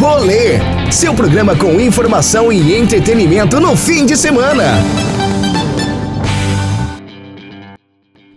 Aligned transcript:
Rolê, 0.00 0.58
seu 0.90 1.14
programa 1.14 1.54
com 1.54 1.78
informação 1.78 2.50
e 2.50 2.74
entretenimento 2.74 3.60
no 3.60 3.76
fim 3.76 4.06
de 4.06 4.16
semana. 4.16 4.64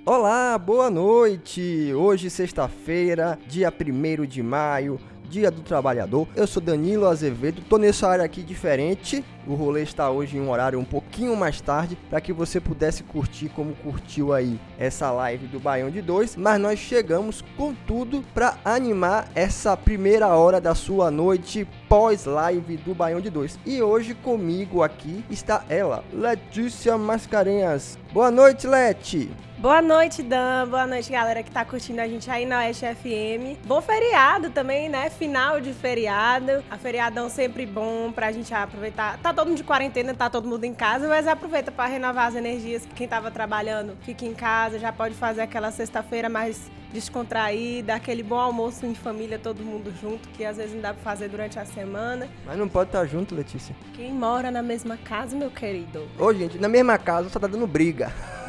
Olá, 0.06 0.58
boa 0.58 0.90
noite! 0.90 1.94
Hoje, 1.94 2.30
sexta-feira, 2.30 3.40
dia 3.48 3.72
1 3.72 4.26
de 4.26 4.44
maio, 4.44 5.00
Dia 5.30 5.50
do 5.50 5.62
Trabalhador. 5.62 6.28
Eu 6.36 6.46
sou 6.46 6.62
Danilo 6.62 7.08
Azevedo, 7.08 7.62
tô 7.68 7.78
nessa 7.78 8.08
área 8.08 8.26
aqui 8.26 8.44
diferente. 8.44 9.24
O 9.46 9.56
rolê 9.56 9.84
está 9.84 10.10
hoje 10.10 10.38
em 10.38 10.42
um 10.42 10.50
horário 10.50 10.80
um 10.80 10.86
pouquinho 10.86 11.36
mais 11.36 11.60
tarde 11.60 11.98
para 12.10 12.22
que 12.22 12.32
você 12.32 12.60
pudesse 12.60 13.04
curtir 13.04 13.50
como 13.50 13.76
curtiu 13.76 14.34
aí 14.34 14.60
essa 14.78 15.12
live 15.12 15.48
do 15.48 15.60
Baião 15.60 15.90
de 15.90 16.02
2, 16.02 16.36
mas 16.38 16.62
nós 16.62 16.80
chegamos 16.80 17.44
com 17.58 17.74
tudo 17.74 18.24
para 18.34 18.58
animar 18.64 19.28
essa 19.36 19.76
primeira 19.76 20.28
hora 20.28 20.62
da 20.62 20.74
sua 20.74 21.12
noite 21.12 21.68
pós-live 21.90 22.78
do 22.78 22.96
Baião 22.96 23.20
de 23.20 23.30
2. 23.30 23.60
E 23.66 23.82
hoje 23.82 24.14
comigo 24.14 24.82
aqui 24.82 25.26
está 25.30 25.66
ela, 25.68 26.04
Letícia 26.14 26.98
Mascarenhas. 26.98 27.98
Boa 28.14 28.32
noite, 28.32 28.66
Leti. 28.66 29.30
Boa 29.64 29.82
noite, 29.82 30.22
Dan. 30.22 30.68
Boa 30.68 30.86
noite, 30.86 31.10
galera 31.10 31.42
que 31.42 31.50
tá 31.50 31.64
curtindo 31.64 32.02
a 32.02 32.06
gente 32.06 32.30
aí 32.30 32.46
na 32.46 32.58
Oeste 32.58 32.86
FM. 32.86 33.58
Bom 33.66 33.82
feriado 33.82 34.50
também, 34.50 34.90
né? 34.90 35.10
Final 35.10 35.62
de 35.62 35.74
feriado. 35.74 36.62
A 36.70 36.78
feriadão 36.78 37.30
sempre 37.30 37.66
bom 37.66 38.12
pra 38.12 38.30
gente 38.34 38.54
aproveitar. 38.54 39.18
Tá 39.20 39.34
todo 39.34 39.48
mundo 39.48 39.56
de 39.56 39.64
quarentena, 39.64 40.14
tá 40.14 40.30
todo 40.30 40.50
mundo 40.50 40.66
em 40.66 40.74
casa, 40.74 41.08
mas 41.08 41.26
aproveita 41.30 41.72
para 41.72 41.90
renovar 41.90 42.28
as 42.28 42.36
energias. 42.36 42.86
Quem 42.94 43.08
tava 43.08 43.32
trabalhando, 43.32 43.96
fica 44.02 44.26
em 44.26 44.34
casa, 44.34 44.78
já 44.78 44.92
pode 44.92 45.16
fazer 45.16 45.40
aquela 45.40 45.72
sexta-feira 45.72 46.28
mais 46.28 46.70
descontraída, 46.92 47.96
aquele 47.96 48.22
bom 48.22 48.40
almoço 48.40 48.86
em 48.86 48.94
família, 48.94 49.40
todo 49.40 49.64
mundo 49.64 49.94
junto, 50.02 50.28
que 50.28 50.44
às 50.44 50.58
vezes 50.58 50.74
não 50.74 50.82
dá 50.82 50.94
pra 50.94 51.02
fazer 51.02 51.30
durante 51.30 51.58
a 51.58 51.64
semana. 51.64 52.28
Mas 52.46 52.58
não 52.58 52.68
pode 52.68 52.90
estar 52.90 53.06
junto, 53.06 53.34
Letícia. 53.34 53.74
Quem 53.94 54.12
mora 54.12 54.52
na 54.52 54.62
mesma 54.62 54.98
casa, 54.98 55.38
meu 55.38 55.50
querido? 55.50 56.06
Ô, 56.20 56.34
gente, 56.34 56.58
na 56.58 56.68
mesma 56.68 56.98
casa 56.98 57.30
só 57.30 57.40
tá 57.40 57.48
dando 57.48 57.66
briga. 57.66 58.12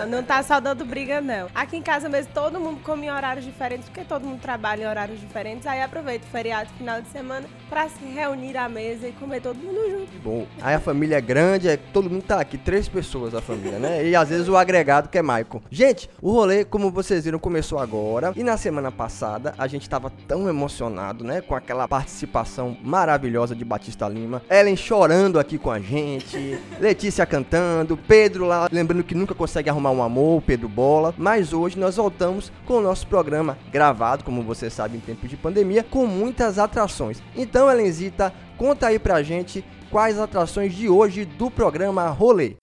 Não, 0.00 0.18
não 0.18 0.22
tá 0.22 0.42
saudando 0.42 0.84
briga, 0.84 1.20
não. 1.20 1.48
Aqui 1.54 1.76
em 1.76 1.82
casa 1.82 2.08
mesmo, 2.08 2.32
todo 2.32 2.60
mundo 2.60 2.80
come 2.82 3.06
em 3.06 3.10
horários 3.10 3.44
diferentes, 3.44 3.88
porque 3.88 4.04
todo 4.04 4.24
mundo 4.24 4.40
trabalha 4.40 4.84
em 4.84 4.86
horários 4.86 5.20
diferentes. 5.20 5.66
Aí 5.66 5.82
aproveita 5.82 6.26
o 6.26 6.30
feriado 6.30 6.70
final 6.76 7.00
de 7.00 7.08
semana 7.08 7.46
pra 7.68 7.88
se 7.88 8.04
reunir 8.04 8.56
à 8.56 8.68
mesa 8.68 9.08
e 9.08 9.12
comer 9.12 9.40
todo 9.40 9.56
mundo 9.56 9.80
junto. 9.90 10.12
Bom, 10.22 10.46
aí 10.60 10.74
a 10.74 10.80
família 10.80 11.16
é 11.16 11.20
grande, 11.20 11.68
é, 11.68 11.76
todo 11.76 12.10
mundo 12.10 12.22
tá 12.22 12.40
aqui, 12.40 12.58
três 12.58 12.88
pessoas 12.88 13.34
a 13.34 13.40
família, 13.40 13.78
né? 13.78 14.06
E 14.06 14.16
às 14.16 14.28
vezes 14.28 14.48
o 14.48 14.56
agregado 14.56 15.08
que 15.08 15.18
é 15.18 15.22
Michael. 15.22 15.62
Gente, 15.70 16.10
o 16.20 16.32
rolê, 16.32 16.64
como 16.64 16.90
vocês 16.90 17.24
viram, 17.24 17.38
começou 17.38 17.78
agora. 17.78 18.32
E 18.36 18.42
na 18.42 18.56
semana 18.56 18.90
passada, 18.90 19.54
a 19.58 19.66
gente 19.66 19.88
tava 19.88 20.10
tão 20.26 20.48
emocionado, 20.48 21.24
né? 21.24 21.40
Com 21.40 21.54
aquela 21.54 21.86
participação 21.86 22.76
maravilhosa 22.82 23.54
de 23.54 23.64
Batista 23.64 24.08
Lima. 24.08 24.42
Ellen 24.50 24.76
chorando 24.76 25.38
aqui 25.38 25.58
com 25.58 25.70
a 25.70 25.78
gente. 25.78 26.58
Letícia 26.80 27.24
cantando. 27.26 27.96
Pedro 27.96 28.46
lá, 28.46 28.68
lembrando 28.70 29.04
que 29.04 29.14
nunca 29.14 29.34
consegue 29.40 29.70
arrumar 29.70 29.90
um 29.90 30.02
amor, 30.02 30.42
Pedro 30.42 30.68
Bola. 30.68 31.14
Mas 31.16 31.54
hoje 31.54 31.78
nós 31.78 31.96
voltamos 31.96 32.52
com 32.66 32.74
o 32.74 32.82
nosso 32.82 33.06
programa 33.06 33.56
gravado, 33.72 34.22
como 34.22 34.42
você 34.42 34.68
sabe, 34.68 34.98
em 34.98 35.00
tempos 35.00 35.30
de 35.30 35.36
pandemia, 35.36 35.82
com 35.82 36.06
muitas 36.06 36.58
atrações. 36.58 37.22
Então, 37.34 37.70
Elenzita, 37.70 38.34
conta 38.58 38.88
aí 38.88 38.98
pra 38.98 39.22
gente 39.22 39.64
quais 39.90 40.18
atrações 40.18 40.74
de 40.74 40.90
hoje 40.90 41.24
do 41.24 41.50
programa 41.50 42.06
Rolê. 42.08 42.56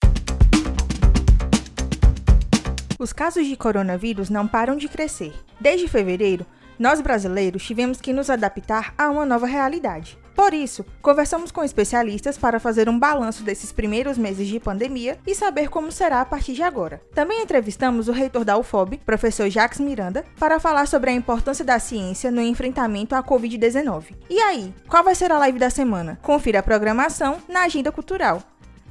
Os 2.96 3.12
casos 3.12 3.44
de 3.44 3.56
coronavírus 3.56 4.30
não 4.30 4.46
param 4.46 4.76
de 4.76 4.86
crescer. 4.86 5.34
Desde 5.60 5.88
fevereiro, 5.88 6.46
nós 6.78 7.00
brasileiros 7.00 7.64
tivemos 7.64 8.00
que 8.00 8.12
nos 8.12 8.30
adaptar 8.30 8.94
a 8.96 9.10
uma 9.10 9.26
nova 9.26 9.48
realidade. 9.48 10.16
Por 10.38 10.54
isso, 10.54 10.86
conversamos 11.02 11.50
com 11.50 11.64
especialistas 11.64 12.38
para 12.38 12.60
fazer 12.60 12.88
um 12.88 12.96
balanço 12.96 13.42
desses 13.42 13.72
primeiros 13.72 14.16
meses 14.16 14.46
de 14.46 14.60
pandemia 14.60 15.18
e 15.26 15.34
saber 15.34 15.68
como 15.68 15.90
será 15.90 16.20
a 16.20 16.24
partir 16.24 16.52
de 16.52 16.62
agora. 16.62 17.02
Também 17.12 17.42
entrevistamos 17.42 18.06
o 18.06 18.12
reitor 18.12 18.44
da 18.44 18.56
UFOB, 18.56 18.98
professor 19.04 19.50
Jacques 19.50 19.80
Miranda, 19.80 20.24
para 20.38 20.60
falar 20.60 20.86
sobre 20.86 21.10
a 21.10 21.12
importância 21.12 21.64
da 21.64 21.80
ciência 21.80 22.30
no 22.30 22.40
enfrentamento 22.40 23.16
à 23.16 23.22
Covid-19. 23.22 24.14
E 24.30 24.38
aí, 24.38 24.72
qual 24.88 25.02
vai 25.02 25.16
ser 25.16 25.32
a 25.32 25.38
live 25.38 25.58
da 25.58 25.70
semana? 25.70 26.20
Confira 26.22 26.60
a 26.60 26.62
programação 26.62 27.38
na 27.48 27.64
Agenda 27.64 27.90
Cultural. 27.90 28.40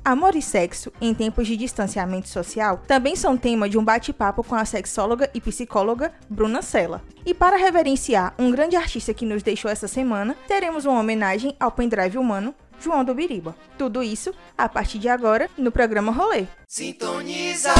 Amor 0.03 0.35
e 0.35 0.41
sexo 0.41 0.91
em 1.01 1.13
tempos 1.13 1.47
de 1.47 1.57
distanciamento 1.57 2.29
social 2.29 2.81
também 2.87 3.15
são 3.15 3.37
tema 3.37 3.67
de 3.67 3.77
um 3.77 3.83
bate-papo 3.83 4.43
com 4.43 4.55
a 4.55 4.65
sexóloga 4.65 5.29
e 5.33 5.41
psicóloga 5.41 6.13
Bruna 6.29 6.61
Sella. 6.61 7.03
E 7.25 7.33
para 7.33 7.57
reverenciar 7.57 8.33
um 8.39 8.51
grande 8.51 8.75
artista 8.75 9.13
que 9.13 9.25
nos 9.25 9.43
deixou 9.43 9.69
essa 9.69 9.87
semana, 9.87 10.35
teremos 10.47 10.85
uma 10.85 10.99
homenagem 10.99 11.55
ao 11.59 11.71
pendrive 11.71 12.17
humano 12.17 12.55
João 12.79 13.03
do 13.03 13.13
Biriba. 13.13 13.55
Tudo 13.77 14.03
isso 14.03 14.33
a 14.57 14.69
partir 14.69 14.99
de 14.99 15.09
agora 15.09 15.49
no 15.57 15.71
programa 15.71 16.11
Rolê. 16.11 16.45
Sintoniza, 16.67 17.73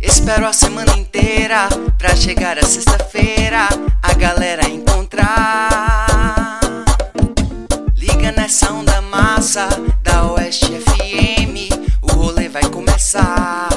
espero 0.00 0.46
a 0.46 0.52
semana 0.52 0.96
inteira 0.96 1.68
pra 1.98 2.14
chegar 2.14 2.58
a 2.58 2.62
sexta-feira 2.62 3.68
a 4.02 4.14
galera 4.14 4.68
encontrar. 4.68 6.58
Liga 7.94 8.32
nessa 8.32 8.72
onda 8.72 9.02
massa 9.02 9.68
da 10.02 10.32
Oeste 10.32 10.87
Começar. 13.10 13.68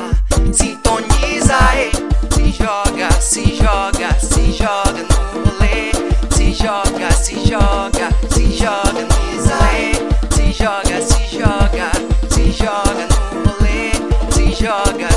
Sintoniza, 0.51 1.57
e 1.77 1.89
se 2.33 2.51
joga, 2.51 3.09
se 3.21 3.55
joga, 3.55 4.13
se 4.19 4.51
joga 4.51 5.05
no 5.09 5.39
rolê. 5.39 5.93
Se 6.35 6.51
joga, 6.51 7.09
se 7.13 7.35
joga, 7.47 8.09
se 8.29 8.51
joga 8.51 8.91
no 8.91 9.33
Isaê. 9.33 9.93
Se 10.35 10.51
joga, 10.51 11.01
se 11.01 11.37
joga, 11.37 11.91
se 12.29 12.51
joga 12.51 13.07
no 13.07 13.49
rolê. 13.49 13.93
Se 14.31 14.51
joga, 14.61 15.10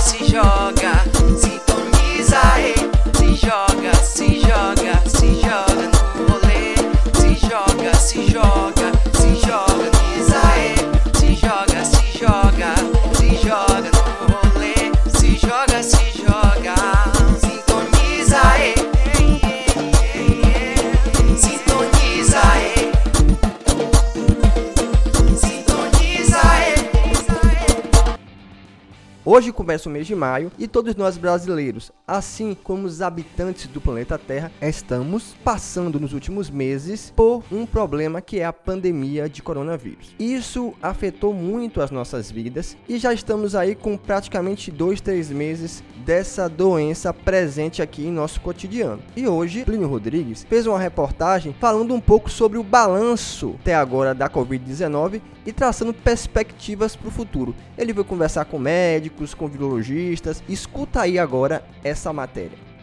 Hoje 29.34 29.50
começa 29.50 29.88
o 29.88 29.92
mês 29.92 30.06
de 30.06 30.14
maio 30.14 30.52
e 30.56 30.68
todos 30.68 30.94
nós 30.94 31.16
brasileiros, 31.16 31.90
assim 32.06 32.54
como 32.54 32.86
os 32.86 33.02
habitantes 33.02 33.66
do 33.66 33.80
planeta 33.80 34.16
Terra, 34.16 34.52
estamos 34.62 35.34
passando 35.42 35.98
nos 35.98 36.12
últimos 36.12 36.48
meses 36.48 37.12
por 37.16 37.42
um 37.50 37.66
problema 37.66 38.20
que 38.20 38.38
é 38.38 38.44
a 38.44 38.52
pandemia 38.52 39.28
de 39.28 39.42
coronavírus. 39.42 40.14
Isso 40.20 40.72
afetou 40.80 41.34
muito 41.34 41.80
as 41.80 41.90
nossas 41.90 42.30
vidas 42.30 42.76
e 42.88 42.96
já 42.96 43.12
estamos 43.12 43.56
aí 43.56 43.74
com 43.74 43.96
praticamente 43.96 44.70
dois, 44.70 45.00
três 45.00 45.30
meses 45.30 45.82
dessa 46.04 46.48
doença 46.48 47.12
presente 47.12 47.80
aqui 47.80 48.06
em 48.06 48.12
nosso 48.12 48.40
cotidiano. 48.40 49.02
E 49.16 49.26
hoje, 49.26 49.64
Plínio 49.64 49.88
Rodrigues 49.88 50.44
fez 50.48 50.66
uma 50.66 50.78
reportagem 50.78 51.54
falando 51.58 51.94
um 51.94 52.00
pouco 52.00 52.30
sobre 52.30 52.58
o 52.58 52.62
balanço 52.62 53.56
até 53.60 53.74
agora 53.74 54.14
da 54.14 54.28
Covid-19 54.28 55.20
e 55.46 55.52
traçando 55.52 55.94
perspectivas 55.94 56.94
para 56.94 57.08
o 57.08 57.12
futuro. 57.12 57.54
Ele 57.76 57.92
veio 57.92 58.04
conversar 58.04 58.44
com 58.44 58.58
médicos, 58.58 59.34
com 59.34 59.48
virologistas. 59.48 60.42
Escuta 60.48 61.02
aí 61.02 61.18
agora 61.18 61.64
essa 61.82 62.12
matéria. 62.12 62.73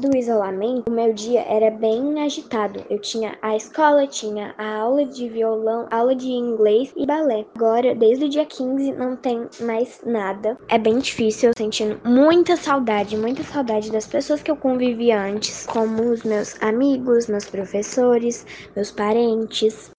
Do 0.00 0.16
isolamento, 0.16 0.90
o 0.90 0.94
meu 0.94 1.12
dia 1.12 1.42
era 1.42 1.70
bem 1.70 2.22
agitado. 2.22 2.84
Eu 2.88 2.98
tinha 2.98 3.36
a 3.42 3.54
escola, 3.54 4.06
tinha 4.06 4.54
a 4.56 4.76
aula 4.78 5.04
de 5.04 5.28
violão, 5.28 5.86
aula 5.90 6.14
de 6.14 6.28
inglês 6.28 6.92
e 6.96 7.06
balé. 7.06 7.44
Agora, 7.54 7.94
desde 7.94 8.24
o 8.24 8.28
dia 8.28 8.46
15, 8.46 8.92
não 8.92 9.14
tem 9.16 9.46
mais 9.60 10.00
nada. 10.04 10.56
É 10.68 10.78
bem 10.78 10.98
difícil, 10.98 11.52
sentindo 11.56 12.00
muita 12.04 12.56
saudade, 12.56 13.16
muita 13.16 13.42
saudade 13.42 13.92
das 13.92 14.06
pessoas 14.06 14.42
que 14.42 14.50
eu 14.50 14.56
convivia 14.56 15.20
antes, 15.20 15.66
como 15.66 16.10
os 16.10 16.22
meus 16.22 16.60
amigos, 16.62 17.26
meus 17.26 17.44
professores, 17.44 18.46
meus 18.74 18.90
parentes. 18.90 19.90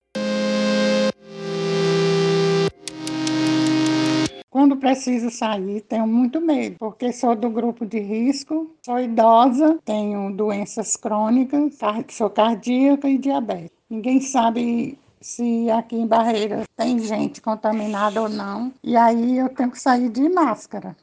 Preciso 4.82 5.30
sair, 5.30 5.80
tenho 5.82 6.08
muito 6.08 6.40
medo, 6.40 6.74
porque 6.76 7.12
sou 7.12 7.36
do 7.36 7.48
grupo 7.48 7.86
de 7.86 8.00
risco, 8.00 8.74
sou 8.84 8.98
idosa, 8.98 9.78
tenho 9.84 10.34
doenças 10.34 10.96
crônicas, 10.96 11.78
sou 12.08 12.28
cardíaca 12.28 13.08
e 13.08 13.16
diabetes. 13.16 13.70
Ninguém 13.88 14.20
sabe 14.20 14.98
se 15.20 15.70
aqui 15.70 15.94
em 15.94 16.06
Barreiras 16.06 16.66
tem 16.76 16.98
gente 16.98 17.40
contaminada 17.40 18.20
ou 18.20 18.28
não, 18.28 18.72
e 18.82 18.96
aí 18.96 19.38
eu 19.38 19.48
tenho 19.50 19.70
que 19.70 19.80
sair 19.80 20.08
de 20.08 20.28
máscara. 20.28 20.96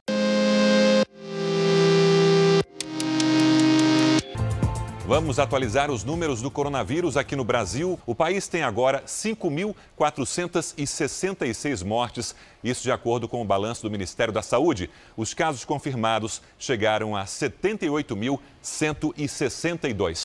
Vamos 5.10 5.38
atualizar 5.40 5.90
os 5.90 6.04
números 6.04 6.40
do 6.40 6.52
coronavírus 6.52 7.16
aqui 7.16 7.34
no 7.34 7.42
Brasil. 7.42 7.98
O 8.06 8.14
país 8.14 8.46
tem 8.46 8.62
agora 8.62 9.02
5.466 9.04 11.84
mortes, 11.84 12.32
isso 12.62 12.84
de 12.84 12.92
acordo 12.92 13.26
com 13.26 13.42
o 13.42 13.44
balanço 13.44 13.82
do 13.82 13.90
Ministério 13.90 14.32
da 14.32 14.40
Saúde. 14.40 14.88
Os 15.16 15.34
casos 15.34 15.64
confirmados 15.64 16.40
chegaram 16.56 17.16
a 17.16 17.24
78.162. 17.24 20.20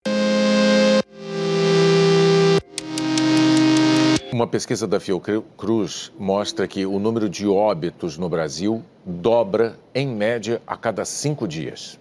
Uma 4.32 4.46
pesquisa 4.46 4.86
da 4.86 5.00
Fiocruz 5.00 6.12
mostra 6.16 6.68
que 6.68 6.86
o 6.86 7.00
número 7.00 7.28
de 7.28 7.48
óbitos 7.48 8.20
no 8.20 8.30
Brasil 8.30 8.84
dobra, 9.04 9.80
em 9.96 10.08
média, 10.08 10.62
a 10.68 10.78
cada 10.78 11.04
cinco 11.06 11.48
dias. 11.48 11.98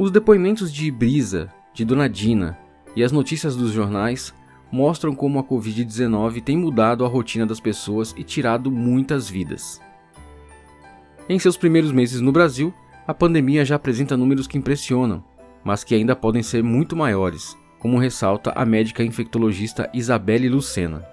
Os 0.00 0.10
depoimentos 0.10 0.72
de 0.72 0.90
Brisa, 0.90 1.52
de 1.74 1.84
Dona 1.84 2.08
Dina 2.08 2.58
e 2.96 3.04
as 3.04 3.12
notícias 3.12 3.54
dos 3.54 3.70
jornais 3.70 4.32
mostram 4.72 5.14
como 5.14 5.38
a 5.38 5.44
Covid-19 5.44 6.42
tem 6.42 6.56
mudado 6.56 7.04
a 7.04 7.06
rotina 7.06 7.44
das 7.44 7.60
pessoas 7.60 8.14
e 8.16 8.24
tirado 8.24 8.70
muitas 8.70 9.28
vidas. 9.28 9.78
Em 11.28 11.38
seus 11.38 11.58
primeiros 11.58 11.92
meses 11.92 12.22
no 12.22 12.32
Brasil, 12.32 12.72
a 13.06 13.12
pandemia 13.12 13.62
já 13.62 13.76
apresenta 13.76 14.16
números 14.16 14.46
que 14.46 14.56
impressionam, 14.56 15.22
mas 15.62 15.84
que 15.84 15.94
ainda 15.94 16.16
podem 16.16 16.42
ser 16.42 16.64
muito 16.64 16.96
maiores, 16.96 17.54
como 17.78 17.98
ressalta 17.98 18.52
a 18.56 18.64
médica 18.64 19.04
infectologista 19.04 19.90
Isabelle 19.92 20.48
Lucena. 20.48 21.06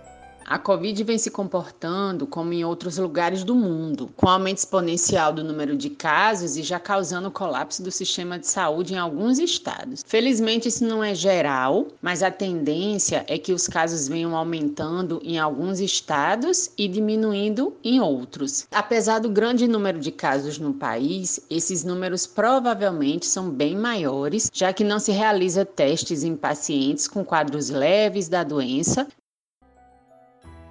A 0.50 0.58
Covid 0.58 1.04
vem 1.04 1.18
se 1.18 1.30
comportando 1.30 2.26
como 2.26 2.54
em 2.54 2.64
outros 2.64 2.98
lugares 2.98 3.44
do 3.44 3.54
mundo, 3.54 4.10
com 4.16 4.30
aumento 4.30 4.60
exponencial 4.60 5.34
do 5.34 5.44
número 5.44 5.76
de 5.76 5.90
casos 5.90 6.56
e 6.56 6.64
já 6.64 6.80
causando 6.80 7.30
colapso 7.30 7.84
do 7.84 7.92
sistema 7.92 8.40
de 8.40 8.48
saúde 8.48 8.94
em 8.94 8.98
alguns 8.98 9.40
estados. 9.40 10.06
Felizmente, 10.08 10.70
isso 10.70 10.86
não 10.86 11.04
é 11.04 11.14
geral, 11.14 11.88
mas 12.02 12.24
a 12.24 12.32
tendência 12.32 13.26
é 13.28 13.38
que 13.38 13.52
os 13.52 13.68
casos 13.68 14.08
venham 14.08 14.38
aumentando 14.38 15.20
em 15.22 15.38
alguns 15.38 15.82
estados 15.82 16.72
e 16.78 16.88
diminuindo 16.88 17.76
em 17.84 18.00
outros. 18.00 18.68
Apesar 18.72 19.20
do 19.20 19.30
grande 19.30 19.68
número 19.68 20.00
de 20.00 20.14
casos 20.14 20.58
no 20.58 20.74
país, 20.74 21.42
esses 21.50 21.84
números 21.84 22.26
provavelmente 22.26 23.26
são 23.26 23.50
bem 23.50 23.76
maiores, 23.76 24.50
já 24.54 24.72
que 24.72 24.86
não 24.86 24.98
se 24.98 25.12
realiza 25.12 25.66
testes 25.66 26.24
em 26.24 26.38
pacientes 26.38 27.06
com 27.06 27.26
quadros 27.26 27.70
leves 27.70 28.30
da 28.30 28.46
doença, 28.46 29.06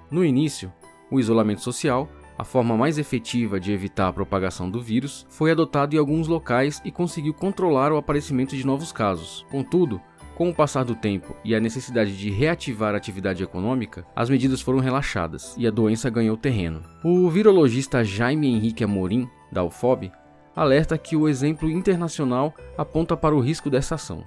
no 0.09 0.23
início, 0.23 0.71
o 1.11 1.19
isolamento 1.19 1.61
social, 1.61 2.09
a 2.37 2.43
forma 2.43 2.77
mais 2.77 2.97
efetiva 2.97 3.59
de 3.59 3.71
evitar 3.71 4.07
a 4.07 4.13
propagação 4.13 4.69
do 4.69 4.81
vírus, 4.81 5.25
foi 5.29 5.51
adotado 5.51 5.95
em 5.95 5.99
alguns 5.99 6.27
locais 6.27 6.81
e 6.85 6.91
conseguiu 6.91 7.33
controlar 7.33 7.91
o 7.91 7.97
aparecimento 7.97 8.55
de 8.55 8.65
novos 8.65 8.91
casos. 8.91 9.45
Contudo, 9.49 9.99
com 10.37 10.49
o 10.49 10.53
passar 10.53 10.85
do 10.85 10.95
tempo 10.95 11.35
e 11.43 11.55
a 11.55 11.59
necessidade 11.59 12.15
de 12.15 12.29
reativar 12.29 12.93
a 12.93 12.97
atividade 12.97 13.41
econômica, 13.41 14.05
as 14.15 14.29
medidas 14.29 14.61
foram 14.61 14.79
relaxadas 14.79 15.55
e 15.57 15.65
a 15.65 15.71
doença 15.71 16.09
ganhou 16.09 16.37
terreno. 16.37 16.83
O 17.03 17.27
virologista 17.29 18.03
Jaime 18.03 18.47
Henrique 18.47 18.83
Amorim, 18.83 19.27
da 19.51 19.63
UFOB, 19.63 20.11
alerta 20.55 20.97
que 20.97 21.15
o 21.15 21.27
exemplo 21.27 21.69
internacional 21.69 22.53
aponta 22.77 23.17
para 23.17 23.35
o 23.35 23.39
risco 23.39 23.69
dessa 23.69 23.95
ação. 23.95 24.23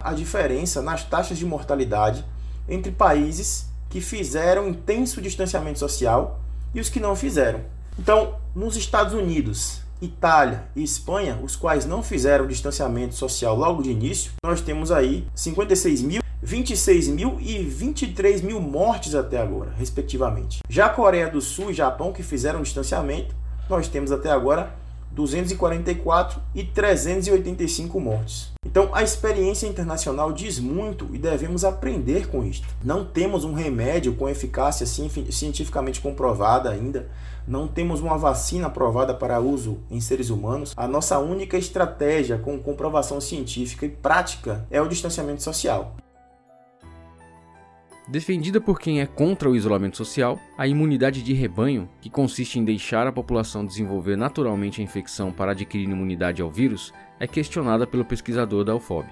A 0.00 0.12
diferença 0.12 0.82
nas 0.82 1.04
taxas 1.04 1.38
de 1.38 1.46
mortalidade 1.46 2.24
entre 2.68 2.92
países 2.92 3.67
que 3.88 4.00
fizeram 4.00 4.68
intenso 4.68 5.20
distanciamento 5.20 5.78
social 5.78 6.40
e 6.74 6.80
os 6.80 6.88
que 6.88 7.00
não 7.00 7.16
fizeram. 7.16 7.60
Então, 7.98 8.36
nos 8.54 8.76
Estados 8.76 9.14
Unidos, 9.14 9.80
Itália 10.00 10.64
e 10.76 10.82
Espanha, 10.82 11.38
os 11.42 11.56
quais 11.56 11.84
não 11.84 12.02
fizeram 12.02 12.46
distanciamento 12.46 13.14
social 13.14 13.56
logo 13.56 13.82
de 13.82 13.90
início, 13.90 14.32
nós 14.44 14.60
temos 14.60 14.92
aí 14.92 15.26
56 15.34 16.02
mil, 16.02 16.22
26 16.40 17.08
mil 17.08 17.38
e 17.40 17.58
23 17.58 18.42
mil 18.42 18.60
mortes 18.60 19.14
até 19.14 19.40
agora, 19.40 19.72
respectivamente. 19.76 20.60
Já 20.68 20.86
a 20.86 20.90
Coreia 20.90 21.28
do 21.28 21.40
Sul 21.40 21.70
e 21.70 21.74
Japão, 21.74 22.12
que 22.12 22.22
fizeram 22.22 22.62
distanciamento, 22.62 23.34
nós 23.68 23.88
temos 23.88 24.12
até 24.12 24.30
agora 24.30 24.72
244 25.12 26.40
e 26.54 26.64
385 26.64 28.00
mortes. 28.00 28.52
Então, 28.64 28.90
a 28.92 29.02
experiência 29.02 29.66
internacional 29.66 30.32
diz 30.32 30.58
muito 30.58 31.08
e 31.12 31.18
devemos 31.18 31.64
aprender 31.64 32.28
com 32.28 32.44
isto. 32.44 32.66
Não 32.84 33.04
temos 33.04 33.44
um 33.44 33.52
remédio 33.52 34.14
com 34.14 34.28
eficácia 34.28 34.86
cientificamente 34.86 36.00
comprovada 36.00 36.70
ainda, 36.70 37.08
não 37.46 37.66
temos 37.66 38.00
uma 38.00 38.18
vacina 38.18 38.66
aprovada 38.66 39.14
para 39.14 39.40
uso 39.40 39.78
em 39.90 40.00
seres 40.00 40.28
humanos. 40.28 40.74
A 40.76 40.86
nossa 40.86 41.18
única 41.18 41.56
estratégia 41.56 42.38
com 42.38 42.58
comprovação 42.58 43.20
científica 43.20 43.86
e 43.86 43.88
prática 43.88 44.66
é 44.70 44.82
o 44.82 44.88
distanciamento 44.88 45.42
social. 45.42 45.96
Defendida 48.10 48.58
por 48.58 48.80
quem 48.80 49.02
é 49.02 49.06
contra 49.06 49.50
o 49.50 49.54
isolamento 49.54 49.98
social, 49.98 50.40
a 50.56 50.66
imunidade 50.66 51.22
de 51.22 51.34
rebanho, 51.34 51.86
que 52.00 52.08
consiste 52.08 52.58
em 52.58 52.64
deixar 52.64 53.06
a 53.06 53.12
população 53.12 53.66
desenvolver 53.66 54.16
naturalmente 54.16 54.80
a 54.80 54.84
infecção 54.84 55.30
para 55.30 55.52
adquirir 55.52 55.90
imunidade 55.90 56.40
ao 56.40 56.50
vírus, 56.50 56.90
é 57.20 57.26
questionada 57.26 57.86
pelo 57.86 58.06
pesquisador 58.06 58.64
da 58.64 58.74
UFOB. 58.74 59.06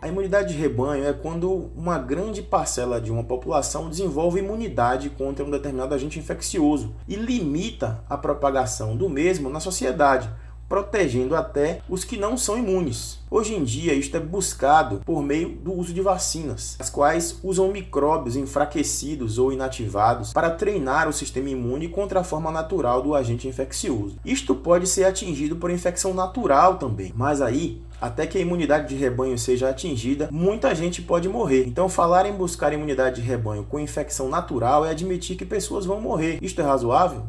A 0.00 0.08
imunidade 0.08 0.54
de 0.54 0.58
rebanho 0.58 1.06
é 1.06 1.12
quando 1.12 1.70
uma 1.76 1.98
grande 1.98 2.40
parcela 2.40 2.98
de 2.98 3.12
uma 3.12 3.24
população 3.24 3.90
desenvolve 3.90 4.38
imunidade 4.38 5.10
contra 5.10 5.44
um 5.44 5.50
determinado 5.50 5.94
agente 5.94 6.18
infeccioso 6.18 6.94
e 7.06 7.14
limita 7.14 8.02
a 8.08 8.16
propagação 8.16 8.96
do 8.96 9.10
mesmo 9.10 9.50
na 9.50 9.60
sociedade, 9.60 10.30
protegendo 10.68 11.34
até 11.34 11.80
os 11.88 12.04
que 12.04 12.16
não 12.16 12.36
são 12.36 12.58
imunes. 12.58 13.18
Hoje 13.30 13.54
em 13.54 13.64
dia, 13.64 13.94
isto 13.94 14.16
é 14.16 14.20
buscado 14.20 15.02
por 15.04 15.22
meio 15.22 15.50
do 15.50 15.72
uso 15.72 15.92
de 15.92 16.00
vacinas, 16.00 16.76
as 16.78 16.88
quais 16.88 17.38
usam 17.42 17.70
micróbios 17.70 18.36
enfraquecidos 18.36 19.38
ou 19.38 19.52
inativados 19.52 20.32
para 20.32 20.50
treinar 20.50 21.08
o 21.08 21.12
sistema 21.12 21.50
imune 21.50 21.88
contra 21.88 22.20
a 22.20 22.24
forma 22.24 22.50
natural 22.50 23.02
do 23.02 23.14
agente 23.14 23.46
infeccioso. 23.46 24.16
Isto 24.24 24.54
pode 24.54 24.86
ser 24.86 25.04
atingido 25.04 25.56
por 25.56 25.70
infecção 25.70 26.14
natural 26.14 26.76
também, 26.76 27.12
mas 27.14 27.42
aí 27.42 27.82
até 28.00 28.26
que 28.26 28.38
a 28.38 28.40
imunidade 28.40 28.88
de 28.88 28.94
rebanho 28.94 29.36
seja 29.36 29.68
atingida, 29.68 30.28
muita 30.30 30.74
gente 30.74 31.02
pode 31.02 31.28
morrer. 31.28 31.66
Então, 31.66 31.88
falar 31.88 32.26
em 32.26 32.32
buscar 32.32 32.72
imunidade 32.72 33.20
de 33.20 33.26
rebanho 33.26 33.64
com 33.64 33.80
infecção 33.80 34.28
natural 34.28 34.86
é 34.86 34.90
admitir 34.90 35.36
que 35.36 35.44
pessoas 35.44 35.84
vão 35.84 36.00
morrer. 36.00 36.38
Isto 36.40 36.60
é 36.60 36.64
razoável? 36.64 37.26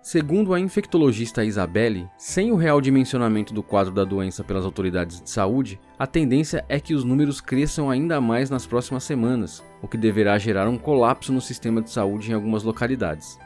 Segundo 0.00 0.54
a 0.54 0.60
infectologista 0.60 1.44
Isabelle, 1.44 2.08
sem 2.16 2.52
o 2.52 2.56
real 2.56 2.80
dimensionamento 2.80 3.52
do 3.52 3.62
quadro 3.62 3.92
da 3.92 4.04
doença 4.04 4.44
pelas 4.44 4.64
autoridades 4.64 5.20
de 5.20 5.28
saúde, 5.28 5.78
a 5.98 6.06
tendência 6.06 6.64
é 6.68 6.78
que 6.80 6.94
os 6.94 7.04
números 7.04 7.40
cresçam 7.40 7.90
ainda 7.90 8.20
mais 8.20 8.48
nas 8.48 8.64
próximas 8.64 9.04
semanas, 9.04 9.62
o 9.82 9.88
que 9.88 9.98
deverá 9.98 10.38
gerar 10.38 10.68
um 10.68 10.78
colapso 10.78 11.32
no 11.32 11.40
sistema 11.40 11.82
de 11.82 11.90
saúde 11.90 12.30
em 12.30 12.34
algumas 12.34 12.62
localidades. 12.62 13.38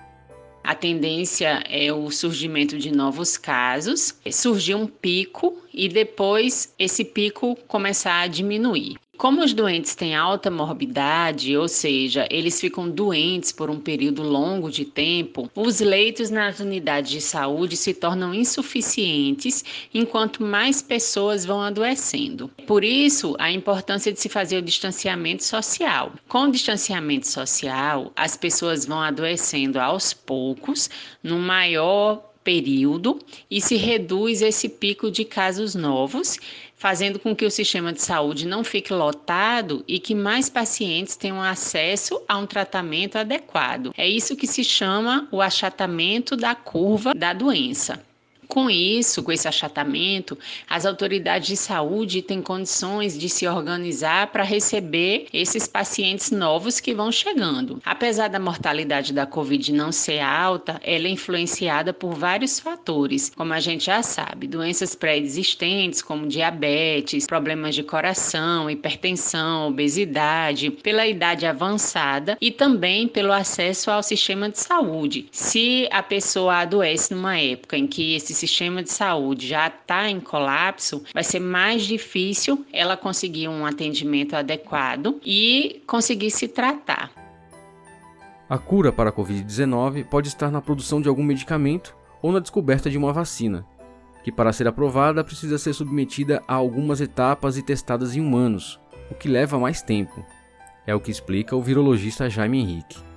A 0.63 0.77
tendência 0.77 1.65
é 1.69 1.93
o 1.93 2.09
surgimento 2.11 2.79
de 2.79 2.93
novos 2.93 3.37
casos, 3.37 4.15
surgir 4.31 4.77
um 4.77 4.87
pico 4.87 5.57
e 5.75 5.89
depois 5.89 6.73
esse 6.79 7.05
pico 7.05 7.57
começar 7.67 8.21
a 8.21 8.27
diminuir. 8.29 8.97
Como 9.23 9.41
os 9.41 9.55
doentes 9.55 9.95
têm 9.95 10.17
alta 10.17 10.51
morbidade, 10.51 11.57
ou 11.57 11.69
seja, 11.69 12.27
eles 12.29 12.61
ficam 12.61 12.91
doentes 12.91 13.53
por 13.53 13.71
um 13.71 13.79
período 13.79 14.21
longo 14.21 14.69
de 14.69 14.85
tempo, 14.85 15.49
os 15.55 15.79
leitos 15.79 16.29
nas 16.29 16.59
unidades 16.59 17.09
de 17.13 17.21
saúde 17.21 17.77
se 17.77 17.95
tornam 17.95 18.35
insuficientes 18.35 19.65
enquanto 19.95 20.43
mais 20.43 20.83
pessoas 20.83 21.45
vão 21.45 21.61
adoecendo. 21.63 22.51
Por 22.67 22.83
isso, 22.83 23.37
a 23.39 23.49
importância 23.49 24.13
de 24.13 24.19
se 24.19 24.29
fazer 24.29 24.57
o 24.57 24.63
distanciamento 24.63 25.45
social. 25.45 26.15
Com 26.27 26.47
o 26.49 26.51
distanciamento 26.51 27.29
social, 27.29 28.11
as 28.17 28.37
pessoas 28.37 28.87
vão 28.87 29.01
adoecendo 29.01 29.79
aos 29.79 30.13
poucos, 30.13 30.91
no 31.23 31.39
maior 31.39 32.32
período 32.43 33.19
e 33.51 33.61
se 33.61 33.77
reduz 33.77 34.43
esse 34.43 34.69
pico 34.69 35.11
de 35.11 35.25
casos 35.25 35.75
novos, 35.75 36.39
fazendo 36.77 37.19
com 37.19 37.35
que 37.35 37.45
o 37.45 37.51
sistema 37.51 37.93
de 37.93 38.03
saúde 38.03 38.47
não 38.47 38.65
fique 38.65 38.93
lotado 38.93 39.85
e 39.87 39.99
que 39.99 40.15
mais 40.15 40.49
pacientes 40.49 41.17
tenham 41.17 41.41
acesso 41.41 42.21
a 42.27 42.37
um 42.37 42.47
tratamento 42.47 43.17
adequado. 43.17 43.93
É 43.97 44.09
isso 44.09 44.37
que 44.37 44.47
se 44.47 44.65
chama 44.65 45.29
o 45.31 45.41
achatamento 45.41 46.37
da 46.37 46.55
curva 46.55 47.15
da 47.15 47.33
doença. 47.33 48.03
Com 48.53 48.69
isso, 48.69 49.23
com 49.23 49.33
esse 49.33 49.49
achatamento, 49.49 50.39
as 50.69 50.85
autoridades 50.85 51.49
de 51.49 51.57
saúde 51.57 52.21
têm 52.21 52.43
condições 52.43 53.19
de 53.19 53.27
se 53.27 53.49
organizar 53.49 54.27
para 54.27 54.43
receber 54.43 55.27
esses 55.33 55.67
pacientes 55.67 56.31
novos 56.31 56.79
que 56.79 56.93
vão 56.93 57.11
chegando. 57.11 57.81
Apesar 57.83 58.29
da 58.29 58.39
mortalidade 58.39 59.15
da 59.15 59.25
Covid 59.25 59.73
não 59.73 59.91
ser 59.91 60.21
alta, 60.21 60.79
ela 60.85 61.09
é 61.09 61.11
influenciada 61.11 61.95
por 61.95 62.13
vários 62.13 62.61
fatores, 62.61 63.33
como 63.35 63.55
a 63.55 63.59
gente 63.59 63.87
já 63.87 64.03
sabe, 64.03 64.47
doenças 64.47 64.95
pré-existentes 64.95 66.03
como 66.03 66.29
diabetes, 66.29 67.27
problemas 67.27 67.75
de 67.75 67.83
coração, 67.83 68.69
hipertensão, 68.69 69.69
obesidade, 69.69 70.71
pela 70.71 71.07
idade 71.07 71.47
avançada 71.47 72.37
e 72.39 72.51
também 72.51 73.09
pelo 73.09 73.33
acesso 73.33 73.91
ao 73.91 74.03
sistema 74.03 74.51
de 74.51 74.59
saúde. 74.59 75.27
Se 75.33 75.89
a 75.91 76.03
pessoa 76.03 76.57
adoece 76.57 77.15
numa 77.15 77.39
época 77.39 77.79
em 77.79 77.87
que 77.87 78.15
esse 78.15 78.42
sistema 78.49 78.83
de 78.83 78.91
saúde 78.91 79.47
já 79.47 79.69
está 79.69 80.09
em 80.09 80.19
colapso, 80.19 81.03
vai 81.15 81.23
ser 81.23 81.39
mais 81.39 81.83
difícil 81.83 82.67
ela 82.73 82.97
conseguir 82.97 83.49
um 83.49 83.65
atendimento 83.65 84.35
adequado 84.35 85.21
e 85.25 85.83
conseguir 85.87 86.31
se 86.31 86.49
tratar. 86.49 87.11
A 88.49 88.59
cura 88.59 88.93
para 88.93 89.11
a 89.11 89.13
Covid-19 89.13 90.05
pode 90.07 90.29
estar 90.29 90.51
na 90.51 90.61
produção 90.61 91.01
de 91.01 91.09
algum 91.09 91.23
medicamento 91.23 91.97
ou 92.21 92.33
na 92.33 92.41
descoberta 92.41 92.91
de 92.91 92.99
uma 92.99 93.13
vacina, 93.13 93.65
que 94.25 94.33
para 94.33 94.53
ser 94.53 94.67
aprovada 94.67 95.25
precisa 95.25 95.57
ser 95.57 95.73
submetida 95.73 96.43
a 96.49 96.55
algumas 96.55 97.01
etapas 97.01 97.57
e 97.57 97.63
testada 97.63 98.05
em 98.05 98.21
humanos, 98.21 98.81
o 99.11 99.15
que 99.15 99.29
leva 99.29 99.59
mais 99.59 99.83
tempo. 99.83 100.25
É 100.85 100.95
o 100.95 101.01
que 101.01 101.13
explica 101.13 101.55
o 101.55 101.63
virologista 101.63 102.29
Jaime 102.29 102.59
Henrique. 102.59 103.12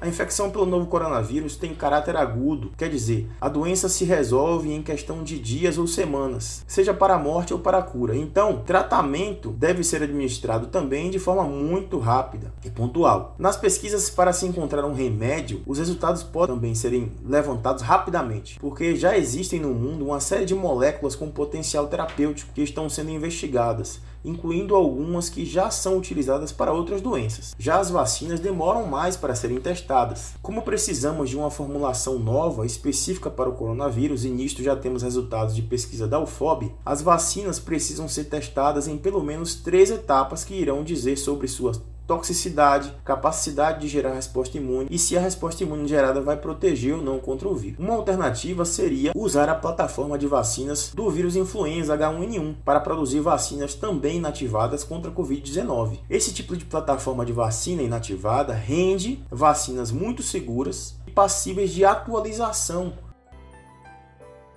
A 0.00 0.08
infecção 0.08 0.50
pelo 0.50 0.64
novo 0.64 0.86
coronavírus 0.86 1.56
tem 1.56 1.74
caráter 1.74 2.16
agudo, 2.16 2.72
quer 2.76 2.88
dizer, 2.88 3.28
a 3.40 3.48
doença 3.48 3.88
se 3.88 4.04
resolve 4.04 4.72
em 4.72 4.82
questão 4.82 5.22
de 5.22 5.38
dias 5.38 5.76
ou 5.76 5.86
semanas, 5.86 6.64
seja 6.66 6.94
para 6.94 7.14
a 7.14 7.18
morte 7.18 7.52
ou 7.52 7.58
para 7.58 7.78
a 7.78 7.82
cura. 7.82 8.16
Então, 8.16 8.62
tratamento 8.64 9.50
deve 9.50 9.84
ser 9.84 10.02
administrado 10.02 10.68
também 10.68 11.10
de 11.10 11.18
forma 11.18 11.44
muito 11.44 11.98
rápida 11.98 12.52
e 12.64 12.70
pontual. 12.70 13.34
Nas 13.38 13.56
pesquisas 13.56 14.08
para 14.08 14.32
se 14.32 14.46
encontrar 14.46 14.86
um 14.86 14.94
remédio, 14.94 15.62
os 15.66 15.78
resultados 15.78 16.22
podem 16.22 16.56
também 16.56 16.74
serem 16.74 17.12
levantados 17.24 17.82
rapidamente, 17.82 18.58
porque 18.58 18.96
já 18.96 19.16
existem 19.16 19.60
no 19.60 19.74
mundo 19.74 20.06
uma 20.06 20.20
série 20.20 20.44
de 20.44 20.54
moléculas 20.54 21.14
com 21.14 21.30
potencial 21.30 21.86
terapêutico 21.86 22.52
que 22.54 22.62
estão 22.62 22.88
sendo 22.88 23.10
investigadas 23.10 24.00
incluindo 24.24 24.74
algumas 24.74 25.28
que 25.28 25.44
já 25.44 25.70
são 25.70 25.96
utilizadas 25.96 26.52
para 26.52 26.72
outras 26.72 27.00
doenças. 27.00 27.54
Já 27.58 27.78
as 27.78 27.90
vacinas 27.90 28.40
demoram 28.40 28.86
mais 28.86 29.16
para 29.16 29.34
serem 29.34 29.60
testadas. 29.60 30.34
Como 30.42 30.62
precisamos 30.62 31.30
de 31.30 31.36
uma 31.36 31.50
formulação 31.50 32.18
nova 32.18 32.66
específica 32.66 33.30
para 33.30 33.48
o 33.48 33.54
coronavírus 33.54 34.24
e 34.24 34.30
nisto 34.30 34.62
já 34.62 34.76
temos 34.76 35.02
resultados 35.02 35.54
de 35.54 35.62
pesquisa 35.62 36.06
da 36.06 36.20
UFOB, 36.20 36.72
as 36.84 37.02
vacinas 37.02 37.58
precisam 37.58 38.08
ser 38.08 38.24
testadas 38.24 38.86
em 38.88 38.98
pelo 38.98 39.22
menos 39.22 39.54
três 39.54 39.90
etapas 39.90 40.44
que 40.44 40.54
irão 40.54 40.84
dizer 40.84 41.16
sobre 41.16 41.48
suas 41.48 41.80
toxicidade, 42.10 42.92
capacidade 43.04 43.82
de 43.82 43.86
gerar 43.86 44.14
resposta 44.14 44.58
imune 44.58 44.88
e 44.90 44.98
se 44.98 45.16
a 45.16 45.20
resposta 45.20 45.62
imune 45.62 45.86
gerada 45.86 46.20
vai 46.20 46.36
proteger 46.36 46.96
ou 46.96 47.00
não 47.00 47.20
contra 47.20 47.46
o 47.46 47.54
vírus. 47.54 47.78
Uma 47.78 47.94
alternativa 47.94 48.64
seria 48.64 49.12
usar 49.14 49.48
a 49.48 49.54
plataforma 49.54 50.18
de 50.18 50.26
vacinas 50.26 50.90
do 50.92 51.08
vírus 51.08 51.36
influenza 51.36 51.96
H1N1 51.96 52.56
para 52.64 52.80
produzir 52.80 53.20
vacinas 53.20 53.76
também 53.76 54.16
inativadas 54.16 54.82
contra 54.82 55.08
a 55.08 55.14
Covid-19. 55.14 56.00
Esse 56.10 56.34
tipo 56.34 56.56
de 56.56 56.64
plataforma 56.64 57.24
de 57.24 57.32
vacina 57.32 57.80
inativada 57.80 58.52
rende 58.54 59.22
vacinas 59.30 59.92
muito 59.92 60.20
seguras 60.20 60.96
e 61.06 61.12
passíveis 61.12 61.70
de 61.70 61.84
atualização 61.84 62.92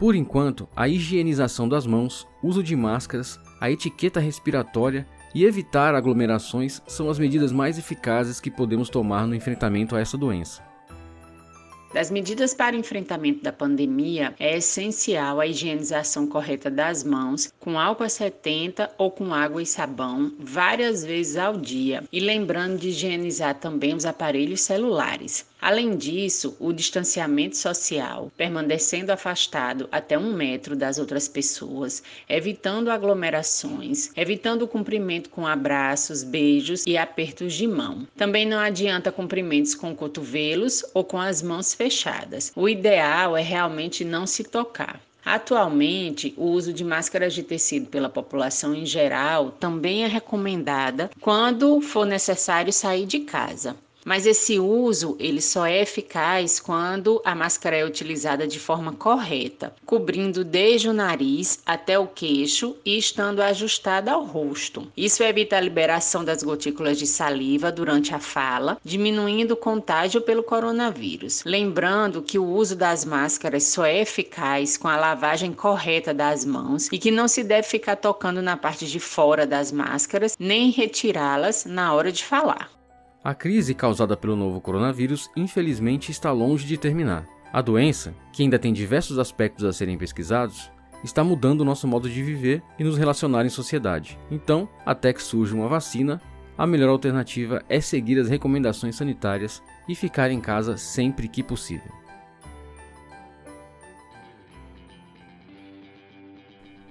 por 0.03 0.15
enquanto, 0.15 0.67
a 0.75 0.86
higienização 0.86 1.69
das 1.69 1.88
mãos, 1.88 2.27
uso 2.43 2.62
de 2.62 2.75
máscaras, 2.75 3.39
a 3.62 3.72
etiqueta 3.72 4.19
respiratória 4.19 5.07
e 5.33 5.45
evitar 5.45 5.95
aglomerações 5.95 6.81
são 6.87 7.09
as 7.09 7.17
medidas 7.17 7.51
mais 7.51 7.77
eficazes 7.77 8.39
que 8.39 8.51
podemos 8.51 8.89
tomar 8.89 9.25
no 9.27 9.35
enfrentamento 9.35 9.95
a 9.95 9.99
essa 9.99 10.17
doença. 10.17 10.61
Das 11.93 12.09
medidas 12.09 12.55
para 12.55 12.75
enfrentamento 12.75 13.43
da 13.43 13.53
pandemia, 13.53 14.33
é 14.39 14.57
essencial 14.57 15.39
a 15.39 15.45
higienização 15.45 16.25
correta 16.25 16.69
das 16.71 17.03
mãos 17.03 17.53
com 17.59 17.79
álcool 17.79 18.03
a 18.03 18.09
70 18.09 18.89
ou 18.97 19.11
com 19.11 19.31
água 19.31 19.61
e 19.61 19.65
sabão 19.65 20.33
várias 20.39 21.05
vezes 21.05 21.37
ao 21.37 21.55
dia 21.55 22.03
e 22.11 22.19
lembrando 22.19 22.79
de 22.79 22.89
higienizar 22.89 23.59
também 23.59 23.93
os 23.93 24.07
aparelhos 24.07 24.61
celulares. 24.61 25.45
Além 25.65 25.96
disso, 25.96 26.58
o 26.60 26.74
distanciamento 26.74 27.55
social, 27.55 28.29
permanecendo 28.36 29.13
afastado 29.13 29.88
até 29.89 30.20
um 30.20 30.34
metro 30.34 30.75
das 30.75 31.00
outras 31.00 31.29
pessoas, 31.29 32.03
evitando 32.27 32.91
aglomerações, 32.91 34.12
evitando 34.13 34.63
o 34.63 34.67
cumprimento 34.67 35.29
com 35.29 35.48
abraços, 35.48 36.22
beijos 36.22 36.84
e 36.86 36.98
apertos 36.98 37.53
de 37.53 37.65
mão. 37.65 38.05
Também 38.17 38.46
não 38.46 38.60
adianta 38.60 39.10
cumprimentos 39.10 39.74
com 39.74 39.96
cotovelos 39.96 40.84
ou 40.93 41.01
com 41.01 41.17
as 41.17 41.41
mãos 41.41 41.74
fechadas. 41.74 42.51
O 42.58 42.67
ideal 42.67 43.38
é 43.38 43.41
realmente 43.41 44.03
não 44.03 44.27
se 44.27 44.43
tocar. 44.43 45.00
Atualmente, 45.24 46.34
o 46.36 46.48
uso 46.48 46.74
de 46.74 46.84
máscaras 46.84 47.34
de 47.34 47.41
tecido 47.41 47.86
pela 47.86 48.10
população 48.10 48.75
em 48.75 48.86
geral 48.86 49.51
também 49.51 50.03
é 50.03 50.08
recomendada 50.08 51.10
quando 51.22 51.79
for 51.79 52.05
necessário 52.05 52.74
sair 52.74 53.05
de 53.05 53.20
casa. 53.20 53.77
Mas 54.05 54.25
esse 54.25 54.60
uso 54.60 55.15
ele 55.19 55.41
só 55.41 55.65
é 55.65 55.81
eficaz 55.81 56.60
quando 56.60 57.22
a 57.24 57.33
máscara 57.33 57.77
é 57.77 57.86
utilizada 57.86 58.48
de 58.48 58.60
forma 58.60 58.93
correta, 58.93 59.74
cobrindo 59.86 60.43
desde 60.43 60.89
o 60.89 60.93
nariz 60.93 61.60
até 61.65 61.98
o 61.98 62.07
queixo 62.07 62.75
e 62.86 62.98
estando 62.98 63.41
ajustada 63.41 64.12
ao 64.12 64.24
rosto. 64.24 64.91
Isso 64.95 65.24
evita 65.24 65.57
a 65.57 65.62
liberação 65.62 66.24
das 66.24 66.43
gotículas 66.43 66.98
de 66.98 67.07
saliva 67.07 67.72
durante 67.72 68.13
a 68.13 68.19
fala, 68.19 68.77
diminuindo 68.83 69.51
o 69.51 69.57
contágio 69.57 70.22
pelo 70.22 70.43
coronavírus. 70.43 71.43
Lembrando 71.45 72.22
que 72.22 72.39
o 72.39 72.45
uso 72.45 72.75
das 72.75 73.05
máscaras 73.05 73.63
só 73.63 73.86
é 73.86 74.01
eficaz 74.01 74.77
com 74.77 74.88
a 74.88 74.98
lavagem 74.98 75.53
correta 75.53 76.13
das 76.13 76.45
mãos 76.45 76.89
e 76.91 76.98
que 76.98 77.12
não 77.12 77.27
se 77.27 77.43
deve 77.43 77.67
ficar 77.67 77.95
tocando 77.95 78.41
na 78.41 78.57
parte 78.57 78.86
de 78.86 79.00
fora 79.00 79.45
das 79.45 79.72
máscaras 79.72 80.36
nem 80.39 80.72
retirá-las 80.72 81.65
na 81.65 81.93
hora 81.93 82.12
de 82.12 82.24
falar. 82.24 82.82
A 83.23 83.33
crise 83.33 83.73
causada 83.73 84.17
pelo 84.17 84.35
novo 84.35 84.59
coronavírus 84.59 85.31
infelizmente 85.33 86.11
está 86.11 86.29
longe 86.29 86.65
de 86.65 86.77
terminar. 86.77 87.25
A 87.53 87.61
doença, 87.61 88.13
que 88.33 88.43
ainda 88.43 88.59
tem 88.59 88.73
diversos 88.73 89.17
aspectos 89.17 89.63
a 89.63 89.71
serem 89.71 89.97
pesquisados, 89.97 90.69
está 91.05 91.23
mudando 91.23 91.61
o 91.61 91.65
nosso 91.65 91.87
modo 91.87 92.09
de 92.09 92.21
viver 92.21 92.61
e 92.77 92.83
nos 92.83 92.97
relacionar 92.97 93.45
em 93.45 93.49
sociedade. 93.49 94.19
Então, 94.29 94.67
até 94.85 95.13
que 95.13 95.23
surja 95.23 95.55
uma 95.55 95.69
vacina, 95.69 96.21
a 96.57 96.67
melhor 96.67 96.89
alternativa 96.89 97.63
é 97.69 97.79
seguir 97.79 98.19
as 98.19 98.27
recomendações 98.27 98.97
sanitárias 98.97 99.63
e 99.87 99.95
ficar 99.95 100.29
em 100.29 100.41
casa 100.41 100.75
sempre 100.75 101.29
que 101.29 101.41
possível. 101.41 101.93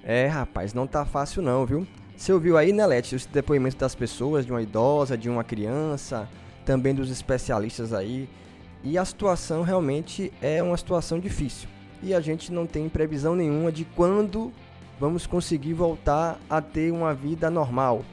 É, 0.02 0.26
rapaz, 0.28 0.72
não 0.72 0.86
tá 0.86 1.04
fácil 1.04 1.42
não, 1.42 1.66
viu? 1.66 1.86
Você 2.22 2.32
ouviu 2.32 2.56
aí, 2.56 2.72
né, 2.72 2.86
Leti, 2.86 3.16
os 3.16 3.26
depoimentos 3.26 3.76
das 3.76 3.96
pessoas, 3.96 4.46
de 4.46 4.52
uma 4.52 4.62
idosa, 4.62 5.18
de 5.18 5.28
uma 5.28 5.42
criança, 5.42 6.28
também 6.64 6.94
dos 6.94 7.10
especialistas 7.10 7.92
aí. 7.92 8.28
E 8.84 8.96
a 8.96 9.04
situação 9.04 9.62
realmente 9.62 10.32
é 10.40 10.62
uma 10.62 10.76
situação 10.76 11.18
difícil. 11.18 11.68
E 12.00 12.14
a 12.14 12.20
gente 12.20 12.52
não 12.52 12.64
tem 12.64 12.88
previsão 12.88 13.34
nenhuma 13.34 13.72
de 13.72 13.84
quando 13.84 14.52
vamos 15.00 15.26
conseguir 15.26 15.72
voltar 15.72 16.38
a 16.48 16.60
ter 16.60 16.92
uma 16.92 17.12
vida 17.12 17.50
normal, 17.50 18.04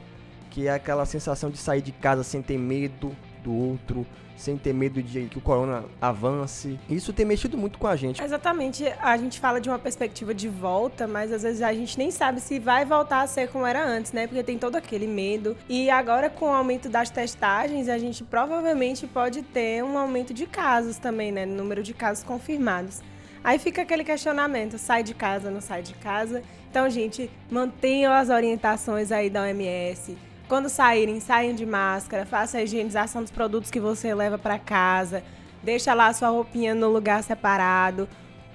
que 0.50 0.66
é 0.66 0.72
aquela 0.72 1.06
sensação 1.06 1.48
de 1.48 1.58
sair 1.58 1.80
de 1.80 1.92
casa 1.92 2.24
sem 2.24 2.42
ter 2.42 2.58
medo 2.58 3.14
do 3.44 3.54
outro, 3.54 4.04
sem 4.40 4.56
ter 4.56 4.72
medo 4.72 5.02
de 5.02 5.26
que 5.26 5.38
o 5.38 5.40
corona 5.40 5.84
avance. 6.00 6.78
Isso 6.88 7.12
tem 7.12 7.26
mexido 7.26 7.58
muito 7.58 7.78
com 7.78 7.86
a 7.86 7.94
gente. 7.94 8.22
Exatamente. 8.22 8.84
A 9.00 9.16
gente 9.16 9.38
fala 9.38 9.60
de 9.60 9.68
uma 9.68 9.78
perspectiva 9.78 10.32
de 10.34 10.48
volta, 10.48 11.06
mas 11.06 11.30
às 11.30 11.42
vezes 11.42 11.62
a 11.62 11.72
gente 11.72 11.98
nem 11.98 12.10
sabe 12.10 12.40
se 12.40 12.58
vai 12.58 12.84
voltar 12.84 13.20
a 13.20 13.26
ser 13.26 13.48
como 13.48 13.66
era 13.66 13.86
antes, 13.86 14.12
né? 14.12 14.26
Porque 14.26 14.42
tem 14.42 14.56
todo 14.58 14.76
aquele 14.76 15.06
medo. 15.06 15.56
E 15.68 15.90
agora, 15.90 16.30
com 16.30 16.46
o 16.46 16.52
aumento 16.52 16.88
das 16.88 17.10
testagens, 17.10 17.88
a 17.88 17.98
gente 17.98 18.24
provavelmente 18.24 19.06
pode 19.06 19.42
ter 19.42 19.84
um 19.84 19.98
aumento 19.98 20.32
de 20.32 20.46
casos 20.46 20.96
também, 20.96 21.30
né? 21.30 21.44
Número 21.44 21.82
de 21.82 21.92
casos 21.92 22.24
confirmados. 22.24 23.02
Aí 23.44 23.58
fica 23.58 23.82
aquele 23.82 24.04
questionamento: 24.04 24.78
sai 24.78 25.02
de 25.02 25.14
casa, 25.14 25.50
não 25.50 25.60
sai 25.60 25.82
de 25.82 25.94
casa? 25.94 26.42
Então, 26.70 26.88
gente, 26.88 27.30
mantenham 27.50 28.12
as 28.12 28.30
orientações 28.30 29.12
aí 29.12 29.28
da 29.28 29.42
OMS 29.42 30.16
quando 30.50 30.68
saírem, 30.68 31.20
saiam 31.20 31.54
de 31.54 31.64
máscara, 31.64 32.26
faça 32.26 32.58
a 32.58 32.62
higienização 32.64 33.22
dos 33.22 33.30
produtos 33.30 33.70
que 33.70 33.78
você 33.78 34.12
leva 34.12 34.36
para 34.36 34.58
casa, 34.58 35.22
deixa 35.62 35.94
lá 35.94 36.12
sua 36.12 36.30
roupinha 36.30 36.74
no 36.74 36.88
lugar 36.88 37.22
separado. 37.22 38.08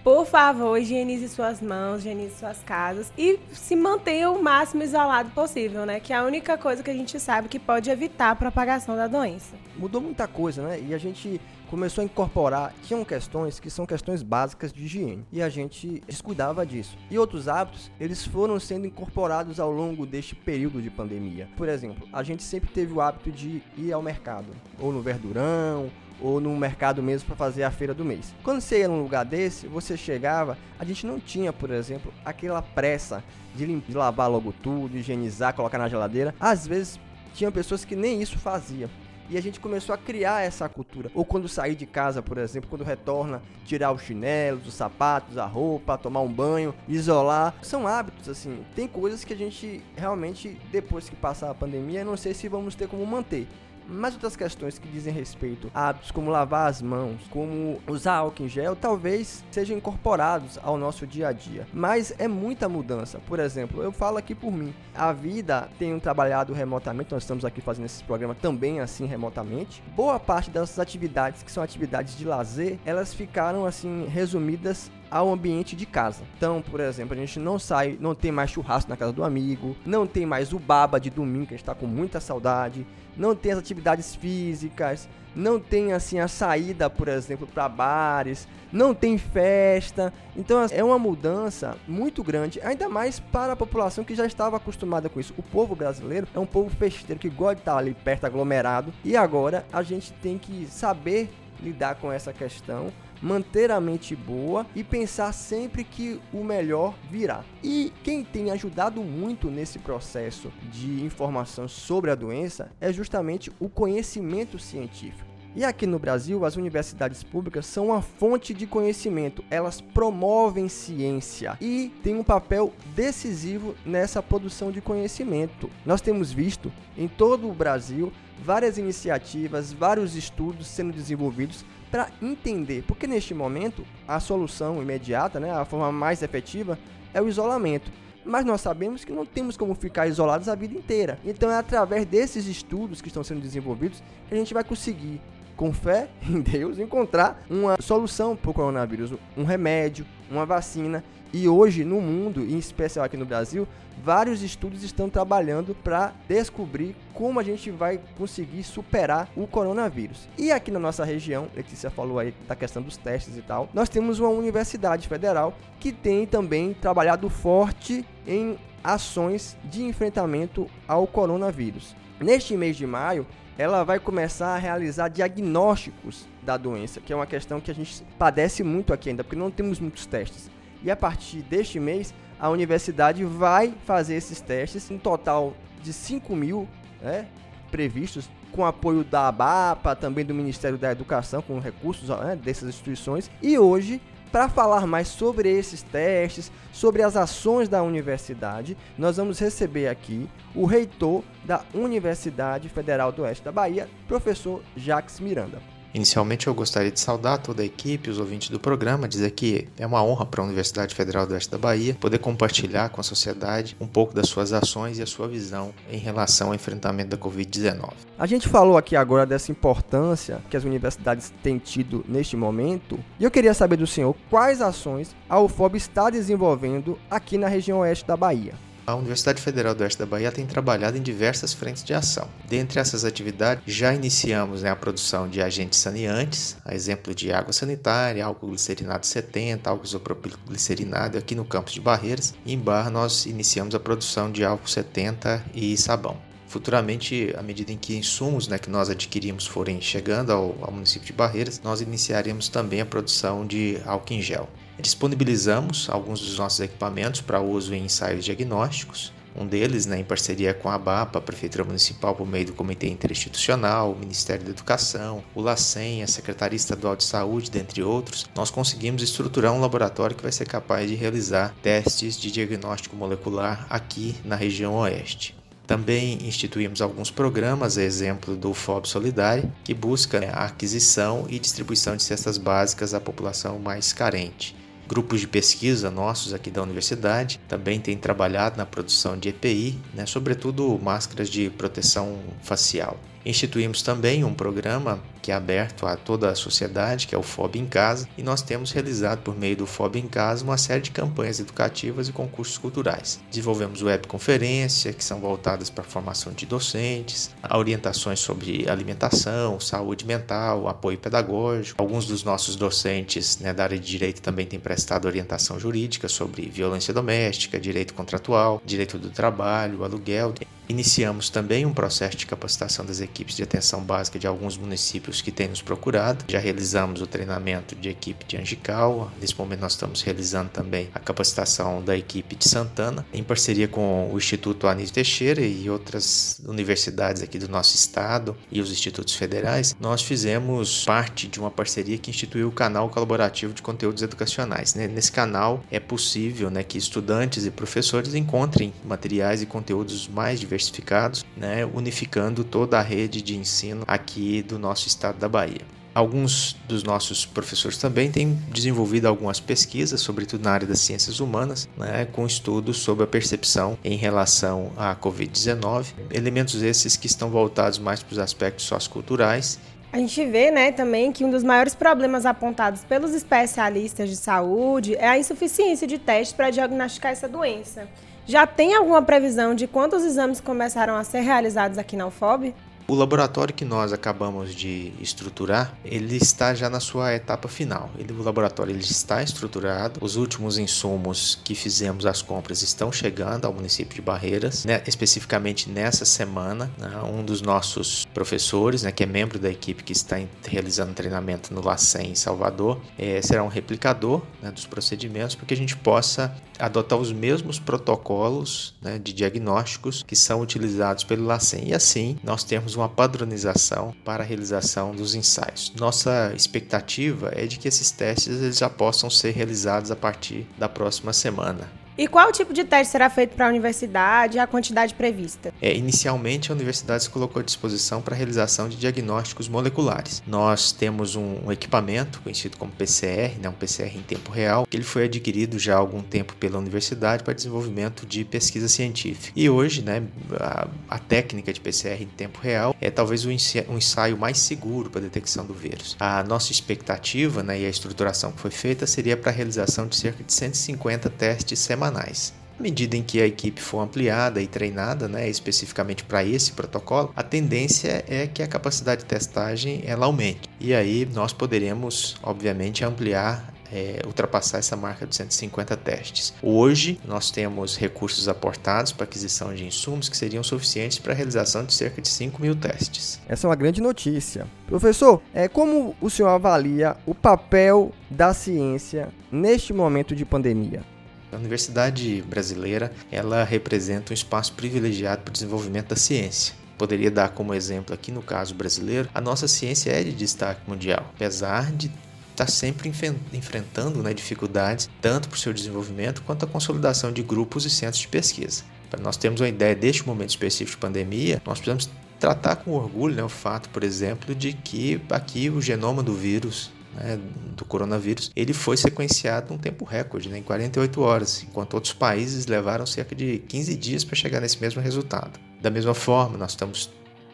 Por 0.03 0.25
favor, 0.25 0.77
higienize 0.77 1.29
suas 1.29 1.61
mãos, 1.61 1.99
higienize 1.99 2.35
suas 2.35 2.61
casas 2.61 3.13
e 3.17 3.39
se 3.53 3.77
mantenha 3.77 4.29
o 4.29 4.43
máximo 4.43 4.83
isolado 4.83 5.29
possível, 5.29 5.85
né? 5.85 6.01
Que 6.01 6.11
é 6.11 6.17
a 6.17 6.25
única 6.25 6.57
coisa 6.57 6.83
que 6.83 6.91
a 6.91 6.93
gente 6.93 7.17
sabe 7.17 7.47
que 7.47 7.57
pode 7.57 7.89
evitar 7.89 8.31
a 8.31 8.35
propagação 8.35 8.97
da 8.97 9.07
doença. 9.07 9.55
Mudou 9.77 10.01
muita 10.01 10.27
coisa, 10.27 10.63
né? 10.63 10.81
E 10.85 10.93
a 10.93 10.97
gente 10.97 11.39
começou 11.65 12.01
a 12.01 12.05
incorporar, 12.05 12.73
tinham 12.83 13.03
questões 13.03 13.59
que 13.59 13.69
são 13.69 13.85
questões 13.85 14.23
básicas 14.23 14.71
de 14.71 14.83
higiene 14.83 15.25
e 15.31 15.41
a 15.41 15.49
gente 15.49 16.01
descuidava 16.07 16.65
disso. 16.65 16.97
E 17.09 17.17
outros 17.17 17.47
hábitos, 17.47 17.91
eles 17.99 18.25
foram 18.25 18.59
sendo 18.59 18.87
incorporados 18.87 19.59
ao 19.59 19.71
longo 19.71 20.05
deste 20.05 20.35
período 20.35 20.81
de 20.81 20.89
pandemia. 20.89 21.47
Por 21.57 21.67
exemplo, 21.67 22.07
a 22.13 22.23
gente 22.23 22.43
sempre 22.43 22.69
teve 22.69 22.93
o 22.93 23.01
hábito 23.01 23.31
de 23.31 23.61
ir 23.77 23.91
ao 23.91 24.01
mercado, 24.01 24.47
ou 24.79 24.91
no 24.91 25.01
verdurão, 25.01 25.91
ou 26.21 26.39
no 26.39 26.55
mercado 26.55 27.03
mesmo 27.03 27.27
para 27.27 27.35
fazer 27.35 27.63
a 27.63 27.71
feira 27.71 27.93
do 27.93 28.05
mês. 28.05 28.33
Quando 28.43 28.61
você 28.61 28.79
ia 28.79 28.87
num 28.87 29.01
lugar 29.01 29.25
desse, 29.25 29.67
você 29.67 29.97
chegava, 29.97 30.57
a 30.79 30.85
gente 30.85 31.05
não 31.05 31.19
tinha, 31.19 31.51
por 31.51 31.69
exemplo, 31.69 32.13
aquela 32.23 32.61
pressa 32.61 33.23
de, 33.55 33.65
de 33.81 33.93
lavar 33.93 34.29
logo 34.29 34.53
tudo, 34.63 34.97
higienizar, 34.97 35.53
colocar 35.53 35.77
na 35.77 35.89
geladeira. 35.89 36.33
Às 36.39 36.65
vezes 36.65 36.99
tinha 37.33 37.51
pessoas 37.51 37.83
que 37.83 37.95
nem 37.95 38.21
isso 38.21 38.37
faziam. 38.37 38.89
E 39.29 39.37
a 39.37 39.41
gente 39.41 39.59
começou 39.59 39.93
a 39.95 39.97
criar 39.97 40.41
essa 40.41 40.69
cultura. 40.69 41.09
Ou 41.13 41.25
quando 41.25 41.47
sair 41.47 41.75
de 41.75 41.85
casa, 41.85 42.21
por 42.21 42.37
exemplo, 42.37 42.69
quando 42.69 42.83
retorna, 42.83 43.41
tirar 43.65 43.91
os 43.91 44.01
chinelos, 44.01 44.67
os 44.67 44.73
sapatos, 44.73 45.37
a 45.37 45.45
roupa, 45.45 45.97
tomar 45.97 46.21
um 46.21 46.31
banho, 46.31 46.75
isolar. 46.87 47.55
São 47.61 47.87
hábitos, 47.87 48.29
assim. 48.29 48.63
Tem 48.75 48.87
coisas 48.87 49.23
que 49.23 49.33
a 49.33 49.37
gente 49.37 49.83
realmente, 49.95 50.57
depois 50.71 51.09
que 51.09 51.15
passar 51.15 51.49
a 51.49 51.55
pandemia, 51.55 52.05
não 52.05 52.15
sei 52.15 52.33
se 52.33 52.47
vamos 52.47 52.75
ter 52.75 52.87
como 52.87 53.05
manter. 53.05 53.47
Mas 53.87 54.13
outras 54.13 54.35
questões 54.35 54.77
que 54.77 54.87
dizem 54.87 55.13
respeito 55.13 55.69
a 55.73 55.89
hábitos 55.89 56.11
como 56.11 56.29
lavar 56.29 56.69
as 56.69 56.81
mãos, 56.81 57.21
como 57.29 57.79
usar 57.87 58.15
álcool 58.15 58.43
em 58.43 58.49
gel, 58.49 58.75
talvez 58.75 59.43
sejam 59.51 59.77
incorporados 59.77 60.59
ao 60.63 60.77
nosso 60.77 61.05
dia 61.05 61.27
a 61.27 61.31
dia. 61.31 61.67
Mas 61.73 62.13
é 62.17 62.27
muita 62.27 62.67
mudança. 62.67 63.19
Por 63.27 63.39
exemplo, 63.39 63.81
eu 63.81 63.91
falo 63.91 64.17
aqui 64.17 64.33
por 64.33 64.51
mim. 64.51 64.73
A 64.93 65.11
vida 65.11 65.69
tem 65.77 65.97
trabalhado 65.99 66.53
remotamente, 66.53 67.13
nós 67.13 67.23
estamos 67.23 67.45
aqui 67.45 67.61
fazendo 67.61 67.85
esse 67.85 68.03
programa 68.03 68.35
também 68.35 68.79
assim 68.79 69.05
remotamente. 69.05 69.83
Boa 69.95 70.19
parte 70.19 70.49
dessas 70.49 70.79
atividades, 70.79 71.43
que 71.43 71.51
são 71.51 71.63
atividades 71.63 72.17
de 72.17 72.25
lazer, 72.25 72.79
elas 72.85 73.13
ficaram 73.13 73.65
assim 73.65 74.05
resumidas 74.05 74.91
ao 75.09 75.31
ambiente 75.31 75.75
de 75.75 75.85
casa. 75.85 76.23
Então, 76.37 76.61
por 76.61 76.79
exemplo, 76.79 77.13
a 77.13 77.17
gente 77.17 77.39
não 77.39 77.59
sai, 77.59 77.97
não 77.99 78.15
tem 78.15 78.31
mais 78.31 78.49
churrasco 78.49 78.89
na 78.89 78.97
casa 78.97 79.13
do 79.13 79.23
amigo, 79.23 79.75
não 79.85 80.05
tem 80.05 80.25
mais 80.25 80.51
o 80.51 80.59
baba 80.59 80.99
de 80.99 81.09
domingo 81.09 81.47
que 81.47 81.53
a 81.53 81.57
gente 81.57 81.63
está 81.63 81.75
com 81.75 81.87
muita 81.87 82.19
saudade, 82.19 82.85
não 83.17 83.35
tem 83.35 83.51
as 83.51 83.59
atividades 83.59 84.15
físicas, 84.15 85.07
não 85.35 85.59
tem 85.59 85.93
assim 85.93 86.19
a 86.19 86.27
saída, 86.27 86.89
por 86.89 87.07
exemplo, 87.07 87.45
para 87.45 87.67
bares, 87.67 88.47
não 88.75 88.93
tem 88.93 89.17
festa. 89.17 90.13
Então 90.35 90.59
é 90.69 90.83
uma 90.83 90.99
mudança 90.99 91.77
muito 91.87 92.21
grande, 92.21 92.59
ainda 92.61 92.89
mais 92.89 93.19
para 93.19 93.53
a 93.53 93.55
população 93.55 94.03
que 94.03 94.13
já 94.13 94.25
estava 94.25 94.57
acostumada 94.57 95.07
com 95.07 95.19
isso. 95.19 95.33
O 95.37 95.41
povo 95.41 95.75
brasileiro 95.75 96.27
é 96.35 96.39
um 96.39 96.45
povo 96.45 96.69
festeiro 96.69 97.19
que 97.19 97.29
gosta 97.29 97.55
de 97.55 97.61
estar 97.61 97.77
ali 97.77 97.93
perto 97.93 98.25
aglomerado 98.25 98.93
e 99.03 99.15
agora 99.15 99.65
a 99.71 99.81
gente 99.81 100.11
tem 100.13 100.37
que 100.37 100.67
saber 100.69 101.29
lidar 101.61 101.95
com 101.95 102.11
essa 102.11 102.33
questão 102.33 102.91
manter 103.21 103.71
a 103.71 103.79
mente 103.79 104.13
boa 104.13 104.67
e 104.75 104.83
pensar 104.83 105.31
sempre 105.31 105.85
que 105.85 106.19
o 106.33 106.43
melhor 106.43 106.93
virá. 107.09 107.45
E 107.63 107.93
quem 108.03 108.25
tem 108.25 108.51
ajudado 108.51 109.01
muito 109.01 109.49
nesse 109.49 109.79
processo 109.79 110.51
de 110.69 111.01
informação 111.01 111.65
sobre 111.65 112.11
a 112.11 112.15
doença 112.15 112.69
é 112.79 112.91
justamente 112.91 113.49
o 113.57 113.69
conhecimento 113.69 114.59
científico. 114.59 115.34
E 115.55 115.63
aqui 115.63 115.87
no 115.87 115.97
Brasil, 115.97 116.43
as 116.43 116.57
universidades 116.57 117.23
públicas 117.23 117.65
são 117.65 117.85
uma 117.85 118.01
fonte 118.01 118.53
de 118.53 118.67
conhecimento, 118.67 119.41
elas 119.49 119.79
promovem 119.79 120.67
ciência 120.67 121.57
e 121.61 121.93
têm 122.03 122.15
um 122.15 122.25
papel 122.25 122.73
decisivo 122.93 123.73
nessa 123.85 124.21
produção 124.21 124.69
de 124.69 124.81
conhecimento. 124.81 125.69
Nós 125.85 126.01
temos 126.01 126.29
visto 126.29 126.69
em 126.97 127.07
todo 127.07 127.49
o 127.49 127.53
Brasil 127.53 128.11
várias 128.43 128.77
iniciativas, 128.77 129.71
vários 129.71 130.17
estudos 130.17 130.67
sendo 130.67 130.91
desenvolvidos 130.91 131.63
para 131.89 132.09
entender, 132.21 132.83
porque 132.85 133.07
neste 133.07 133.33
momento 133.33 133.85
a 134.05 134.19
solução 134.19 134.81
imediata, 134.81 135.39
né, 135.39 135.53
a 135.53 135.63
forma 135.63 135.89
mais 135.89 136.21
efetiva 136.21 136.77
é 137.13 137.21
o 137.21 137.29
isolamento. 137.29 137.89
Mas 138.25 138.43
nós 138.43 138.59
sabemos 138.59 139.05
que 139.05 139.13
não 139.13 139.25
temos 139.25 139.55
como 139.55 139.73
ficar 139.73 140.07
isolados 140.07 140.49
a 140.49 140.55
vida 140.55 140.75
inteira. 140.75 141.17
Então 141.23 141.49
é 141.49 141.55
através 141.55 142.05
desses 142.05 142.45
estudos 142.45 142.99
que 142.99 143.07
estão 143.07 143.23
sendo 143.23 143.39
desenvolvidos 143.39 144.03
que 144.27 144.33
a 144.33 144.37
gente 144.37 144.53
vai 144.53 144.63
conseguir 144.63 145.21
com 145.55 145.73
fé 145.73 146.07
em 146.27 146.41
Deus, 146.41 146.79
encontrar 146.79 147.43
uma 147.49 147.75
solução 147.81 148.35
para 148.35 148.51
o 148.51 148.53
coronavírus, 148.53 149.13
um 149.37 149.43
remédio, 149.43 150.05
uma 150.29 150.45
vacina. 150.45 151.03
E 151.33 151.49
hoje, 151.49 151.83
no 151.83 151.99
mundo, 151.99 152.41
em 152.41 152.57
especial 152.57 153.03
aqui 153.03 153.17
no 153.17 153.25
Brasil, 153.25 153.67
vários 154.03 154.41
estudos 154.41 154.83
estão 154.83 155.09
trabalhando 155.09 155.75
para 155.75 156.13
descobrir 156.27 156.95
como 157.13 157.39
a 157.39 157.43
gente 157.43 157.69
vai 157.71 157.99
conseguir 158.17 158.63
superar 158.63 159.29
o 159.35 159.47
coronavírus. 159.47 160.29
E 160.37 160.51
aqui 160.51 160.71
na 160.71 160.79
nossa 160.79 161.03
região, 161.03 161.47
Letícia 161.55 161.89
falou 161.89 162.19
aí 162.19 162.33
da 162.47 162.55
questão 162.55 162.81
dos 162.81 162.97
testes 162.97 163.37
e 163.37 163.41
tal, 163.41 163.69
nós 163.73 163.89
temos 163.89 164.19
uma 164.19 164.29
universidade 164.29 165.07
federal 165.07 165.53
que 165.79 165.91
tem 165.91 166.25
também 166.25 166.73
trabalhado 166.73 167.29
forte 167.29 168.05
em 168.25 168.57
ações 168.83 169.57
de 169.63 169.83
enfrentamento 169.83 170.67
ao 170.87 171.07
coronavírus. 171.07 171.95
Neste 172.19 172.55
mês 172.55 172.77
de 172.77 172.85
maio, 172.87 173.25
ela 173.57 173.83
vai 173.83 173.99
começar 173.99 174.55
a 174.55 174.57
realizar 174.57 175.07
diagnósticos 175.07 176.27
da 176.43 176.57
doença, 176.57 176.99
que 176.99 177.13
é 177.13 177.15
uma 177.15 177.25
questão 177.25 177.61
que 177.61 177.71
a 177.71 177.75
gente 177.75 178.03
padece 178.17 178.63
muito 178.63 178.93
aqui 178.93 179.09
ainda, 179.09 179.23
porque 179.23 179.35
não 179.35 179.49
temos 179.49 179.79
muitos 179.79 180.05
testes. 180.05 180.49
E 180.83 180.91
a 180.91 180.95
partir 180.95 181.41
deste 181.41 181.79
mês, 181.79 182.13
a 182.39 182.49
universidade 182.49 183.23
vai 183.23 183.73
fazer 183.85 184.15
esses 184.15 184.41
testes, 184.41 184.91
um 184.91 184.97
total 184.97 185.53
de 185.81 185.93
5 185.93 186.35
mil 186.35 186.67
né, 187.01 187.27
previstos, 187.71 188.29
com 188.51 188.65
apoio 188.65 189.03
da 189.03 189.27
ABAPA, 189.27 189.95
também 189.95 190.23
do 190.23 190.33
Ministério 190.33 190.77
da 190.77 190.91
Educação, 190.91 191.41
com 191.41 191.59
recursos 191.59 192.09
né, 192.09 192.35
dessas 192.35 192.69
instituições. 192.69 193.29
E 193.41 193.57
hoje 193.57 194.01
para 194.35 194.49
falar 194.49 194.85
mais 194.85 195.07
sobre 195.07 195.49
esses 195.49 195.81
testes, 195.81 196.51
sobre 196.73 197.01
as 197.01 197.15
ações 197.15 197.69
da 197.69 197.81
universidade, 197.81 198.75
nós 198.97 199.15
vamos 199.15 199.39
receber 199.39 199.87
aqui 199.87 200.29
o 200.53 200.65
reitor 200.65 201.23
da 201.45 201.63
Universidade 201.73 202.67
Federal 202.67 203.13
do 203.13 203.21
Oeste 203.21 203.45
da 203.45 203.51
Bahia, 203.53 203.87
professor 204.09 204.61
Jacques 204.75 205.21
Miranda. 205.21 205.74
Inicialmente 205.95 206.47
eu 206.47 206.53
gostaria 206.53 206.91
de 206.91 206.99
saudar 206.99 207.37
toda 207.37 207.61
a 207.61 207.65
equipe, 207.65 208.09
os 208.09 208.19
ouvintes 208.19 208.49
do 208.49 208.59
programa, 208.59 209.07
dizer 209.07 209.31
que 209.31 209.69
é 209.79 209.87
uma 209.87 210.03
honra 210.03 210.25
para 210.25 210.41
a 210.41 210.43
Universidade 210.43 210.93
Federal 210.93 211.25
do 211.25 211.33
Oeste 211.33 211.49
da 211.49 211.57
Bahia 211.57 211.95
poder 211.97 212.17
compartilhar 212.17 212.89
com 212.89 212.99
a 212.99 213.03
sociedade 213.03 213.77
um 213.79 213.87
pouco 213.87 214.13
das 214.13 214.27
suas 214.27 214.51
ações 214.51 214.99
e 214.99 215.01
a 215.01 215.05
sua 215.05 215.25
visão 215.25 215.73
em 215.89 215.97
relação 215.97 216.49
ao 216.49 216.53
enfrentamento 216.53 217.11
da 217.11 217.17
Covid-19. 217.17 217.93
A 218.19 218.25
gente 218.25 218.49
falou 218.49 218.77
aqui 218.77 218.93
agora 218.97 219.25
dessa 219.25 219.53
importância 219.53 220.41
que 220.49 220.57
as 220.57 220.65
universidades 220.65 221.31
têm 221.41 221.57
tido 221.57 222.03
neste 222.09 222.35
momento, 222.35 222.99
e 223.17 223.23
eu 223.23 223.31
queria 223.31 223.53
saber 223.53 223.77
do 223.77 223.87
senhor 223.87 224.13
quais 224.29 224.61
ações 224.61 225.15
a 225.29 225.39
UFOB 225.39 225.77
está 225.77 226.09
desenvolvendo 226.09 226.99
aqui 227.09 227.37
na 227.37 227.47
região 227.47 227.79
oeste 227.79 228.05
da 228.05 228.17
Bahia. 228.17 228.53
A 228.87 228.93
Universidade 228.93 229.41
Federal 229.41 229.73
do 229.73 229.81
Oeste 229.81 229.97
da 229.97 230.05
Bahia 230.05 230.31
tem 230.31 230.45
trabalhado 230.45 230.95
em 230.95 231.01
diversas 231.01 231.53
frentes 231.53 231.83
de 231.83 231.91
ação. 231.91 232.29
Dentre 232.47 232.79
essas 232.79 233.03
atividades, 233.03 233.63
já 233.65 233.91
iniciamos 233.91 234.61
né, 234.61 234.69
a 234.69 234.75
produção 234.75 235.27
de 235.27 235.41
agentes 235.41 235.79
saneantes, 235.79 236.55
a 236.63 236.75
exemplo 236.75 237.15
de 237.15 237.31
água 237.33 237.51
sanitária, 237.51 238.23
álcool 238.23 238.49
glicerinado 238.49 239.03
70, 239.03 239.67
álcool 239.67 239.85
isopropílico 239.85 240.39
glicerinado 240.47 241.17
aqui 241.17 241.33
no 241.33 241.43
campus 241.43 241.73
de 241.73 241.81
Barreiras. 241.81 242.35
E 242.45 242.53
em 242.53 242.59
Barra 242.59 242.91
nós 242.91 243.25
iniciamos 243.25 243.73
a 243.73 243.79
produção 243.79 244.31
de 244.31 244.45
álcool 244.45 244.67
70 244.67 245.43
e 245.55 245.75
sabão. 245.75 246.21
Futuramente, 246.47 247.33
à 247.35 247.41
medida 247.41 247.71
em 247.71 247.77
que 247.77 247.97
insumos 247.97 248.47
né, 248.47 248.59
que 248.59 248.69
nós 248.69 248.91
adquirimos 248.91 249.47
forem 249.47 249.81
chegando 249.81 250.31
ao, 250.31 250.55
ao 250.61 250.71
município 250.71 251.07
de 251.07 251.13
Barreiras, 251.13 251.59
nós 251.63 251.81
iniciaremos 251.81 252.49
também 252.49 252.81
a 252.81 252.85
produção 252.85 253.47
de 253.47 253.79
álcool 253.83 254.13
em 254.13 254.21
gel. 254.21 254.47
Disponibilizamos 254.79 255.89
alguns 255.89 256.19
dos 256.19 256.37
nossos 256.37 256.59
equipamentos 256.59 257.21
para 257.21 257.39
uso 257.39 257.73
em 257.73 257.85
ensaios 257.85 258.25
diagnósticos. 258.25 259.13
Um 259.37 259.45
deles, 259.45 259.85
né, 259.85 259.99
em 259.99 260.03
parceria 260.03 260.53
com 260.53 260.69
a 260.69 260.75
ABAPA, 260.75 261.19
a 261.19 261.21
Prefeitura 261.21 261.65
Municipal, 261.65 262.15
por 262.15 262.25
meio 262.25 262.45
do 262.45 262.53
Comitê 262.53 262.87
Interinstitucional, 262.87 263.91
o 263.91 263.99
Ministério 263.99 264.45
da 264.45 264.51
Educação, 264.51 265.23
o 265.33 265.41
LACEN, 265.41 266.03
a 266.03 266.07
Secretaria 266.07 266.55
Estadual 266.55 266.95
de 266.95 267.03
Saúde, 267.03 267.51
dentre 267.51 267.83
outros, 267.83 268.25
nós 268.33 268.49
conseguimos 268.49 269.03
estruturar 269.03 269.51
um 269.51 269.59
laboratório 269.59 270.15
que 270.15 270.23
vai 270.23 270.31
ser 270.31 270.47
capaz 270.47 270.89
de 270.89 270.95
realizar 270.95 271.53
testes 271.61 272.17
de 272.17 272.31
diagnóstico 272.31 272.95
molecular 272.95 273.67
aqui 273.69 274.15
na 274.23 274.37
região 274.37 274.75
oeste. 274.75 275.35
Também 275.67 276.19
instituímos 276.21 276.81
alguns 276.81 277.09
programas, 277.09 277.75
exemplo 277.75 278.35
do 278.35 278.53
FOB 278.53 278.87
Solidário, 278.87 279.51
que 279.63 279.73
busca 279.73 280.19
né, 280.19 280.29
a 280.31 280.45
aquisição 280.45 281.25
e 281.27 281.39
distribuição 281.39 281.97
de 281.97 282.03
cestas 282.03 282.37
básicas 282.37 282.93
à 282.93 283.01
população 283.01 283.57
mais 283.57 283.91
carente. 283.91 284.55
Grupos 284.87 285.19
de 285.19 285.27
pesquisa 285.27 285.89
nossos 285.89 286.33
aqui 286.33 286.51
da 286.51 286.61
universidade 286.61 287.39
também 287.47 287.79
têm 287.79 287.97
trabalhado 287.97 288.57
na 288.57 288.65
produção 288.65 289.17
de 289.17 289.29
EPI, 289.29 289.79
né, 289.93 290.05
sobretudo 290.05 290.79
máscaras 290.81 291.27
de 291.27 291.49
proteção 291.49 292.19
facial. 292.43 292.99
Instituímos 293.25 293.81
também 293.81 294.23
um 294.23 294.33
programa 294.33 294.99
que 295.25 295.31
é 295.31 295.33
aberto 295.33 295.87
a 295.87 295.95
toda 295.95 296.29
a 296.29 296.35
sociedade, 296.35 297.07
que 297.07 297.15
é 297.15 297.17
o 297.17 297.23
FOB 297.23 297.57
em 297.57 297.65
Casa, 297.65 298.07
e 298.15 298.21
nós 298.21 298.43
temos 298.43 298.71
realizado 298.71 299.23
por 299.23 299.35
meio 299.35 299.55
do 299.57 299.65
FOB 299.65 299.97
em 299.97 300.07
Casa 300.07 300.43
uma 300.43 300.55
série 300.55 300.81
de 300.81 300.91
campanhas 300.91 301.39
educativas 301.39 302.07
e 302.07 302.11
concursos 302.11 302.59
culturais. 302.59 303.19
Desenvolvemos 303.31 303.81
webconferência, 303.81 304.93
que 304.93 305.03
são 305.03 305.19
voltadas 305.19 305.67
para 305.71 305.83
a 305.83 305.87
formação 305.87 306.31
de 306.31 306.45
docentes, 306.45 307.31
orientações 307.51 308.19
sobre 308.19 308.69
alimentação, 308.69 309.59
saúde 309.59 310.05
mental, 310.05 310.67
apoio 310.67 310.99
pedagógico. 310.99 311.81
Alguns 311.81 312.05
dos 312.05 312.23
nossos 312.23 312.55
docentes 312.55 313.39
né, 313.39 313.51
da 313.51 313.63
área 313.63 313.79
de 313.79 313.87
direito 313.87 314.21
também 314.21 314.45
têm 314.45 314.59
prestado 314.59 315.05
orientação 315.05 315.59
jurídica 315.59 316.07
sobre 316.07 316.47
violência 316.49 316.93
doméstica, 316.93 317.59
direito 317.59 317.95
contratual, 317.95 318.61
direito 318.63 318.99
do 318.99 319.09
trabalho, 319.09 319.83
aluguel. 319.83 320.35
Iniciamos 320.67 321.29
também 321.29 321.65
um 321.65 321.73
processo 321.73 322.17
de 322.17 322.25
capacitação 322.25 322.83
das 322.85 322.99
equipes 322.99 323.35
de 323.35 323.43
atenção 323.43 323.81
básica 323.81 324.17
de 324.17 324.25
alguns 324.25 324.57
municípios 324.57 325.21
que 325.21 325.31
têm 325.31 325.47
nos 325.47 325.61
procurado. 325.61 326.25
Já 326.27 326.39
realizamos 326.39 327.01
o 327.01 327.07
treinamento 327.07 327.75
de 327.75 327.87
equipe 327.87 328.25
de 328.25 328.35
Angical. 328.37 329.11
Nesse 329.21 329.37
momento 329.37 329.61
nós 329.61 329.73
estamos 329.73 330.01
realizando 330.01 330.49
também 330.49 330.89
a 330.93 330.99
capacitação 330.99 331.83
da 331.83 331.95
equipe 331.95 332.35
de 332.35 332.49
Santana, 332.49 333.05
em 333.13 333.23
parceria 333.23 333.67
com 333.67 334.11
o 334.11 334.17
Instituto 334.17 334.67
Anísio 334.67 334.95
Teixeira 334.95 335.41
e 335.41 335.69
outras 335.69 336.41
universidades 336.47 337.21
aqui 337.21 337.37
do 337.37 337.47
nosso 337.47 337.75
estado 337.75 338.35
e 338.51 338.59
os 338.59 338.71
institutos 338.71 339.13
federais. 339.13 339.75
Nós 339.79 340.01
fizemos 340.01 340.83
parte 340.83 341.27
de 341.27 341.39
uma 341.39 341.51
parceria 341.51 341.97
que 341.97 342.09
instituiu 342.09 342.47
o 342.47 342.51
canal 342.51 342.89
colaborativo 342.89 343.53
de 343.53 343.61
conteúdos 343.61 344.01
educacionais. 344.01 344.73
Né? 344.73 344.87
Nesse 344.87 345.11
canal 345.11 345.63
é 345.69 345.79
possível 345.79 346.49
né, 346.49 346.63
que 346.63 346.77
estudantes 346.77 347.45
e 347.45 347.51
professores 347.51 348.15
encontrem 348.15 348.73
materiais 348.83 349.43
e 349.43 349.45
conteúdos 349.45 350.07
mais 350.07 350.39
diversos 350.39 350.54
diversificados, 350.55 351.25
né, 351.35 351.65
unificando 351.65 352.43
toda 352.43 352.79
a 352.79 352.81
rede 352.81 353.21
de 353.21 353.35
ensino 353.35 353.83
aqui 353.87 354.41
do 354.41 354.57
nosso 354.57 354.87
estado 354.87 355.17
da 355.19 355.27
Bahia. 355.27 355.61
Alguns 355.93 356.57
dos 356.67 356.83
nossos 356.83 357.25
professores 357.25 357.77
também 357.77 358.11
têm 358.11 358.33
desenvolvido 358.51 359.05
algumas 359.05 359.39
pesquisas, 359.39 360.01
sobretudo 360.01 360.43
na 360.43 360.51
área 360.51 360.67
das 360.67 360.79
ciências 360.79 361.21
humanas, 361.21 361.69
né, 361.77 362.05
com 362.11 362.25
estudos 362.25 362.79
sobre 362.79 363.05
a 363.05 363.07
percepção 363.07 363.77
em 363.81 363.95
relação 363.95 364.73
à 364.75 364.93
Covid-19, 364.93 365.93
elementos 366.11 366.61
esses 366.61 366.97
que 366.97 367.07
estão 367.07 367.29
voltados 367.29 367.79
mais 367.79 368.03
para 368.03 368.13
os 368.13 368.19
aspectos 368.19 368.65
socioculturais 368.65 369.57
a 369.93 369.97
gente 369.97 370.25
vê, 370.25 370.51
né, 370.51 370.73
também 370.73 371.09
que 371.09 371.23
um 371.23 371.31
dos 371.31 371.41
maiores 371.41 371.73
problemas 371.73 372.25
apontados 372.25 372.83
pelos 372.83 373.13
especialistas 373.13 374.09
de 374.09 374.17
saúde 374.17 374.93
é 374.95 375.07
a 375.07 375.17
insuficiência 375.17 375.87
de 375.87 375.97
testes 375.97 376.35
para 376.35 376.49
diagnosticar 376.49 377.13
essa 377.13 377.29
doença. 377.29 377.87
Já 378.27 378.47
tem 378.47 378.73
alguma 378.73 379.03
previsão 379.03 379.53
de 379.53 379.67
quantos 379.67 380.03
exames 380.03 380.41
começaram 380.41 380.95
a 380.95 381.03
ser 381.03 381.19
realizados 381.19 381.77
aqui 381.77 381.95
na 381.95 382.07
UFOB? 382.07 382.55
O 382.87 382.93
laboratório 382.93 383.51
que 383.51 383.65
nós 383.65 383.91
acabamos 383.91 384.53
de 384.53 384.93
estruturar, 384.99 385.75
ele 385.83 386.17
está 386.17 386.53
já 386.53 386.69
na 386.69 386.79
sua 386.79 387.15
etapa 387.15 387.47
final. 387.47 387.89
Ele, 387.97 388.13
o 388.13 388.21
laboratório 388.21 388.71
ele 388.71 388.81
está 388.81 389.23
estruturado, 389.23 389.99
os 390.03 390.17
últimos 390.17 390.59
insumos 390.59 391.39
que 391.43 391.55
fizemos 391.55 392.05
as 392.05 392.21
compras 392.21 392.61
estão 392.61 392.91
chegando 392.91 393.45
ao 393.45 393.53
município 393.53 393.95
de 393.95 394.03
Barreiras, 394.03 394.65
né, 394.65 394.83
especificamente 394.85 395.67
nessa 395.67 396.05
semana. 396.05 396.71
Né, 396.77 396.95
um 397.11 397.25
dos 397.25 397.41
nossos 397.41 398.05
professores, 398.13 398.83
né, 398.83 398.91
que 398.91 399.01
é 399.01 399.07
membro 399.07 399.39
da 399.39 399.49
equipe 399.49 399.83
que 399.83 399.93
está 399.93 400.17
realizando 400.45 400.93
treinamento 400.93 401.51
no 401.55 401.65
LACEN 401.65 402.11
em 402.11 402.15
Salvador, 402.15 402.79
é, 402.99 403.19
será 403.19 403.43
um 403.43 403.47
replicador 403.47 404.21
né, 404.43 404.51
dos 404.51 404.67
procedimentos 404.67 405.33
para 405.33 405.47
que 405.47 405.55
a 405.55 405.57
gente 405.57 405.75
possa 405.75 406.35
adotar 406.59 406.99
os 406.99 407.11
mesmos 407.11 407.57
protocolos 407.59 408.75
né, 408.79 408.99
de 408.99 409.11
diagnósticos 409.11 410.03
que 410.03 410.15
são 410.15 410.39
utilizados 410.41 411.03
pelo 411.03 411.25
LACEN. 411.25 411.69
E 411.69 411.73
assim 411.73 412.17
nós 412.23 412.43
temos 412.43 412.74
uma 412.75 412.89
padronização 412.89 413.93
para 414.03 414.23
a 414.23 414.25
realização 414.25 414.93
dos 414.93 415.15
ensaios. 415.15 415.73
Nossa 415.79 416.33
expectativa 416.35 417.31
é 417.33 417.45
de 417.45 417.57
que 417.57 417.67
esses 417.67 417.91
testes 417.91 418.41
eles 418.41 418.57
já 418.57 418.69
possam 418.69 419.09
ser 419.09 419.31
realizados 419.31 419.91
a 419.91 419.95
partir 419.95 420.47
da 420.57 420.67
próxima 420.67 421.13
semana. 421.13 421.84
E 421.97 422.09
qual 422.09 422.29
tipo 422.29 422.53
de 422.53 422.65
teste 422.65 422.91
será 422.91 423.09
feito 423.09 423.35
para 423.35 423.45
a 423.45 423.49
universidade 423.49 424.35
e 424.35 424.39
a 424.39 424.45
quantidade 424.45 424.93
prevista? 424.93 425.53
É, 425.61 425.73
inicialmente, 425.73 426.51
a 426.51 426.55
universidade 426.55 427.03
se 427.03 427.09
colocou 427.09 427.39
à 427.39 427.43
disposição 427.43 428.01
para 428.01 428.13
a 428.13 428.17
realização 428.17 428.67
de 428.67 428.75
diagnósticos 428.75 429.47
moleculares. 429.47 430.21
Nós 430.27 430.73
temos 430.73 431.15
um, 431.15 431.49
equipamento 431.49 432.19
conhecido 432.19 432.57
como 432.57 432.69
PCR, 432.73 433.39
né, 433.41 433.47
um 433.47 433.53
PCR 433.53 433.95
em 433.95 434.01
tempo 434.01 434.29
real, 434.29 434.67
que 434.69 434.75
ele 434.75 434.83
foi 434.83 435.05
adquirido 435.05 435.57
já 435.57 435.75
há 435.75 435.77
algum 435.77 436.01
tempo 436.01 436.35
pela 436.35 436.57
universidade 436.57 437.23
para 437.23 437.33
desenvolvimento 437.33 438.05
de 438.05 438.25
pesquisa 438.25 438.67
científica. 438.67 439.31
E 439.33 439.49
hoje, 439.49 439.81
né, 439.81 440.03
a, 440.37 440.67
a 440.89 440.99
técnica 440.99 441.53
de 441.53 441.61
PCR 441.61 442.03
em 442.03 442.07
tempo 442.07 442.39
real 442.41 442.75
é 442.81 442.91
talvez 442.91 443.23
o 443.25 443.29
um 443.29 443.77
ensaio 443.77 444.17
mais 444.17 444.37
seguro 444.39 444.89
para 444.89 444.99
a 444.99 445.03
detecção 445.03 445.45
do 445.45 445.53
vírus. 445.53 445.95
A 445.97 446.21
nossa 446.23 446.51
expectativa 446.51 447.41
né, 447.41 447.61
e 447.61 447.65
a 447.65 447.69
estruturação 447.69 448.33
que 448.33 448.41
foi 448.41 448.51
feita 448.51 448.85
seria 448.85 449.15
para 449.15 449.31
a 449.31 449.33
realização 449.33 449.87
de 449.87 449.95
cerca 449.95 450.21
de 450.21 450.33
150 450.33 451.09
testes 451.09 451.59
semanais 451.59 451.84
semanais. 451.85 452.33
À 452.57 452.63
medida 452.63 452.95
em 452.95 453.03
que 453.03 453.21
a 453.21 453.27
equipe 453.27 453.61
for 453.61 453.81
ampliada 453.81 454.41
e 454.41 454.47
treinada, 454.47 455.09
né, 455.09 455.29
especificamente 455.29 456.05
para 456.05 456.23
esse 456.23 456.53
protocolo, 456.53 457.11
a 457.15 457.21
tendência 457.21 458.05
é 458.07 458.27
que 458.27 458.41
a 458.41 458.47
capacidade 458.47 459.01
de 459.01 459.07
testagem 459.07 459.83
ela 459.85 460.05
aumente. 460.05 460.49
E 460.59 460.73
aí 460.73 461.05
nós 461.13 461.33
poderemos, 461.33 462.15
obviamente, 462.23 462.85
ampliar 462.85 463.53
é, 463.73 463.99
ultrapassar 464.05 464.59
essa 464.59 464.77
marca 464.77 465.05
de 465.05 465.13
150 465.15 465.75
testes. 465.75 466.33
Hoje, 466.41 466.97
nós 467.03 467.29
temos 467.29 467.77
recursos 467.77 468.29
aportados 468.29 468.93
para 468.93 469.03
aquisição 469.03 469.53
de 469.53 469.65
insumos 469.65 470.07
que 470.07 470.15
seriam 470.15 470.43
suficientes 470.43 470.97
para 470.97 471.11
a 471.11 471.15
realização 471.15 471.65
de 471.65 471.73
cerca 471.73 472.01
de 472.01 472.07
5 472.07 472.41
mil 472.41 472.55
testes. 472.55 473.19
Essa 473.27 473.47
é 473.47 473.49
uma 473.49 473.55
grande 473.55 473.81
notícia. 473.81 474.47
Professor, 474.65 475.21
é, 475.33 475.49
como 475.49 475.93
o 475.99 476.09
senhor 476.09 476.29
avalia 476.29 476.95
o 477.05 477.13
papel 477.13 477.91
da 478.09 478.33
ciência 478.33 479.09
neste 479.29 479.73
momento 479.73 480.15
de 480.15 480.23
pandemia? 480.23 480.94
A 481.31 481.35
Universidade 481.37 482.21
Brasileira, 482.27 482.91
ela 483.11 483.43
representa 483.43 484.11
um 484.11 484.13
espaço 484.13 484.53
privilegiado 484.53 485.23
para 485.23 485.31
o 485.31 485.33
desenvolvimento 485.33 485.89
da 485.89 485.95
ciência. 485.95 486.53
Poderia 486.77 487.09
dar 487.09 487.29
como 487.29 487.53
exemplo 487.53 487.93
aqui 487.93 488.11
no 488.11 488.21
caso 488.21 488.53
brasileiro, 488.53 489.09
a 489.13 489.21
nossa 489.21 489.47
ciência 489.47 489.91
é 489.91 490.03
de 490.03 490.11
destaque 490.11 490.61
mundial, 490.67 491.09
apesar 491.15 491.71
de 491.71 491.89
estar 492.31 492.49
sempre 492.49 492.91
enfrentando 493.33 494.03
né, 494.03 494.13
dificuldades, 494.13 494.89
tanto 495.01 495.29
para 495.29 495.35
o 495.35 495.39
seu 495.39 495.53
desenvolvimento 495.53 496.21
quanto 496.23 496.43
a 496.43 496.47
consolidação 496.47 497.11
de 497.11 497.23
grupos 497.23 497.65
e 497.65 497.69
centros 497.69 498.01
de 498.01 498.09
pesquisa. 498.09 498.63
Para 498.89 499.01
nós 499.01 499.15
termos 499.15 499.39
uma 499.39 499.47
ideia 499.47 499.73
deste 499.73 500.05
momento 500.05 500.29
específico 500.29 500.77
de 500.77 500.81
pandemia, 500.81 501.41
nós 501.45 501.59
precisamos 501.59 501.89
tratar 502.19 502.57
com 502.57 502.71
orgulho 502.71 503.15
né, 503.15 503.23
o 503.23 503.29
fato, 503.29 503.69
por 503.69 503.83
exemplo, 503.83 504.35
de 504.35 504.53
que 504.53 505.01
aqui 505.09 505.49
o 505.49 505.61
genoma 505.61 506.03
do 506.03 506.13
vírus 506.13 506.71
né, 506.95 507.19
do 507.55 507.65
coronavírus, 507.65 508.31
ele 508.35 508.53
foi 508.53 508.77
sequenciado 508.77 509.53
num 509.53 509.57
tempo 509.57 509.85
recorde, 509.85 510.29
né, 510.29 510.37
em 510.37 510.43
48 510.43 511.01
horas, 511.01 511.43
enquanto 511.43 511.73
outros 511.73 511.93
países 511.93 512.45
levaram 512.45 512.85
cerca 512.85 513.15
de 513.15 513.39
15 513.47 513.75
dias 513.75 514.03
para 514.03 514.15
chegar 514.15 514.41
nesse 514.41 514.59
mesmo 514.59 514.81
resultado. 514.81 515.39
Da 515.61 515.69
mesma 515.69 515.93
forma, 515.93 516.37
nós 516.37 516.51
estamos 516.51 516.89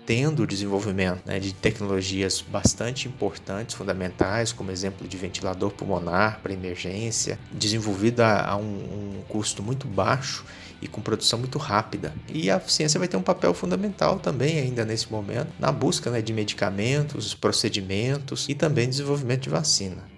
tendo 0.06 0.44
o 0.44 0.48
desenvolvimento 0.48 1.22
né, 1.26 1.40
de 1.40 1.54
tecnologias 1.54 2.42
bastante 2.42 3.08
importantes, 3.08 3.76
fundamentais, 3.76 4.52
como 4.52 4.72
exemplo 4.72 5.08
de 5.08 5.18
ventilador 5.18 5.72
pulmonar 5.72 6.40
para 6.42 6.54
emergência, 6.54 7.38
desenvolvida 7.52 8.42
a 8.42 8.56
um, 8.56 8.62
um 8.62 9.22
custo 9.28 9.62
muito 9.62 9.88
baixo 9.88 10.46
e 10.82 10.88
com 10.88 11.02
produção 11.02 11.38
muito 11.40 11.58
rápida. 11.58 12.14
E 12.28 12.50
a 12.50 12.60
ciência 12.60 12.98
vai 12.98 13.08
ter 13.08 13.18
um 13.18 13.22
papel 13.22 13.54
fundamental 13.54 14.20
também 14.20 14.58
ainda 14.58 14.84
nesse 14.84 15.12
momento 15.12 15.50
na 15.60 15.72
busca 15.72 16.10
né, 16.10 16.22
de 16.22 16.34
medicamentos, 16.34 17.34
procedimentos 17.34 18.48
e 18.50 18.56
também 18.56 18.90
desenvolvimento 18.90 19.44
de 19.44 19.50
vacina. 19.50 20.12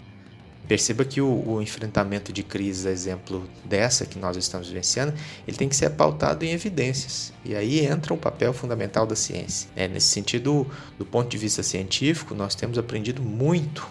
Perceba 0.67 1.04
que 1.04 1.19
o, 1.19 1.43
o, 1.47 1.62
enfrentamento 1.62 2.32
de 2.32 2.41
crise, 2.41 2.88
exemplo 2.88 3.47
dessa 3.65 4.06
que 4.06 4.17
nós 4.17 4.38
estamos 4.38 4.67
vivenciando, 4.67 5.13
ele 5.47 5.58
tem 5.58 5.67
que 5.67 5.76
ser 5.76 5.89
pautado 5.91 6.45
em 6.45 6.52
evidências. 6.52 7.34
E 7.43 7.56
aí 7.56 7.86
entra 7.86 8.13
o 8.13 8.17
papel 8.17 8.54
fundamental 8.54 9.06
da 9.06 9.15
ciência. 9.15 9.69
É, 9.76 9.88
nesse 9.88 10.08
sentido, 10.08 10.65
do 10.97 11.06
ponto 11.06 11.30
de 11.30 11.38
vista 11.38 11.62
científico, 11.62 12.34
nós 12.34 12.56
temos 12.56 12.78
aprendido 12.78 13.21
muito 13.21 13.86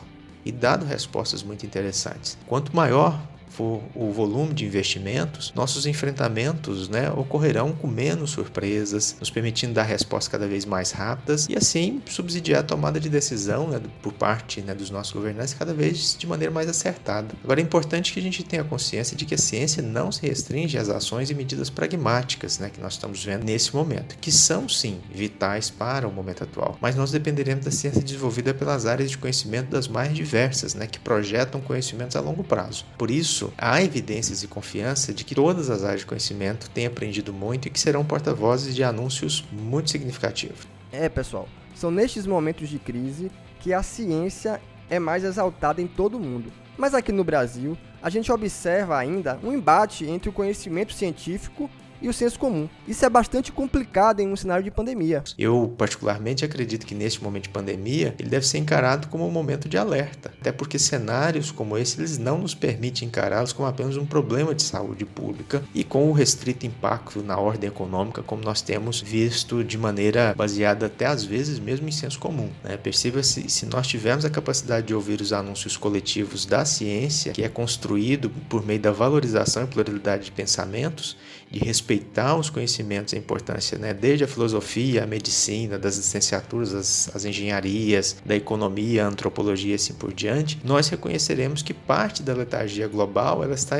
e 0.44 0.50
dado 0.50 0.84
respostas 0.84 1.42
muito 1.42 1.64
interessantes. 1.66 2.38
Quanto 2.46 2.74
maior 2.74 3.20
for 3.52 3.82
o 3.94 4.10
volume 4.10 4.54
de 4.54 4.64
investimentos, 4.64 5.52
nossos 5.54 5.84
enfrentamentos 5.86 6.88
né, 6.88 7.10
ocorrerão 7.10 7.72
com 7.72 7.86
menos 7.86 8.30
surpresas, 8.30 9.16
nos 9.20 9.30
permitindo 9.30 9.74
dar 9.74 9.82
respostas 9.82 10.28
cada 10.28 10.46
vez 10.46 10.64
mais 10.64 10.90
rápidas 10.90 11.46
e 11.48 11.56
assim 11.56 12.02
subsidiar 12.06 12.60
a 12.60 12.62
tomada 12.62 12.98
de 12.98 13.08
decisão 13.08 13.68
né, 13.68 13.80
por 14.02 14.12
parte 14.12 14.60
né, 14.62 14.74
dos 14.74 14.90
nossos 14.90 15.12
governantes 15.12 15.54
cada 15.54 15.74
vez 15.74 16.16
de 16.18 16.26
maneira 16.26 16.52
mais 16.52 16.68
acertada. 16.68 17.34
Agora 17.44 17.60
é 17.60 17.62
importante 17.62 18.12
que 18.12 18.20
a 18.20 18.22
gente 18.22 18.42
tenha 18.42 18.64
consciência 18.64 19.16
de 19.16 19.26
que 19.26 19.34
a 19.34 19.38
ciência 19.38 19.82
não 19.82 20.10
se 20.10 20.26
restringe 20.26 20.78
às 20.78 20.88
ações 20.88 21.30
e 21.30 21.34
medidas 21.34 21.68
pragmáticas 21.68 22.58
né, 22.58 22.70
que 22.70 22.80
nós 22.80 22.94
estamos 22.94 23.22
vendo 23.22 23.44
nesse 23.44 23.74
momento, 23.74 24.16
que 24.18 24.32
são 24.32 24.68
sim 24.68 24.98
vitais 25.14 25.68
para 25.70 26.08
o 26.08 26.12
momento 26.12 26.44
atual, 26.44 26.78
mas 26.80 26.96
nós 26.96 27.10
dependeremos 27.10 27.64
da 27.64 27.70
ciência 27.70 28.02
desenvolvida 28.02 28.54
pelas 28.54 28.86
áreas 28.86 29.10
de 29.10 29.18
conhecimento 29.18 29.68
das 29.70 29.88
mais 29.88 30.14
diversas, 30.14 30.74
né, 30.74 30.86
que 30.86 30.98
projetam 30.98 31.60
conhecimentos 31.60 32.16
a 32.16 32.20
longo 32.20 32.42
prazo. 32.42 32.84
Por 32.96 33.10
isso, 33.10 33.41
isso, 33.42 33.52
há 33.58 33.82
evidências 33.82 34.42
e 34.42 34.48
confiança 34.48 35.12
de 35.12 35.24
que 35.24 35.34
todas 35.34 35.68
as 35.68 35.82
áreas 35.82 36.00
de 36.00 36.06
conhecimento 36.06 36.70
têm 36.70 36.86
aprendido 36.86 37.32
muito 37.32 37.66
e 37.66 37.70
que 37.70 37.80
serão 37.80 38.04
porta-vozes 38.04 38.74
de 38.74 38.84
anúncios 38.84 39.44
muito 39.50 39.90
significativos. 39.90 40.66
É, 40.92 41.08
pessoal, 41.08 41.48
são 41.74 41.90
nestes 41.90 42.26
momentos 42.26 42.68
de 42.68 42.78
crise 42.78 43.30
que 43.58 43.72
a 43.72 43.82
ciência 43.82 44.60
é 44.88 44.98
mais 44.98 45.24
exaltada 45.24 45.80
em 45.80 45.86
todo 45.86 46.16
o 46.16 46.20
mundo. 46.20 46.52
Mas 46.76 46.94
aqui 46.94 47.10
no 47.10 47.24
Brasil, 47.24 47.76
a 48.02 48.08
gente 48.08 48.30
observa 48.30 48.96
ainda 48.96 49.38
um 49.42 49.52
embate 49.52 50.04
entre 50.04 50.28
o 50.28 50.32
conhecimento 50.32 50.92
científico 50.92 51.68
e 52.02 52.08
o 52.08 52.12
senso 52.12 52.38
comum. 52.38 52.68
Isso 52.86 53.04
é 53.06 53.08
bastante 53.08 53.52
complicado 53.52 54.20
em 54.20 54.28
um 54.28 54.36
cenário 54.36 54.64
de 54.64 54.70
pandemia. 54.70 55.22
Eu, 55.38 55.72
particularmente, 55.78 56.44
acredito 56.44 56.84
que 56.84 56.94
neste 56.94 57.22
momento 57.22 57.44
de 57.44 57.48
pandemia, 57.50 58.14
ele 58.18 58.28
deve 58.28 58.46
ser 58.46 58.58
encarado 58.58 59.08
como 59.08 59.26
um 59.26 59.30
momento 59.30 59.68
de 59.68 59.78
alerta, 59.78 60.32
até 60.40 60.50
porque 60.50 60.78
cenários 60.78 61.50
como 61.50 61.78
esse 61.78 62.00
eles 62.00 62.18
não 62.18 62.38
nos 62.38 62.54
permitem 62.54 63.06
encará-los 63.08 63.52
como 63.52 63.68
apenas 63.68 63.96
um 63.96 64.04
problema 64.04 64.54
de 64.54 64.62
saúde 64.62 65.04
pública 65.04 65.62
e 65.74 65.84
com 65.84 66.08
o 66.08 66.12
restrito 66.12 66.66
impacto 66.66 67.22
na 67.22 67.38
ordem 67.38 67.68
econômica, 67.68 68.22
como 68.22 68.42
nós 68.42 68.60
temos 68.60 69.00
visto 69.00 69.62
de 69.62 69.78
maneira 69.78 70.34
baseada 70.36 70.86
até 70.86 71.06
às 71.06 71.24
vezes 71.24 71.58
mesmo 71.58 71.88
em 71.88 71.92
senso 71.92 72.18
comum. 72.18 72.50
Né? 72.64 72.76
Perceba-se, 72.76 73.48
se 73.48 73.66
nós 73.66 73.86
tivermos 73.86 74.24
a 74.24 74.30
capacidade 74.30 74.88
de 74.88 74.94
ouvir 74.94 75.20
os 75.20 75.32
anúncios 75.32 75.76
coletivos 75.76 76.44
da 76.44 76.64
ciência, 76.64 77.32
que 77.32 77.44
é 77.44 77.48
construído 77.48 78.30
por 78.48 78.64
meio 78.64 78.80
da 78.80 78.90
valorização 78.90 79.64
e 79.64 79.66
pluralidade 79.66 80.24
de 80.24 80.32
pensamentos, 80.32 81.16
de 81.52 81.62
respeitar 81.92 82.36
os 82.36 82.48
conhecimentos 82.48 83.12
a 83.12 83.16
importância, 83.16 83.78
né? 83.78 83.92
desde 83.92 84.24
a 84.24 84.28
filosofia, 84.28 85.04
a 85.04 85.06
medicina, 85.06 85.78
das 85.78 85.96
licenciaturas, 85.96 86.74
as, 86.74 87.10
as 87.14 87.24
engenharias, 87.24 88.16
da 88.24 88.34
economia, 88.34 89.04
a 89.04 89.08
antropologia 89.08 89.72
e 89.72 89.74
assim 89.74 89.92
por 89.92 90.12
diante, 90.12 90.58
nós 90.64 90.88
reconheceremos 90.88 91.62
que 91.62 91.74
parte 91.74 92.22
da 92.22 92.32
letargia 92.32 92.88
global 92.88 93.44
ela 93.44 93.54
está 93.54 93.76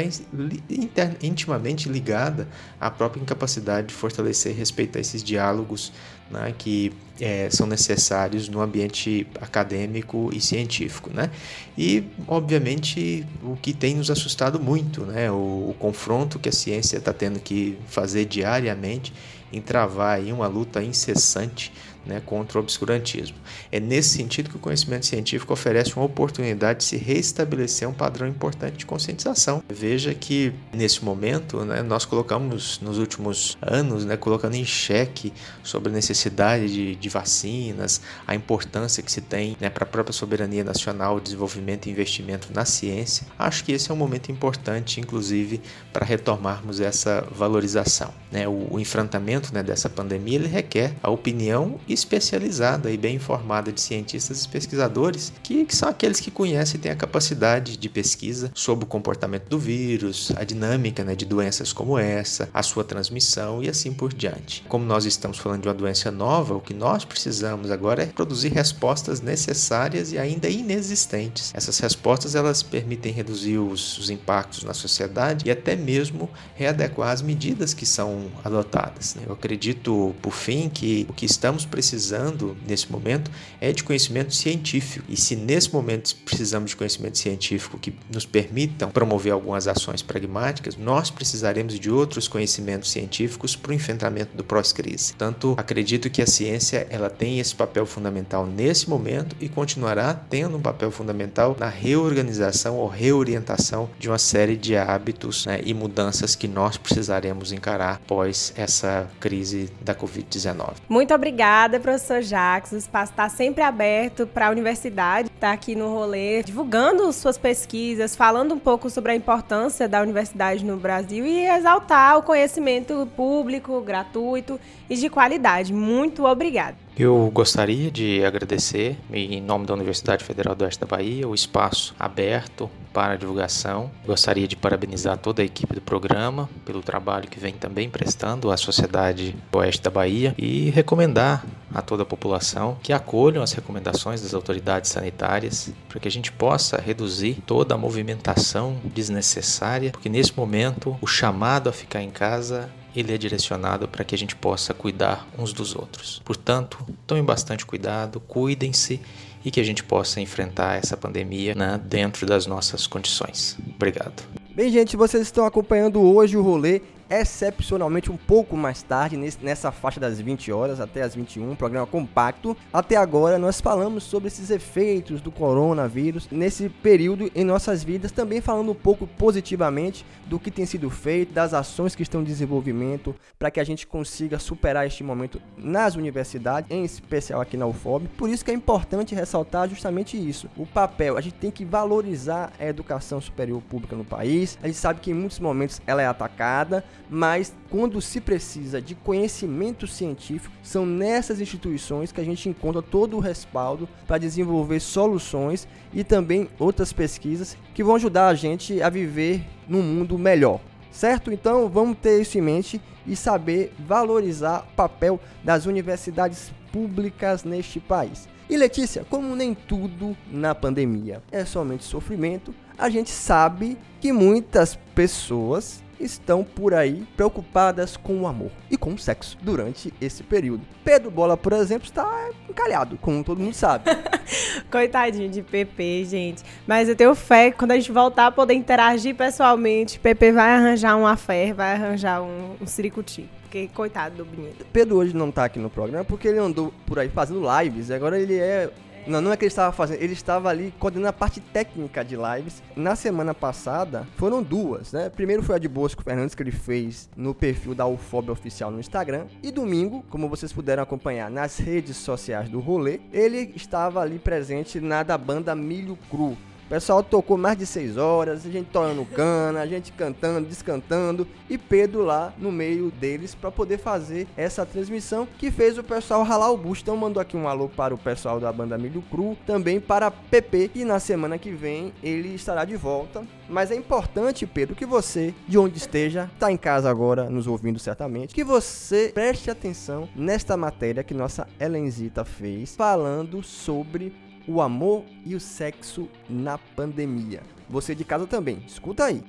intimamente 1.23 1.89
ligada 1.89 2.49
à 2.81 2.91
própria 2.91 3.21
incapacidade 3.21 3.89
de 3.89 3.95
fortalecer 3.95 4.53
e 4.53 4.57
respeitar 4.57 5.01
esses 5.01 5.23
diálogos 5.23 5.93
né, 6.33 6.55
que 6.57 6.93
é, 7.21 7.49
são 7.51 7.67
necessários 7.67 8.49
no 8.49 8.61
ambiente 8.61 9.27
acadêmico 9.41 10.31
e 10.33 10.41
científico. 10.41 11.11
Né? 11.13 11.31
E, 11.77 12.05
obviamente, 12.27 13.27
o 13.43 13.57
que 13.57 13.73
tem 13.73 13.95
nos 13.95 14.11
assustado 14.11 14.59
muito, 14.59 15.03
né? 15.03 15.31
o, 15.31 15.71
o 15.71 15.77
confronto 15.79 16.39
que 16.39 16.49
a 16.49 16.53
ciência 16.53 16.97
está 16.97 17.13
tendo 17.13 17.39
que 17.39 17.79
fazer 17.87 18.25
diariamente 18.25 19.13
em 19.53 19.61
travar 19.61 20.19
aí 20.19 20.33
uma 20.33 20.47
luta 20.47 20.83
incessante 20.83 21.73
né, 22.05 22.21
contra 22.25 22.59
o 22.59 22.63
obscurantismo. 22.63 23.37
É 23.71 23.79
nesse 23.79 24.11
sentido 24.11 24.51
que 24.51 24.57
o 24.57 24.59
conhecimento 24.59 25.07
científico 25.07 25.53
oferece 25.53 25.95
uma 25.97 26.05
oportunidade 26.05 26.81
de 26.81 26.85
se 26.85 26.97
restabelecer 26.97 27.89
um 27.89 27.93
padrão 27.93 28.27
importante 28.27 28.79
de 28.79 28.87
conscientização. 28.87 29.63
Veja 29.69 30.15
que 30.15 30.53
nesse 30.73 31.05
momento 31.05 31.65
né, 31.65 31.83
nós 31.83 32.05
colocamos 32.05 32.81
nos 32.81 32.99
últimos 32.99 33.57
anos, 33.61 34.05
né, 34.05 34.17
colocando 34.17 34.55
em 34.55 34.65
xeque 34.65 35.33
sobre 35.63 35.91
a 35.91 35.93
necessidade 35.93 36.73
de, 36.73 36.95
de 36.97 37.09
vacinas, 37.09 38.01
a 38.27 38.35
importância 38.35 39.03
que 39.03 39.11
se 39.11 39.21
tem 39.21 39.57
né, 39.61 39.71
para 39.71 39.85
a 39.85 39.87
própria 39.87 40.13
soberania 40.13 40.65
nacional, 40.65 41.21
desenvolvimento 41.21 41.87
e 41.87 41.91
investimento 41.91 42.49
na 42.53 42.65
ciência. 42.65 43.27
Acho 43.39 43.65
que 43.65 43.73
esse 43.73 43.91
é 43.91 43.95
um 43.95 43.97
momento 43.97 44.31
importante, 44.31 45.01
inclusive, 45.01 45.61
para 45.93 46.05
retomarmos 46.05 46.81
essa 46.81 47.27
valorização. 47.31 48.13
Né? 48.31 48.49
O, 48.49 48.75
o 48.75 48.81
enfrentamento 48.81 49.55
né, 49.55 49.63
dessa 49.63 49.89
pandemia 49.89 50.33
requer 50.49 50.95
a 51.03 51.11
opinião 51.11 51.79
especializada 51.93 52.91
e 52.91 52.97
bem 52.97 53.17
informada 53.17 53.73
de 53.73 53.81
cientistas 53.81 54.45
e 54.45 54.49
pesquisadores, 54.49 55.33
que, 55.43 55.65
que 55.65 55.77
são 55.77 55.89
aqueles 55.89 56.21
que 56.21 56.31
conhecem 56.31 56.79
e 56.79 56.83
têm 56.83 56.93
a 56.93 56.97
capacidade 56.97 57.77
de 57.77 57.89
pesquisa 57.89 58.51
sobre 58.55 58.85
o 58.85 58.89
comportamento 58.89 59.49
do 59.49 59.59
vírus, 59.59 60.33
a 60.37 60.45
dinâmica 60.45 61.05
né, 61.05 61.15
de 61.15 61.25
doenças 61.25 61.73
como 61.73 61.99
essa, 61.99 62.49
a 62.53 62.63
sua 62.63 62.85
transmissão 62.85 63.63
e 63.63 63.69
assim 63.69 63.93
por 63.93 64.13
diante. 64.13 64.65
Como 64.69 64.85
nós 64.85 65.05
estamos 65.05 65.39
falando 65.39 65.63
de 65.63 65.69
uma 65.69 65.75
doença 65.75 66.11
nova, 66.11 66.55
o 66.55 66.61
que 66.61 66.75
nós 66.75 67.05
precisamos 67.05 67.71
agora 67.71 68.03
é 68.03 68.07
produzir 68.07 68.49
respostas 68.49 69.21
necessárias 69.21 70.13
e 70.13 70.19
ainda 70.19 70.49
inexistentes. 70.49 71.53
Essas 71.55 71.79
respostas 71.79 72.35
elas 72.35 72.63
permitem 72.63 73.13
reduzir 73.13 73.59
os, 73.59 73.99
os 73.99 74.11
impactos 74.11 74.65
na 74.65 74.75
sociedade 74.75 75.47
e 75.47 75.51
até 75.51 75.77
mesmo 75.77 76.31
readequar 76.55 77.11
as 77.11 77.23
medidas 77.23 77.75
que 77.75 77.87
são 77.87 78.31
adotadas. 78.45 79.15
Né? 79.15 79.23
Eu 79.27 79.35
acredito, 79.35 80.15
por 80.23 80.33
fim, 80.33 80.69
que 80.69 81.07
o 81.09 81.13
que 81.13 81.27
estamos 81.27 81.65
precisando 81.65 81.82
precisando 81.83 82.57
nesse 82.67 82.91
momento 82.91 83.29
é 83.61 83.73
de 83.73 83.83
conhecimento 83.83 84.33
científico. 84.33 85.05
E 85.09 85.17
se 85.17 85.35
nesse 85.35 85.73
momento 85.73 86.15
precisamos 86.25 86.71
de 86.71 86.77
conhecimento 86.77 87.19
científico 87.19 87.77
que 87.77 87.93
nos 88.13 88.25
permitam 88.25 88.89
promover 88.89 89.33
algumas 89.33 89.67
ações 89.67 90.01
pragmáticas, 90.01 90.77
nós 90.77 91.11
precisaremos 91.11 91.79
de 91.81 91.91
outros 91.91 92.29
conhecimentos 92.29 92.91
científicos 92.93 93.57
para 93.57 93.73
o 93.73 93.75
enfrentamento 93.75 94.37
do 94.37 94.45
pós-crise. 94.45 95.15
Tanto 95.15 95.57
acredito 95.59 96.09
que 96.09 96.23
a 96.23 96.27
ciência 96.27 96.87
ela 96.89 97.11
tem 97.11 97.41
esse 97.41 97.55
papel 97.55 97.85
fundamental 97.85 98.47
nesse 98.47 98.89
momento 98.89 99.35
e 99.41 99.49
continuará 99.49 100.15
tendo 100.15 100.57
um 100.57 100.63
papel 100.63 100.93
fundamental 100.93 101.57
na 101.59 101.69
reorganização 101.69 102.77
ou 102.77 102.87
reorientação 102.87 103.91
de 103.99 104.09
uma 104.09 104.19
série 104.19 104.57
de 104.57 104.77
hábitos 104.77 105.47
né, 105.47 105.61
e 105.65 105.75
mudanças 105.75 106.37
que 106.37 106.47
nós 106.47 106.77
precisaremos 106.77 107.51
encarar 107.51 107.95
após 107.95 108.53
essa 108.57 109.11
crise 109.19 109.69
da 109.81 109.95
Covid-19. 109.95 110.75
Muito 110.89 111.13
obrigada 111.13 111.72
Obrigada, 111.73 111.81
professor 111.81 112.21
Jacques. 112.21 112.73
O 112.73 112.77
espaço 112.77 113.13
está 113.13 113.29
sempre 113.31 113.63
aberto 113.63 114.27
para 114.27 114.49
a 114.49 114.51
universidade 114.51 115.29
estar 115.29 115.49
tá 115.49 115.53
aqui 115.53 115.75
no 115.75 115.89
rolê, 115.89 116.43
divulgando 116.43 117.11
suas 117.13 117.39
pesquisas, 117.39 118.15
falando 118.15 118.55
um 118.55 118.59
pouco 118.59 118.91
sobre 118.91 119.13
a 119.13 119.17
importância 119.17 119.89
da 119.89 120.03
universidade 120.03 120.65
no 120.65 120.77
Brasil 120.77 121.25
e 121.25 121.47
exaltar 121.47 122.19
o 122.19 122.23
conhecimento 122.23 123.09
público, 123.17 123.81
gratuito 123.81 124.61
e 124.91 124.97
de 124.97 125.09
qualidade. 125.09 125.73
Muito 125.73 126.27
obrigada. 126.27 126.77
Eu 126.95 127.31
gostaria 127.33 127.91
de 127.91 128.23
agradecer, 128.23 128.99
em 129.11 129.41
nome 129.41 129.65
da 129.65 129.73
Universidade 129.73 130.23
Federal 130.23 130.55
do 130.55 130.63
Oeste 130.63 130.79
da 130.79 130.87
Bahia, 130.87 131.27
o 131.27 131.35
espaço 131.35 131.95
aberto 131.99 132.69
para 132.93 133.17
divulgação. 133.17 133.91
Gostaria 134.05 134.47
de 134.47 134.57
parabenizar 134.57 135.17
toda 135.17 135.41
a 135.41 135.45
equipe 135.45 135.75
do 135.75 135.81
programa 135.81 136.51
pelo 136.67 136.83
trabalho 136.83 137.31
que 137.31 137.41
vem 137.41 137.55
também 137.55 137.89
prestando 137.89 138.51
à 138.51 138.59
sociedade 138.59 139.35
do 139.51 139.59
Oeste 139.59 139.81
da 139.81 139.91
Bahia 139.91 140.35
e 140.37 140.69
recomendar 140.69 141.47
a 141.75 141.81
toda 141.81 142.03
a 142.03 142.07
população 142.07 142.77
que 142.83 142.93
acolham 142.93 143.43
as 143.43 143.53
recomendações 143.53 144.21
das 144.21 144.35
autoridades 144.35 144.91
sanitárias 144.91 145.73
para 145.89 145.99
que 145.99 146.09
a 146.09 146.11
gente 146.11 146.31
possa 146.31 146.79
reduzir 146.79 147.39
toda 147.47 147.75
a 147.75 147.79
movimentação 147.79 148.77
desnecessária, 148.85 149.93
porque 149.93 150.11
nesse 150.11 150.37
momento 150.37 150.95
o 151.01 151.07
chamado 151.07 151.71
a 151.71 151.73
ficar 151.73 152.03
em 152.03 152.11
casa 152.11 152.71
ele 152.95 153.13
é 153.13 153.19
direcionado 153.19 153.89
para 153.89 154.05
que 154.05 154.15
a 154.15 154.19
gente 154.19 154.37
possa 154.37 154.75
cuidar 154.75 155.27
uns 155.39 155.53
dos 155.53 155.75
outros. 155.75 156.21
Portanto, 156.25 156.85
tomem 157.07 157.25
bastante 157.25 157.65
cuidado, 157.65 158.21
cuidem-se 158.21 159.01
e 159.45 159.51
que 159.51 159.61
a 159.61 159.65
gente 159.65 159.83
possa 159.83 160.21
enfrentar 160.21 160.79
essa 160.79 160.97
pandemia 160.97 161.55
né, 161.55 161.81
dentro 161.85 162.27
das 162.27 162.47
nossas 162.47 162.87
condições. 162.87 163.59
Obrigado. 163.75 164.23
Bem, 164.55 164.71
gente, 164.71 164.97
vocês 164.97 165.23
estão 165.23 165.45
acompanhando 165.45 166.01
hoje 166.01 166.37
o 166.37 166.43
rolê 166.43 166.83
excepcionalmente 167.21 168.11
um 168.11 168.17
pouco 168.17 168.57
mais 168.57 168.83
tarde, 168.83 169.17
nessa 169.43 169.71
faixa 169.71 170.01
das 170.01 170.21
20 170.21 170.51
horas 170.51 170.81
até 170.81 171.03
as 171.03 171.15
21, 171.15 171.55
programa 171.55 171.87
compacto. 171.87 172.57
Até 172.73 172.97
agora 172.97 173.39
nós 173.39 173.61
falamos 173.61 174.05
sobre 174.05 174.29
esses 174.29 174.51
efeitos 174.51 175.21
do 175.21 175.31
coronavírus 175.31 176.29
nesse 176.31 176.69
período 176.69 177.31
em 177.35 177.45
nossas 177.45 177.85
vidas, 177.85 178.13
também 178.13 178.41
falando 178.41 178.73
um 178.73 178.75
pouco 178.75 179.07
positivamente 179.07 180.05
do 180.27 180.39
que 180.39 180.51
tem 180.51 180.65
sido 180.65 180.89
feito, 180.89 181.33
das 181.33 181.53
ações 181.53 181.95
que 181.95 182.03
estão 182.03 182.23
em 182.23 182.25
desenvolvimento 182.25 183.15
para 183.39 183.51
que 183.51 183.61
a 183.61 183.65
gente 183.65 183.87
consiga 183.87 184.39
superar 184.39 184.87
este 184.87 185.05
momento 185.05 185.41
nas 185.57 185.95
universidades, 185.95 186.71
em 186.71 186.85
especial 186.85 187.41
aqui 187.41 187.57
na 187.57 187.67
UFOB. 187.67 188.09
Por 188.17 188.31
isso 188.31 188.45
que 188.45 188.51
é 188.51 188.55
importante 188.55 189.15
ressaltar 189.15 189.69
justamente 189.69 190.17
isso, 190.17 190.49
o 190.57 190.65
papel. 190.65 191.19
A 191.19 191.21
gente 191.21 191.35
tem 191.35 191.51
que 191.51 191.65
valorizar 191.65 192.53
a 192.59 192.65
educação 192.65 193.21
superior 193.21 193.61
pública 193.63 193.97
no 193.97 194.05
país. 194.05 194.59
A 194.63 194.67
gente 194.67 194.79
sabe 194.79 195.01
que 195.01 195.11
em 195.11 195.15
muitos 195.15 195.39
momentos 195.39 195.81
ela 195.87 196.01
é 196.01 196.07
atacada, 196.07 196.85
mas 197.11 197.55
quando 197.69 198.01
se 198.01 198.21
precisa 198.21 198.81
de 198.81 198.95
conhecimento 198.95 199.87
científico, 199.87 200.55
são 200.63 200.87
nessas 200.87 201.41
instituições 201.41 202.11
que 202.11 202.21
a 202.21 202.25
gente 202.25 202.49
encontra 202.49 202.81
todo 202.81 203.17
o 203.17 203.21
respaldo 203.21 203.89
para 204.07 204.19
desenvolver 204.19 204.81
soluções 204.81 205.69
e 205.93 206.03
também 206.03 206.49
outras 206.59 206.93
pesquisas 206.93 207.57
que 207.75 207.85
vão 207.85 207.97
ajudar 207.97 208.29
a 208.29 208.35
gente 208.35 208.83
a 208.83 208.89
viver 208.89 209.45
num 209.69 209.83
mundo 209.83 210.19
melhor. 210.19 210.61
Certo? 210.91 211.33
Então 211.33 211.69
vamos 211.69 211.97
ter 211.99 212.21
isso 212.21 212.37
em 212.37 212.43
mente 212.43 212.81
e 213.07 213.17
saber 213.17 213.73
valorizar 213.79 214.67
o 214.71 214.77
papel 214.77 215.19
das 215.43 215.67
universidades 215.67 216.53
públicas 216.71 217.45
neste 217.45 217.81
país. 217.81 218.29
E 218.49 218.57
Letícia, 218.57 219.07
como 219.09 219.35
nem 219.35 219.55
tudo 219.55 220.17
na 220.31 220.55
pandemia 220.55 221.23
é 221.31 221.45
somente 221.45 221.85
sofrimento, 221.85 222.55
a 222.77 222.91
gente 222.91 223.11
sabe 223.11 223.79
que 224.01 224.13
muitas 224.13 224.77
pessoas 224.95 225.83
estão 226.03 226.45
por 226.45 226.75
aí 226.75 227.07
preocupadas 227.17 227.97
com 227.97 228.21
o 228.21 228.27
amor 228.27 228.51
e 228.71 228.77
com 228.77 228.93
o 228.93 228.99
sexo 228.99 229.39
durante 229.41 229.93
esse 230.01 230.23
período. 230.23 230.63
Pedro 230.85 231.11
Bola, 231.11 231.37
por 231.37 231.53
exemplo, 231.53 231.85
está 231.85 232.31
encalhado, 232.49 232.99
como 233.01 233.23
todo 233.23 233.41
mundo 233.41 233.55
sabe. 233.55 233.85
Coitadinho 234.71 235.31
de 235.31 235.43
PP, 235.43 236.05
gente. 236.05 236.43
Mas 236.67 236.89
eu 236.89 236.97
tenho 236.97 237.15
fé 237.15 237.51
que 237.51 237.59
quando 237.59 237.73
a 237.73 237.77
gente 237.77 237.93
voltar 237.93 238.27
a 238.27 238.31
poder 238.31 238.55
interagir 238.55 239.15
pessoalmente, 239.15 239.99
PP 239.99 240.33
vai 240.33 240.51
arranjar 240.53 240.97
uma 240.97 241.17
fé, 241.17 241.53
vai 241.53 241.73
arranjar 241.75 242.23
um, 242.23 242.57
um 242.61 242.67
siricuti. 242.67 243.29
Porque, 243.43 243.69
coitado 243.69 244.17
do 244.17 244.27
menino. 244.27 244.55
Pedro 244.73 244.97
hoje 244.97 245.15
não 245.15 245.29
está 245.29 245.45
aqui 245.45 245.59
no 245.59 245.69
programa 245.69 246.05
porque 246.05 246.27
ele 246.27 246.39
andou 246.39 246.73
por 246.87 246.99
aí 246.99 247.11
fazendo 247.11 247.43
lives. 247.61 247.91
Agora 247.91 248.19
ele 248.19 248.39
é 248.39 248.71
Não, 249.07 249.21
não 249.21 249.33
é 249.33 249.37
que 249.37 249.45
ele 249.45 249.49
estava 249.49 249.73
fazendo, 249.73 250.01
ele 250.01 250.13
estava 250.13 250.49
ali 250.49 250.73
coordenando 250.79 251.09
a 251.09 251.13
parte 251.13 251.41
técnica 251.41 252.05
de 252.05 252.17
lives. 252.17 252.63
Na 252.77 252.95
semana 252.95 253.35
passada, 253.35 254.07
foram 254.17 254.43
duas, 254.43 254.93
né? 254.93 255.11
Primeiro 255.11 255.43
foi 255.43 255.57
a 255.57 255.59
de 255.59 255.69
Bosco 255.69 256.03
Fernandes, 256.03 256.35
que 256.35 256.43
ele 256.43 256.53
fez 256.53 257.09
no 257.17 257.35
perfil 257.35 257.75
da 257.75 257.87
UFOB 257.87 258.31
Oficial 258.31 258.71
no 258.71 258.81
Instagram. 258.81 259.27
E 259.43 259.51
domingo, 259.51 260.05
como 260.11 260.29
vocês 260.29 260.53
puderam 260.53 260.83
acompanhar 260.83 261.31
nas 261.31 261.59
redes 261.59 261.97
sociais 261.97 262.49
do 262.49 262.61
rolê, 262.61 263.01
ele 263.13 263.53
estava 263.57 264.01
ali 264.01 264.19
presente 264.19 264.81
na 264.81 265.03
da 265.03 265.19
banda 265.19 265.55
Milho 265.55 265.99
Cru 266.11 266.37
pessoal 266.73 267.03
tocou 267.03 267.37
mais 267.37 267.59
de 267.59 267.67
6 267.67 267.99
horas, 267.99 268.47
a 268.47 268.51
gente 268.51 268.71
torando 268.71 269.05
cana, 269.05 269.61
a 269.61 269.67
gente 269.67 269.93
cantando, 269.93 270.49
descantando 270.49 271.29
e 271.51 271.59
Pedro 271.59 272.03
lá 272.03 272.33
no 272.39 272.51
meio 272.51 272.91
deles 272.91 273.35
para 273.35 273.51
poder 273.51 273.77
fazer 273.77 274.27
essa 274.39 274.65
transmissão 274.65 275.29
que 275.37 275.51
fez 275.51 275.77
o 275.77 275.85
pessoal 275.85 276.23
ralar 276.23 276.51
o 276.51 276.57
bucho. 276.57 276.81
Então 276.81 276.97
mandou 276.97 277.21
aqui 277.21 277.37
um 277.37 277.47
alô 277.47 277.69
para 277.69 277.95
o 277.95 277.99
pessoal 277.99 278.41
da 278.41 278.51
banda 278.51 278.79
Milho 278.79 279.05
Cru, 279.11 279.37
também 279.47 279.79
para 279.79 280.11
PP 280.11 280.71
e 280.75 280.83
na 280.83 280.99
semana 280.99 281.37
que 281.37 281.51
vem 281.51 281.93
ele 282.03 282.35
estará 282.35 282.65
de 282.65 282.75
volta. 282.75 283.23
Mas 283.51 283.71
é 283.71 283.75
importante, 283.75 284.47
Pedro, 284.47 284.75
que 284.75 284.87
você, 284.87 285.35
de 285.47 285.59
onde 285.59 285.77
esteja, 285.77 286.31
está 286.33 286.51
em 286.51 286.57
casa 286.57 286.89
agora, 286.89 287.29
nos 287.29 287.47
ouvindo 287.47 287.79
certamente, 287.79 288.35
que 288.35 288.43
você 288.43 289.11
preste 289.13 289.51
atenção 289.51 290.09
nesta 290.17 290.57
matéria 290.57 291.05
que 291.05 291.13
nossa 291.13 291.47
Elenzita 291.61 292.25
fez, 292.25 292.75
falando 292.75 293.43
sobre 293.43 294.11
o 294.47 294.61
amor 294.61 295.05
e 295.25 295.35
o 295.35 295.41
sexo 295.41 296.09
na 296.29 296.59
pandemia. 296.59 297.43
Você 297.69 297.95
de 297.95 298.05
casa 298.05 298.27
também, 298.27 298.63
escuta 298.67 299.05
aí. 299.05 299.23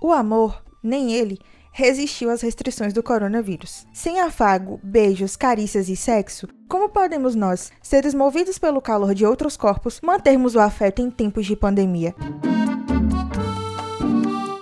O 0.00 0.12
amor, 0.12 0.64
nem 0.82 1.12
ele, 1.12 1.38
resistiu 1.78 2.28
às 2.28 2.40
restrições 2.40 2.92
do 2.92 3.04
coronavírus. 3.04 3.86
Sem 3.92 4.18
afago, 4.18 4.80
beijos, 4.82 5.36
carícias 5.36 5.88
e 5.88 5.94
sexo, 5.94 6.48
como 6.68 6.88
podemos 6.88 7.36
nós, 7.36 7.70
seres 7.80 8.14
movidos 8.14 8.58
pelo 8.58 8.82
calor 8.82 9.14
de 9.14 9.24
outros 9.24 9.56
corpos, 9.56 10.00
mantermos 10.02 10.56
o 10.56 10.58
afeto 10.58 11.00
em 11.00 11.08
tempos 11.08 11.46
de 11.46 11.54
pandemia? 11.54 12.16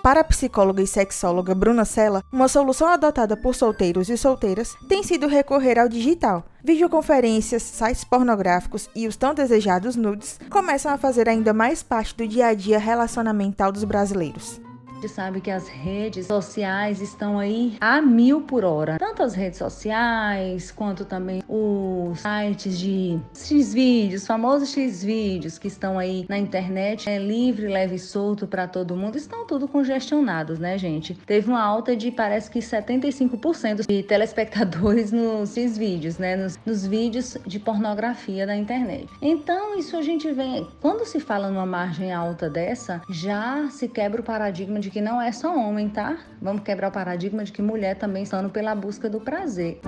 Para 0.02 0.20
a 0.20 0.24
psicóloga 0.24 0.82
e 0.82 0.86
sexóloga 0.86 1.54
Bruna 1.54 1.86
Sella, 1.86 2.22
uma 2.30 2.48
solução 2.48 2.86
adotada 2.86 3.34
por 3.34 3.54
solteiros 3.54 4.10
e 4.10 4.16
solteiras 4.18 4.76
tem 4.86 5.02
sido 5.02 5.26
recorrer 5.26 5.78
ao 5.78 5.88
digital. 5.88 6.44
Videoconferências, 6.62 7.62
sites 7.62 8.04
pornográficos 8.04 8.90
e 8.94 9.08
os 9.08 9.16
tão 9.16 9.32
desejados 9.32 9.96
nudes 9.96 10.38
começam 10.50 10.92
a 10.92 10.98
fazer 10.98 11.30
ainda 11.30 11.54
mais 11.54 11.82
parte 11.82 12.14
do 12.14 12.28
dia 12.28 12.48
a 12.48 12.54
dia 12.54 12.78
relacionamental 12.78 13.72
dos 13.72 13.84
brasileiros 13.84 14.65
gente 15.06 15.08
sabe 15.08 15.40
que 15.40 15.50
as 15.50 15.68
redes 15.68 16.26
sociais 16.26 17.00
estão 17.00 17.38
aí 17.38 17.76
a 17.80 18.02
mil 18.02 18.42
por 18.42 18.64
hora. 18.64 18.98
Tanto 18.98 19.22
as 19.22 19.34
redes 19.34 19.58
sociais, 19.58 20.72
quanto 20.72 21.04
também 21.04 21.42
os 21.48 22.20
sites 22.20 22.78
de 22.78 23.18
X-Vídeos, 23.34 24.26
famosos 24.26 24.72
X-Vídeos 24.72 25.58
que 25.58 25.68
estão 25.68 25.98
aí 25.98 26.26
na 26.28 26.36
internet, 26.36 27.08
é 27.08 27.18
livre, 27.18 27.68
leve 27.68 27.94
e 27.94 27.98
solto 27.98 28.46
para 28.46 28.66
todo 28.66 28.96
mundo, 28.96 29.16
estão 29.16 29.46
tudo 29.46 29.68
congestionados, 29.68 30.58
né, 30.58 30.76
gente? 30.76 31.14
Teve 31.26 31.48
uma 31.48 31.62
alta 31.62 31.96
de 31.96 32.10
parece 32.10 32.50
que 32.50 32.58
75% 32.58 33.86
de 33.86 34.02
telespectadores 34.02 35.12
nos 35.12 35.54
X-Vídeos, 35.54 36.18
né, 36.18 36.36
nos, 36.36 36.58
nos 36.66 36.86
vídeos 36.86 37.36
de 37.46 37.58
pornografia 37.60 38.46
da 38.46 38.56
internet. 38.56 39.06
Então, 39.22 39.78
isso 39.78 39.96
a 39.96 40.02
gente 40.02 40.32
vem, 40.32 40.66
quando 40.80 41.04
se 41.04 41.20
fala 41.20 41.48
numa 41.48 41.66
margem 41.66 42.12
alta 42.12 42.50
dessa, 42.50 43.00
já 43.08 43.68
se 43.70 43.88
quebra 43.88 44.20
o 44.20 44.24
paradigma 44.24 44.80
de 44.80 44.86
de 44.86 44.90
que 44.96 45.00
não 45.02 45.20
é 45.20 45.30
só 45.30 45.54
homem, 45.54 45.90
tá? 45.90 46.16
Vamos 46.40 46.62
quebrar 46.62 46.88
o 46.88 46.90
paradigma 46.90 47.44
de 47.44 47.52
que 47.52 47.60
mulher 47.60 47.98
também 47.98 48.22
está 48.22 48.42
pela 48.48 48.74
busca 48.74 49.10
do 49.10 49.20
prazer. 49.20 49.78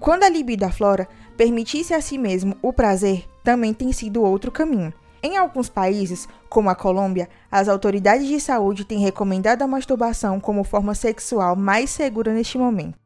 Quando 0.00 0.22
a 0.22 0.30
libido 0.30 0.64
aflora, 0.64 1.06
permitir-se 1.36 1.92
a 1.92 2.00
si 2.00 2.16
mesmo 2.16 2.56
o 2.62 2.72
prazer 2.72 3.26
também 3.44 3.74
tem 3.74 3.92
sido 3.92 4.22
outro 4.22 4.50
caminho. 4.50 4.94
Em 5.22 5.36
alguns 5.36 5.68
países, 5.68 6.26
como 6.48 6.70
a 6.70 6.74
Colômbia, 6.74 7.28
as 7.52 7.68
autoridades 7.68 8.26
de 8.26 8.40
saúde 8.40 8.86
têm 8.86 9.00
recomendado 9.00 9.60
a 9.60 9.66
masturbação 9.66 10.40
como 10.40 10.64
forma 10.64 10.94
sexual 10.94 11.54
mais 11.54 11.90
segura 11.90 12.32
neste 12.32 12.56
momento. 12.56 12.98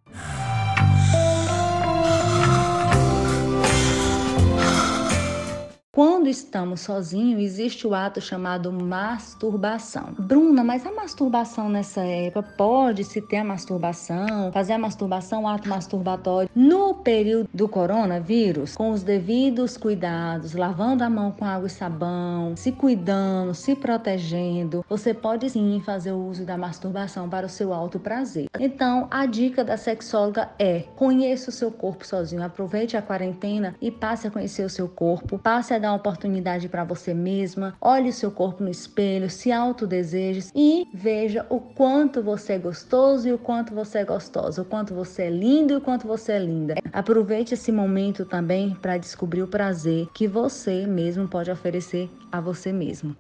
Quando 5.95 6.27
estamos 6.27 6.81
sozinhos, 6.81 7.43
existe 7.43 7.87
o 7.87 7.95
ato 7.95 8.19
chamado 8.19 8.73
masturbação. 8.73 10.15
Bruna, 10.19 10.65
mas 10.65 10.87
a 10.87 10.91
masturbação 10.91 11.69
nessa 11.69 12.01
época 12.01 12.49
pode-se 12.57 13.21
ter 13.21 13.37
a 13.37 13.45
masturbação, 13.45 14.51
fazer 14.53 14.73
a 14.73 14.79
masturbação, 14.79 15.43
o 15.43 15.47
ato 15.47 15.69
masturbatório 15.69 16.49
no 16.57 16.95
período 16.95 17.47
do 17.53 17.69
coronavírus, 17.69 18.75
com 18.75 18.89
os 18.91 19.03
devidos 19.03 19.77
cuidados, 19.77 20.55
lavando 20.55 21.05
a 21.05 21.11
mão 21.11 21.31
com 21.31 21.45
água 21.45 21.67
e 21.67 21.71
sabão, 21.71 22.57
se 22.57 22.73
cuidando, 22.73 23.55
se 23.55 23.77
protegendo. 23.77 24.83
Você 24.89 25.13
pode 25.13 25.51
sim 25.51 25.83
fazer 25.85 26.13
o 26.13 26.27
uso 26.27 26.47
da 26.47 26.57
masturbação 26.57 27.29
para 27.29 27.45
o 27.45 27.51
seu 27.51 27.71
alto 27.75 28.01
prazer. 28.01 28.49
Então, 28.59 29.09
a 29.11 29.27
dica 29.27 29.63
da 29.63 29.77
sexóloga 29.77 30.49
é: 30.59 30.85
conheça 30.97 31.51
o 31.51 31.53
seu 31.53 31.71
corpo 31.71 32.07
sozinho, 32.07 32.43
aproveite 32.43 32.97
a 32.97 33.03
quarentena 33.03 33.75
e 33.79 33.91
passe 33.91 34.27
a 34.27 34.31
conhecer 34.31 34.65
o 34.65 34.71
seu 34.71 34.89
corpo, 34.89 35.39
passe 35.39 35.75
a 35.75 35.82
dar 35.83 35.91
uma 35.91 35.97
oportunidade 35.97 36.69
para 36.69 36.85
você 36.85 37.13
mesma. 37.13 37.75
Olhe 37.81 38.09
o 38.09 38.13
seu 38.13 38.31
corpo 38.31 38.63
no 38.63 38.71
espelho, 38.71 39.29
se 39.29 39.53
autodeseje 39.53 40.51
e 40.55 40.87
veja 40.95 41.45
o 41.51 41.61
quanto 41.61 42.23
você 42.23 42.55
é 42.55 42.59
gostoso 42.59 43.29
e 43.29 43.33
o 43.33 43.39
quanto 43.39 43.75
você 43.75 43.99
é 43.99 44.05
gostosa, 44.05 44.63
o 44.63 44.65
quanto 44.65 44.95
você 44.95 45.25
é 45.25 45.31
lindo 45.31 45.75
e 45.75 45.77
o 45.77 45.81
quanto 45.81 46.07
você 46.07 46.33
é 46.33 46.39
linda. 46.39 46.75
Aproveite 46.93 47.55
esse 47.55 47.71
momento 47.71 48.25
também 48.25 48.75
para 48.81 48.97
descobrir 48.97 49.43
o 49.43 49.49
prazer 49.49 50.09
que 50.15 50.27
você 50.27 50.87
mesmo 50.87 51.29
pode 51.29 51.51
oferecer 51.51 52.09
a 52.31 52.41
você 52.41 52.73
mesmo. 52.73 53.17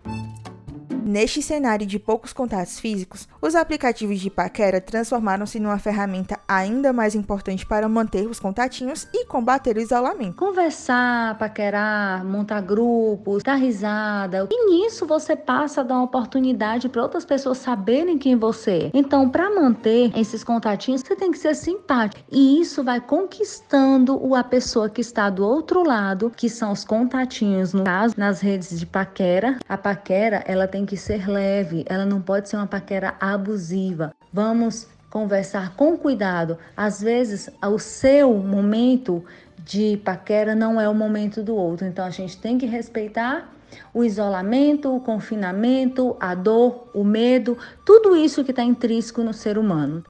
Neste 0.93 1.43
cenário 1.43 1.87
de 1.87 1.99
poucos 1.99 2.33
contatos 2.33 2.79
físicos, 2.79 3.29
os 3.41 3.55
aplicativos 3.55 4.21
de 4.21 4.31
paquera 4.31 4.81
transformaram-se 4.81 5.59
numa 5.59 5.79
ferramenta 5.79 6.39
ainda 6.47 6.93
mais 6.93 7.15
importante 7.15 7.67
para 7.67 7.89
manter 7.89 8.27
os 8.27 8.39
contatinhos 8.39 9.09
e 9.13 9.27
combater 9.27 9.77
o 9.77 9.81
isolamento. 9.81 10.37
Conversar, 10.37 11.37
paquerar, 11.39 12.25
montar 12.25 12.61
grupos, 12.61 13.43
dar 13.43 13.55
risada. 13.55 14.49
E 14.51 14.71
nisso 14.71 15.07
você 15.07 15.35
passa 15.35 15.81
a 15.81 15.85
dar 15.85 15.95
uma 15.95 16.05
oportunidade 16.05 16.89
para 16.89 17.03
outras 17.03 17.25
pessoas 17.25 17.59
saberem 17.59 18.19
quem 18.19 18.37
você 18.37 18.71
é. 18.71 18.91
Então, 18.95 19.29
para 19.29 19.51
manter 19.51 20.13
esses 20.17 20.45
contatinhos, 20.45 21.03
você 21.03 21.17
tem 21.17 21.31
que 21.31 21.39
ser 21.39 21.55
simpático. 21.55 22.23
E 22.31 22.61
isso 22.61 22.85
vai 22.85 23.01
conquistando 23.01 24.35
a 24.35 24.45
pessoa 24.45 24.89
que 24.89 25.01
está 25.01 25.29
do 25.29 25.45
outro 25.45 25.83
lado, 25.87 26.31
que 26.35 26.49
são 26.49 26.73
os 26.73 26.85
contatinhos, 26.85 27.73
no 27.73 27.85
caso, 27.85 28.15
nas 28.17 28.41
redes 28.41 28.79
de 28.79 28.87
paquera. 28.87 29.59
A 29.69 29.77
paquera, 29.77 30.43
ela 30.47 30.67
tem 30.67 30.82
que 30.87 30.93
que 30.93 30.97
ser 30.97 31.29
leve, 31.29 31.85
ela 31.89 32.05
não 32.05 32.21
pode 32.21 32.49
ser 32.49 32.57
uma 32.57 32.67
paquera 32.67 33.15
abusiva. 33.19 34.15
Vamos 34.33 34.87
conversar 35.09 35.75
com 35.75 35.97
cuidado. 35.97 36.59
Às 36.77 37.01
vezes, 37.01 37.49
o 37.63 37.79
seu 37.79 38.35
momento 38.35 39.25
de 39.65 39.97
paquera 40.05 40.55
não 40.55 40.81
é 40.81 40.89
o 40.89 40.95
momento 40.95 41.43
do 41.43 41.55
outro, 41.55 41.87
então 41.87 42.05
a 42.05 42.11
gente 42.11 42.37
tem 42.37 42.59
que 42.59 42.67
respeitar 42.67 43.53
o 43.95 44.05
isolamento, 44.05 44.95
o 44.95 45.01
confinamento, 45.01 46.17
a 46.21 46.35
dor, 46.35 46.91
o 46.95 47.05
medo, 47.05 47.57
tudo 47.87 48.17
isso 48.17 48.45
que 48.45 48.51
está 48.51 48.63
intrínseco 48.63 49.23
no 49.23 49.33
ser 49.33 49.57
humano. 49.57 50.05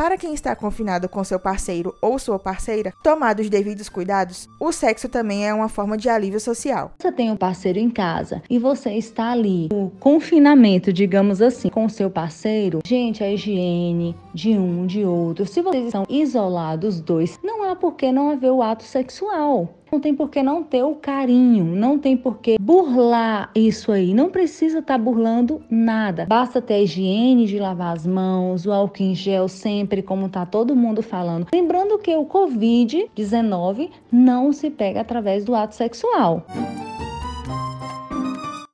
Para 0.00 0.16
quem 0.16 0.32
está 0.32 0.56
confinado 0.56 1.10
com 1.10 1.22
seu 1.22 1.38
parceiro 1.38 1.94
ou 2.00 2.18
sua 2.18 2.38
parceira, 2.38 2.94
tomados 3.02 3.44
os 3.44 3.50
devidos 3.50 3.90
cuidados, 3.90 4.48
o 4.58 4.72
sexo 4.72 5.10
também 5.10 5.46
é 5.46 5.52
uma 5.52 5.68
forma 5.68 5.94
de 5.94 6.08
alívio 6.08 6.40
social. 6.40 6.94
Você 6.98 7.12
tem 7.12 7.30
um 7.30 7.36
parceiro 7.36 7.78
em 7.78 7.90
casa 7.90 8.40
e 8.48 8.58
você 8.58 8.92
está 8.94 9.30
ali, 9.30 9.68
no 9.70 9.92
confinamento, 10.00 10.90
digamos 10.90 11.42
assim, 11.42 11.68
com 11.68 11.86
seu 11.86 12.08
parceiro. 12.08 12.80
Gente, 12.82 13.22
a 13.22 13.30
higiene 13.30 14.16
de 14.34 14.50
um, 14.50 14.86
de 14.86 15.04
outro. 15.04 15.46
Se 15.46 15.62
vocês 15.62 15.86
estão 15.86 16.04
isolados 16.08 17.00
dois, 17.00 17.38
não 17.42 17.64
há 17.64 17.76
por 17.76 17.94
que 17.94 18.10
não 18.12 18.30
haver 18.30 18.50
o 18.50 18.62
ato 18.62 18.84
sexual. 18.84 19.74
Não 19.90 19.98
tem 19.98 20.14
por 20.14 20.30
que 20.30 20.40
não 20.40 20.62
ter 20.62 20.84
o 20.84 20.94
carinho, 20.94 21.64
não 21.64 21.98
tem 21.98 22.16
por 22.16 22.38
que 22.38 22.56
burlar 22.60 23.50
isso 23.56 23.90
aí. 23.90 24.14
Não 24.14 24.30
precisa 24.30 24.78
estar 24.78 24.96
tá 24.96 25.02
burlando 25.02 25.60
nada. 25.68 26.26
Basta 26.26 26.62
ter 26.62 26.74
a 26.74 26.80
higiene 26.80 27.46
de 27.46 27.58
lavar 27.58 27.96
as 27.96 28.06
mãos, 28.06 28.64
o 28.66 28.72
álcool 28.72 29.02
em 29.02 29.14
gel 29.16 29.48
sempre, 29.48 30.00
como 30.00 30.28
tá 30.28 30.46
todo 30.46 30.76
mundo 30.76 31.02
falando. 31.02 31.48
Lembrando 31.52 31.98
que 31.98 32.14
o 32.14 32.24
Covid-19 32.24 33.90
não 34.12 34.52
se 34.52 34.70
pega 34.70 35.00
através 35.00 35.44
do 35.44 35.56
ato 35.56 35.74
sexual. 35.74 36.46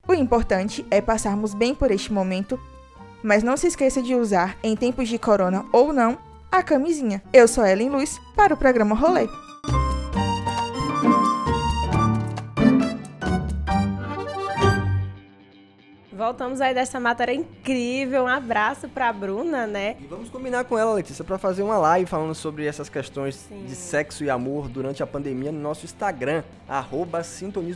O 0.06 0.14
importante 0.14 0.84
é 0.90 1.00
passarmos 1.00 1.54
bem 1.54 1.74
por 1.74 1.90
este 1.90 2.12
momento, 2.12 2.60
mas 3.26 3.42
não 3.42 3.56
se 3.56 3.66
esqueça 3.66 4.00
de 4.00 4.14
usar, 4.14 4.56
em 4.62 4.76
tempos 4.76 5.08
de 5.08 5.18
corona 5.18 5.66
ou 5.72 5.92
não, 5.92 6.16
a 6.50 6.62
camisinha. 6.62 7.20
Eu 7.32 7.48
sou 7.48 7.66
Ellen 7.66 7.90
Luz 7.90 8.20
para 8.36 8.54
o 8.54 8.56
programa 8.56 8.94
Rolê. 8.94 9.28
Voltamos 16.12 16.60
aí 16.60 16.72
dessa 16.72 17.00
matéria 17.00 17.34
incrível. 17.34 18.22
Um 18.24 18.28
abraço 18.28 18.88
pra 18.88 19.12
Bruna, 19.12 19.66
né? 19.66 19.96
E 20.00 20.06
vamos 20.06 20.30
combinar 20.30 20.64
com 20.64 20.78
ela, 20.78 20.94
Letícia, 20.94 21.24
para 21.24 21.36
fazer 21.36 21.64
uma 21.64 21.78
live 21.78 22.08
falando 22.08 22.34
sobre 22.34 22.64
essas 22.64 22.88
questões 22.88 23.34
Sim. 23.34 23.64
de 23.66 23.74
sexo 23.74 24.22
e 24.22 24.30
amor 24.30 24.68
durante 24.68 25.02
a 25.02 25.06
pandemia 25.06 25.50
no 25.50 25.60
nosso 25.60 25.84
Instagram, 25.84 26.44
arroba 26.68 27.22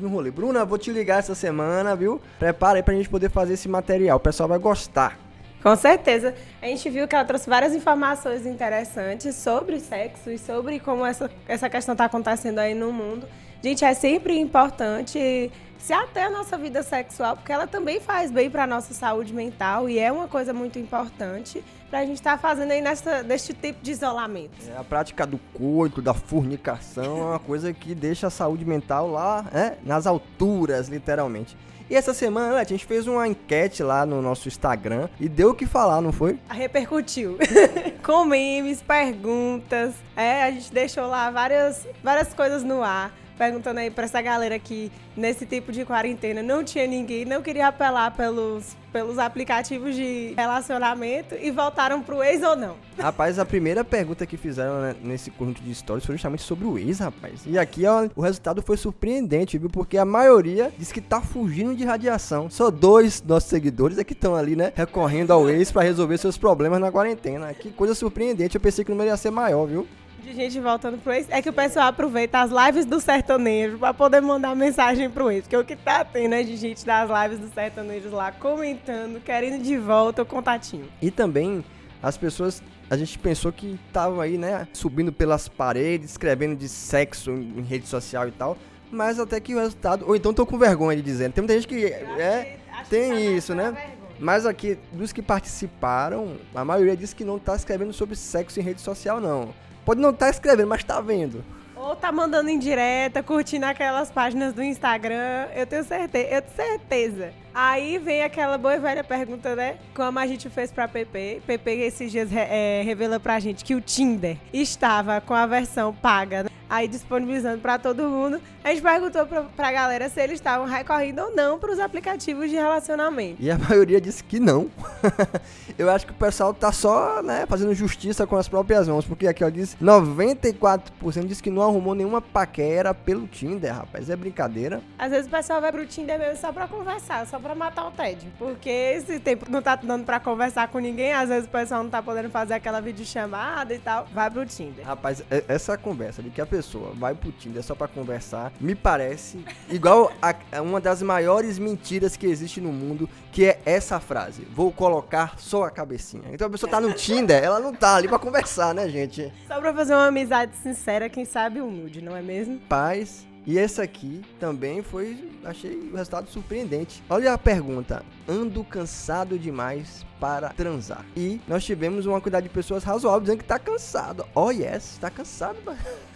Rolê. 0.08 0.30
Bruna, 0.30 0.64
vou 0.64 0.78
te 0.78 0.92
ligar 0.92 1.18
essa 1.18 1.34
semana, 1.34 1.96
viu? 1.96 2.20
Prepara 2.38 2.78
aí 2.78 2.84
pra 2.84 2.94
gente 2.94 3.08
poder 3.08 3.30
fazer 3.30 3.54
esse 3.54 3.68
material. 3.68 4.16
O 4.16 4.20
pessoal 4.20 4.48
vai 4.48 4.58
gostar. 4.58 5.29
Com 5.62 5.76
certeza. 5.76 6.34
A 6.62 6.66
gente 6.66 6.88
viu 6.88 7.06
que 7.06 7.14
ela 7.14 7.24
trouxe 7.24 7.48
várias 7.48 7.74
informações 7.74 8.46
interessantes 8.46 9.34
sobre 9.36 9.78
sexo 9.78 10.30
e 10.30 10.38
sobre 10.38 10.80
como 10.80 11.04
essa, 11.04 11.30
essa 11.46 11.68
questão 11.68 11.92
está 11.92 12.06
acontecendo 12.06 12.58
aí 12.58 12.74
no 12.74 12.92
mundo. 12.92 13.26
Gente, 13.62 13.84
é 13.84 13.92
sempre 13.92 14.38
importante 14.38 15.50
se 15.78 15.92
ater 15.92 16.26
à 16.26 16.30
nossa 16.30 16.56
vida 16.56 16.82
sexual, 16.82 17.36
porque 17.36 17.52
ela 17.52 17.66
também 17.66 18.00
faz 18.00 18.30
bem 18.30 18.50
para 18.50 18.64
a 18.64 18.66
nossa 18.66 18.92
saúde 18.94 19.32
mental 19.34 19.88
e 19.88 19.98
é 19.98 20.10
uma 20.12 20.28
coisa 20.28 20.52
muito 20.52 20.78
importante 20.78 21.64
para 21.88 22.00
a 22.00 22.06
gente 22.06 22.16
estar 22.16 22.32
tá 22.32 22.38
fazendo 22.38 22.70
aí 22.70 22.80
nessa, 22.80 23.22
neste 23.22 23.52
tipo 23.52 23.82
de 23.82 23.90
isolamento. 23.90 24.52
É, 24.68 24.78
a 24.78 24.84
prática 24.84 25.26
do 25.26 25.38
coito, 25.54 26.00
da 26.00 26.14
fornicação, 26.14 27.18
é 27.18 27.22
uma 27.22 27.38
coisa 27.38 27.72
que 27.72 27.94
deixa 27.94 28.28
a 28.28 28.30
saúde 28.30 28.64
mental 28.64 29.10
lá 29.10 29.44
é, 29.52 29.76
nas 29.82 30.06
alturas, 30.06 30.88
literalmente. 30.88 31.56
E 31.90 31.96
essa 31.96 32.14
semana 32.14 32.60
a 32.60 32.62
gente 32.62 32.86
fez 32.86 33.08
uma 33.08 33.26
enquete 33.26 33.82
lá 33.82 34.06
no 34.06 34.22
nosso 34.22 34.46
Instagram 34.46 35.08
e 35.18 35.28
deu 35.28 35.50
o 35.50 35.54
que 35.54 35.66
falar, 35.66 36.00
não 36.00 36.12
foi? 36.12 36.38
Repercutiu. 36.48 37.36
Com 38.00 38.24
memes, 38.24 38.80
perguntas. 38.80 39.94
É, 40.14 40.44
a 40.44 40.50
gente 40.52 40.72
deixou 40.72 41.08
lá 41.08 41.28
várias, 41.32 41.88
várias 42.00 42.32
coisas 42.32 42.62
no 42.62 42.84
ar 42.84 43.12
perguntando 43.40 43.80
aí 43.80 43.90
pra 43.90 44.04
essa 44.04 44.20
galera 44.20 44.58
que 44.58 44.92
nesse 45.16 45.46
tipo 45.46 45.72
de 45.72 45.82
quarentena 45.86 46.42
não 46.42 46.62
tinha 46.62 46.86
ninguém, 46.86 47.24
não 47.24 47.40
queria 47.40 47.68
apelar 47.68 48.14
pelos, 48.14 48.76
pelos 48.92 49.18
aplicativos 49.18 49.94
de 49.94 50.34
relacionamento 50.36 51.34
e 51.40 51.50
voltaram 51.50 52.02
pro 52.02 52.22
ex 52.22 52.42
ou 52.42 52.54
não. 52.54 52.76
Rapaz, 52.98 53.38
a 53.38 53.46
primeira 53.46 53.82
pergunta 53.82 54.26
que 54.26 54.36
fizeram 54.36 54.82
né, 54.82 54.94
nesse 55.02 55.30
conjunto 55.30 55.62
de 55.62 55.70
histórias 55.70 56.04
foi 56.04 56.16
justamente 56.16 56.42
sobre 56.42 56.66
o 56.66 56.78
ex, 56.78 56.98
rapaz. 56.98 57.44
E 57.46 57.58
aqui 57.58 57.86
ó, 57.86 58.10
o 58.14 58.20
resultado 58.20 58.60
foi 58.60 58.76
surpreendente, 58.76 59.56
viu? 59.56 59.70
Porque 59.70 59.96
a 59.96 60.04
maioria 60.04 60.70
diz 60.76 60.92
que 60.92 61.00
tá 61.00 61.22
fugindo 61.22 61.74
de 61.74 61.82
radiação. 61.82 62.50
Só 62.50 62.70
dois 62.70 63.22
nossos 63.22 63.48
seguidores 63.48 63.96
é 63.96 64.04
que 64.04 64.12
estão 64.12 64.34
ali, 64.34 64.54
né, 64.54 64.70
recorrendo 64.76 65.32
ao 65.32 65.48
ex 65.48 65.72
para 65.72 65.80
resolver 65.80 66.18
seus 66.18 66.36
problemas 66.36 66.78
na 66.78 66.92
quarentena. 66.92 67.54
Que 67.54 67.70
coisa 67.70 67.94
surpreendente, 67.94 68.54
eu 68.56 68.60
pensei 68.60 68.84
que 68.84 68.90
o 68.90 68.94
número 68.94 69.08
ia 69.08 69.16
ser 69.16 69.30
maior, 69.30 69.64
viu? 69.64 69.86
De 70.20 70.34
gente 70.34 70.60
voltando 70.60 70.98
pro 70.98 71.12
ex, 71.12 71.26
é 71.30 71.42
que 71.42 71.48
o 71.48 71.52
pessoal 71.52 71.88
aproveita 71.88 72.40
as 72.40 72.50
lives 72.50 72.84
do 72.84 73.00
sertanejo 73.00 73.78
pra 73.78 73.92
poder 73.92 74.20
mandar 74.20 74.54
mensagem 74.54 75.10
pro 75.10 75.30
ex. 75.30 75.42
Porque 75.42 75.56
o 75.56 75.64
que 75.64 75.76
tá 75.76 76.04
tendo 76.04 76.34
é 76.34 76.42
de 76.42 76.56
gente 76.56 76.84
das 76.84 77.08
lives 77.10 77.38
do 77.38 77.52
sertanejo 77.52 78.10
lá 78.10 78.30
comentando, 78.30 79.20
querendo 79.20 79.62
de 79.62 79.76
volta 79.76 80.22
o 80.22 80.26
contatinho. 80.26 80.86
E 81.00 81.10
também 81.10 81.64
as 82.02 82.16
pessoas 82.16 82.62
a 82.90 82.96
gente 82.96 83.16
pensou 83.20 83.52
que 83.52 83.78
estavam 83.86 84.20
aí, 84.20 84.36
né, 84.36 84.66
subindo 84.72 85.12
pelas 85.12 85.48
paredes, 85.48 86.10
escrevendo 86.10 86.56
de 86.56 86.68
sexo 86.68 87.30
em 87.30 87.62
rede 87.62 87.86
social 87.86 88.26
e 88.26 88.32
tal, 88.32 88.58
mas 88.90 89.20
até 89.20 89.38
que 89.38 89.54
o 89.54 89.60
resultado, 89.60 90.04
ou 90.08 90.16
então 90.16 90.34
tô 90.34 90.44
com 90.44 90.58
vergonha 90.58 90.96
de 90.96 91.02
dizer, 91.02 91.30
tem 91.30 91.42
muita 91.42 91.54
gente 91.54 91.68
que 91.68 91.84
é, 91.86 92.58
tem 92.88 93.12
que 93.12 93.20
isso, 93.36 93.54
né? 93.54 93.94
Mas 94.18 94.44
aqui, 94.44 94.76
dos 94.92 95.12
que 95.12 95.22
participaram, 95.22 96.36
a 96.54 96.64
maioria 96.64 96.96
disse 96.96 97.14
que 97.14 97.24
não 97.24 97.38
tá 97.38 97.54
escrevendo 97.54 97.92
sobre 97.92 98.16
sexo 98.16 98.58
em 98.58 98.62
rede 98.62 98.80
social, 98.80 99.20
não. 99.20 99.54
Pode 99.84 100.00
não 100.00 100.10
estar 100.10 100.26
tá 100.26 100.30
escrevendo, 100.30 100.68
mas 100.68 100.84
tá 100.84 101.00
vendo. 101.00 101.44
Ou 101.74 101.96
tá 101.96 102.12
mandando 102.12 102.50
indireta, 102.50 103.22
curtindo 103.22 103.64
aquelas 103.64 104.10
páginas 104.10 104.52
do 104.52 104.62
Instagram. 104.62 105.48
Eu 105.54 105.66
tenho 105.66 105.82
certeza, 105.82 106.28
eu 106.28 106.42
tenho 106.42 106.56
certeza. 106.56 107.32
Aí 107.54 107.98
vem 107.98 108.22
aquela 108.22 108.56
boa 108.56 108.76
e 108.76 108.78
velha 108.78 109.02
pergunta, 109.02 109.56
né? 109.56 109.78
Como 109.94 110.18
a 110.18 110.26
gente 110.26 110.48
fez 110.48 110.70
pra 110.70 110.86
PP. 110.86 111.42
PP 111.46 111.70
esses 111.70 112.12
dias 112.12 112.30
é, 112.32 112.82
revela 112.82 113.18
pra 113.18 113.40
gente 113.40 113.64
que 113.64 113.74
o 113.74 113.80
Tinder 113.80 114.36
estava 114.52 115.20
com 115.20 115.34
a 115.34 115.46
versão 115.46 115.92
paga, 115.92 116.44
né? 116.44 116.50
aí 116.70 116.86
disponibilizando 116.86 117.60
para 117.60 117.78
todo 117.78 118.08
mundo. 118.08 118.40
A 118.62 118.68
gente 118.68 118.80
perguntou 118.80 119.26
pra, 119.26 119.42
pra 119.42 119.72
galera 119.72 120.08
se 120.08 120.20
eles 120.20 120.34
estavam 120.36 120.66
recorrendo 120.66 121.22
ou 121.22 121.34
não 121.34 121.58
para 121.58 121.72
os 121.72 121.80
aplicativos 121.80 122.48
de 122.48 122.54
relacionamento. 122.54 123.36
E 123.40 123.50
a 123.50 123.58
maioria 123.58 124.00
disse 124.00 124.22
que 124.22 124.38
não. 124.38 124.70
Eu 125.76 125.90
acho 125.90 126.06
que 126.06 126.12
o 126.12 126.14
pessoal 126.14 126.54
tá 126.54 126.70
só, 126.70 127.22
né, 127.22 127.44
fazendo 127.48 127.74
justiça 127.74 128.26
com 128.26 128.36
as 128.36 128.48
próprias 128.48 128.86
mãos, 128.86 129.04
porque 129.04 129.26
aqui 129.26 129.42
ó 129.42 129.48
diz 129.48 129.76
94% 129.82 131.26
diz 131.26 131.40
que 131.40 131.50
não 131.50 131.62
arrumou 131.62 131.94
nenhuma 131.94 132.20
paquera 132.20 132.94
pelo 132.94 133.26
Tinder, 133.26 133.74
rapaz. 133.74 134.08
É 134.08 134.14
brincadeira. 134.14 134.80
Às 134.96 135.10
vezes 135.10 135.26
o 135.26 135.30
pessoal 135.30 135.60
vai 135.60 135.72
pro 135.72 135.86
Tinder 135.86 136.18
mesmo 136.18 136.36
só 136.36 136.52
para 136.52 136.68
conversar, 136.68 137.26
só 137.26 137.39
para 137.40 137.54
matar 137.54 137.86
o 137.86 137.90
tédio, 137.90 138.30
porque 138.38 138.68
esse 138.68 139.18
tempo 139.18 139.50
não 139.50 139.62
tá 139.62 139.76
dando 139.76 140.04
para 140.04 140.20
conversar 140.20 140.68
com 140.68 140.78
ninguém, 140.78 141.12
às 141.12 141.28
vezes 141.28 141.46
o 141.48 141.50
pessoal 141.50 141.82
não 141.82 141.90
tá 141.90 142.02
podendo 142.02 142.30
fazer 142.30 142.54
aquela 142.54 142.80
videochamada 142.80 143.74
e 143.74 143.78
tal, 143.78 144.06
vai 144.12 144.30
pro 144.30 144.44
Tinder. 144.46 144.84
Rapaz, 144.84 145.22
essa 145.48 145.76
conversa 145.76 146.22
de 146.22 146.30
que 146.30 146.40
a 146.40 146.46
pessoa 146.46 146.92
vai 146.94 147.14
pro 147.14 147.32
Tinder 147.32 147.62
só 147.62 147.74
pra 147.74 147.88
conversar, 147.88 148.52
me 148.60 148.74
parece 148.74 149.44
igual 149.68 150.12
a, 150.20 150.34
uma 150.60 150.80
das 150.80 151.02
maiores 151.02 151.58
mentiras 151.58 152.16
que 152.16 152.26
existe 152.26 152.60
no 152.60 152.72
mundo, 152.72 153.08
que 153.32 153.46
é 153.46 153.60
essa 153.64 154.00
frase: 154.00 154.42
vou 154.50 154.72
colocar 154.72 155.38
só 155.38 155.64
a 155.64 155.70
cabecinha. 155.70 156.24
Então 156.32 156.46
a 156.46 156.50
pessoa 156.50 156.70
tá 156.70 156.80
no 156.80 156.92
Tinder, 156.92 157.42
ela 157.42 157.60
não 157.60 157.74
tá 157.74 157.96
ali 157.96 158.08
pra 158.08 158.18
conversar, 158.18 158.74
né, 158.74 158.88
gente? 158.88 159.32
Só 159.46 159.60
pra 159.60 159.72
fazer 159.72 159.94
uma 159.94 160.06
amizade 160.06 160.56
sincera, 160.56 161.08
quem 161.08 161.24
sabe 161.24 161.60
um 161.60 161.70
nude, 161.70 162.02
não 162.02 162.16
é 162.16 162.22
mesmo? 162.22 162.58
Paz. 162.68 163.29
E 163.50 163.58
esse 163.58 163.82
aqui 163.82 164.22
também 164.38 164.80
foi, 164.80 165.28
achei 165.42 165.76
o 165.92 165.96
resultado 165.96 166.30
surpreendente. 166.30 167.02
Olha 167.10 167.32
a 167.32 167.38
pergunta: 167.38 168.04
ando 168.28 168.62
cansado 168.62 169.36
demais 169.36 170.06
para 170.20 170.50
transar. 170.50 171.04
E 171.16 171.40
nós 171.48 171.64
tivemos 171.64 172.06
uma 172.06 172.20
quantidade 172.20 172.46
de 172.46 172.54
pessoas 172.54 172.84
razoável 172.84 173.22
dizendo 173.22 173.38
que 173.38 173.44
tá 173.44 173.58
cansado. 173.58 174.24
Oh 174.36 174.52
yes, 174.52 174.98
tá 175.00 175.10
cansado. 175.10 175.58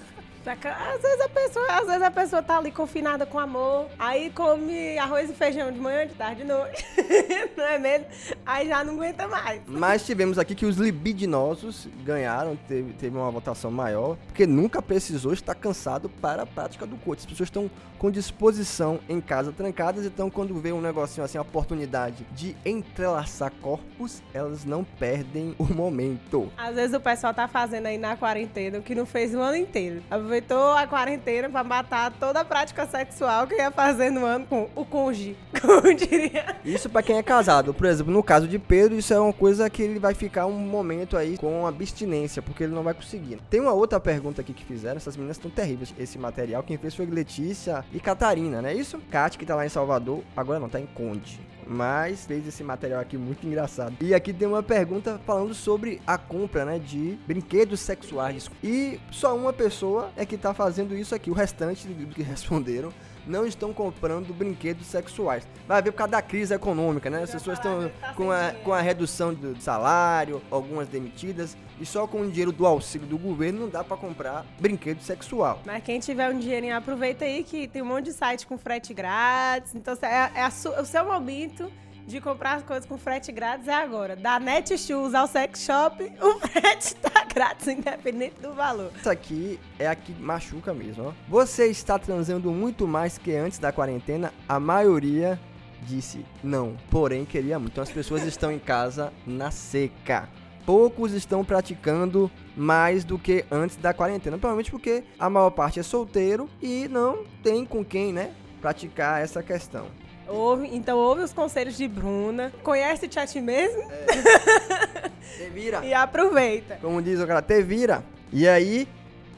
Às 0.46 1.00
vezes 1.00 1.20
a 1.22 1.28
pessoa, 1.28 1.66
às 1.68 1.86
vezes 1.86 2.02
a 2.02 2.10
pessoa 2.10 2.42
tá 2.42 2.58
ali 2.58 2.70
confinada 2.70 3.24
com 3.24 3.38
amor, 3.38 3.86
aí 3.98 4.30
come 4.30 4.98
arroz 4.98 5.30
e 5.30 5.32
feijão 5.32 5.72
de 5.72 5.78
manhã, 5.78 6.06
de 6.06 6.14
tarde, 6.14 6.42
de 6.42 6.44
noite, 6.44 6.84
não 7.56 7.64
é 7.64 7.78
mesmo? 7.78 8.06
Aí 8.44 8.68
já 8.68 8.84
não 8.84 8.94
aguenta 8.94 9.26
mais. 9.26 9.62
Mas 9.66 10.04
tivemos 10.04 10.38
aqui 10.38 10.54
que 10.54 10.66
os 10.66 10.76
libidinosos 10.76 11.88
ganharam, 12.04 12.56
teve, 12.68 12.92
teve 12.92 13.16
uma 13.16 13.30
votação 13.30 13.70
maior, 13.70 14.16
porque 14.26 14.46
nunca 14.46 14.82
precisou 14.82 15.32
estar 15.32 15.54
cansado 15.54 16.08
para 16.08 16.42
a 16.42 16.46
prática 16.46 16.86
do 16.86 16.96
coito. 16.96 17.20
As 17.20 17.26
pessoas 17.26 17.48
estão 17.48 17.70
com 17.98 18.10
disposição 18.10 19.00
em 19.08 19.20
casa 19.20 19.50
trancadas, 19.50 20.04
então 20.04 20.28
quando 20.28 20.54
vê 20.60 20.72
um 20.72 20.80
negocinho 20.80 21.24
assim, 21.24 21.38
a 21.38 21.42
oportunidade 21.42 22.26
de 22.32 22.54
entrelaçar 22.64 23.50
corpos, 23.62 24.22
elas 24.34 24.64
não 24.64 24.84
perdem 24.84 25.54
o 25.58 25.64
momento. 25.64 26.52
Às 26.56 26.74
vezes 26.74 26.94
o 26.94 27.00
pessoal 27.00 27.32
tá 27.32 27.48
fazendo 27.48 27.86
aí 27.86 27.96
na 27.96 28.16
quarentena 28.16 28.78
o 28.78 28.82
que 28.82 28.94
não 28.94 29.06
fez 29.06 29.34
o 29.34 29.38
ano 29.38 29.56
inteiro 29.56 30.02
aproveitou 30.34 30.72
a 30.72 30.86
quarentena 30.86 31.48
para 31.48 31.62
matar 31.62 32.12
toda 32.12 32.40
a 32.40 32.44
prática 32.44 32.86
sexual 32.86 33.46
que 33.46 33.54
ia 33.54 33.70
fazer 33.70 34.10
no 34.10 34.24
ano 34.24 34.46
com 34.46 34.68
o 34.74 34.84
conge, 34.84 35.36
como 35.60 35.94
diria. 35.94 36.56
Isso 36.64 36.88
para 36.88 37.02
quem 37.02 37.16
é 37.16 37.22
casado. 37.22 37.72
Por 37.72 37.86
exemplo, 37.86 38.12
no 38.12 38.22
caso 38.22 38.48
de 38.48 38.58
Pedro, 38.58 38.98
isso 38.98 39.14
é 39.14 39.20
uma 39.20 39.32
coisa 39.32 39.70
que 39.70 39.82
ele 39.82 39.98
vai 39.98 40.14
ficar 40.14 40.46
um 40.46 40.58
momento 40.58 41.16
aí 41.16 41.38
com 41.38 41.66
abstinência, 41.66 42.42
porque 42.42 42.64
ele 42.64 42.74
não 42.74 42.82
vai 42.82 42.94
conseguir. 42.94 43.38
Tem 43.48 43.60
uma 43.60 43.72
outra 43.72 44.00
pergunta 44.00 44.40
aqui 44.40 44.52
que 44.52 44.64
fizeram, 44.64 44.96
essas 44.96 45.16
meninas 45.16 45.36
estão 45.36 45.50
terríveis. 45.50 45.94
Esse 45.98 46.18
material, 46.18 46.62
quem 46.62 46.76
fez 46.76 46.94
foi 46.94 47.06
Letícia 47.06 47.84
e 47.92 48.00
Catarina, 48.00 48.60
não 48.60 48.68
é 48.68 48.74
isso? 48.74 48.98
Kátia, 49.10 49.38
que 49.38 49.46
tá 49.46 49.54
lá 49.54 49.64
em 49.64 49.68
Salvador, 49.68 50.22
agora 50.36 50.58
não, 50.58 50.68
tá 50.68 50.80
em 50.80 50.86
Conde 50.86 51.53
mas 51.66 52.26
fez 52.26 52.46
esse 52.46 52.62
material 52.62 53.00
aqui 53.00 53.16
muito 53.16 53.46
engraçado. 53.46 53.94
E 54.00 54.14
aqui 54.14 54.32
tem 54.32 54.48
uma 54.48 54.62
pergunta 54.62 55.20
falando 55.26 55.54
sobre 55.54 56.00
a 56.06 56.18
compra, 56.18 56.64
né, 56.64 56.78
de 56.78 57.18
brinquedos 57.26 57.80
sexuais. 57.80 58.50
E 58.62 59.00
só 59.10 59.36
uma 59.36 59.52
pessoa 59.52 60.10
é 60.16 60.24
que 60.24 60.36
tá 60.36 60.52
fazendo 60.54 60.96
isso 60.96 61.14
aqui. 61.14 61.30
O 61.30 61.34
restante 61.34 61.88
do 61.88 62.14
que 62.14 62.22
responderam 62.24 62.92
não 63.26 63.46
estão 63.46 63.72
comprando 63.72 64.32
brinquedos 64.34 64.86
sexuais. 64.86 65.46
Vai 65.66 65.82
ver 65.82 65.92
por 65.92 65.98
causa 65.98 66.12
da 66.12 66.22
crise 66.22 66.54
econômica, 66.54 67.08
né? 67.10 67.22
As 67.22 67.30
pessoas 67.30 67.58
estão 67.58 67.90
com 68.16 68.30
a, 68.30 68.52
com 68.62 68.72
a 68.72 68.80
redução 68.80 69.32
do 69.32 69.60
salário, 69.60 70.42
algumas 70.50 70.88
demitidas, 70.88 71.56
e 71.80 71.86
só 71.86 72.06
com 72.06 72.20
o 72.20 72.30
dinheiro 72.30 72.52
do 72.52 72.66
auxílio 72.66 73.06
do 73.06 73.18
governo 73.18 73.60
não 73.60 73.68
dá 73.68 73.82
para 73.82 73.96
comprar 73.96 74.46
brinquedo 74.60 75.00
sexual. 75.00 75.60
Mas 75.64 75.82
quem 75.82 75.98
tiver 75.98 76.30
um 76.30 76.38
dinheirinho, 76.38 76.76
aproveita 76.76 77.24
aí 77.24 77.42
que 77.42 77.66
tem 77.66 77.82
um 77.82 77.86
monte 77.86 78.06
de 78.06 78.12
site 78.12 78.46
com 78.46 78.56
frete 78.56 78.94
grátis. 78.94 79.74
Então 79.74 79.96
é, 80.02 80.06
é, 80.06 80.40
é 80.40 80.80
o 80.80 80.84
seu 80.84 81.04
momento 81.04 81.70
de 82.06 82.20
comprar 82.20 82.54
as 82.56 82.62
coisas 82.62 82.86
com 82.86 82.98
frete 82.98 83.32
grátis 83.32 83.68
é 83.68 83.74
agora. 83.74 84.16
Da 84.16 84.38
Netshoes 84.38 85.14
ao 85.14 85.26
sex 85.26 85.60
shop, 85.60 86.04
o 86.20 86.38
frete 86.40 86.94
tá 87.02 87.24
grátis, 87.24 87.66
independente 87.68 88.40
do 88.40 88.52
valor. 88.52 88.90
Isso 88.96 89.10
aqui 89.10 89.58
é 89.78 89.86
a 89.86 89.94
que 89.94 90.12
machuca 90.12 90.72
mesmo, 90.72 91.08
ó. 91.08 91.12
Você 91.28 91.66
está 91.66 91.98
transando 91.98 92.50
muito 92.50 92.86
mais 92.86 93.18
que 93.18 93.34
antes 93.34 93.58
da 93.58 93.72
quarentena? 93.72 94.32
A 94.48 94.60
maioria 94.60 95.38
disse 95.82 96.24
não, 96.42 96.76
porém 96.90 97.24
queria 97.24 97.58
muito. 97.58 97.72
Então 97.72 97.82
as 97.82 97.90
pessoas 97.90 98.22
estão 98.24 98.50
em 98.50 98.58
casa 98.58 99.12
na 99.26 99.50
seca. 99.50 100.28
Poucos 100.64 101.12
estão 101.12 101.44
praticando 101.44 102.30
mais 102.56 103.04
do 103.04 103.18
que 103.18 103.44
antes 103.50 103.76
da 103.76 103.92
quarentena, 103.92 104.38
provavelmente 104.38 104.70
porque 104.70 105.04
a 105.18 105.28
maior 105.28 105.50
parte 105.50 105.78
é 105.78 105.82
solteiro 105.82 106.48
e 106.62 106.88
não 106.88 107.24
tem 107.42 107.66
com 107.66 107.84
quem, 107.84 108.14
né, 108.14 108.32
praticar 108.62 109.22
essa 109.22 109.42
questão. 109.42 109.86
Ouve, 110.28 110.68
então 110.72 110.96
ouve 110.98 111.22
os 111.22 111.32
conselhos 111.32 111.76
de 111.76 111.86
Bruna. 111.86 112.52
Conhece 112.62 113.08
a 113.18 113.26
ti 113.26 113.40
mesmo? 113.40 113.82
É. 113.90 115.10
Te 115.36 115.50
vira. 115.50 115.84
e 115.84 115.92
aproveita. 115.92 116.78
Como 116.80 117.02
diz 117.02 117.18
o 117.20 117.26
cara, 117.26 117.42
te 117.42 117.60
vira. 117.60 118.04
E 118.32 118.46
aí, 118.46 118.86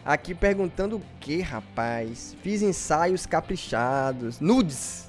aqui 0.04 0.34
perguntando 0.34 0.96
o 0.96 1.02
que, 1.18 1.40
rapaz? 1.40 2.36
Fiz 2.42 2.60
ensaios 2.60 3.24
caprichados, 3.24 4.38
nudes. 4.40 5.05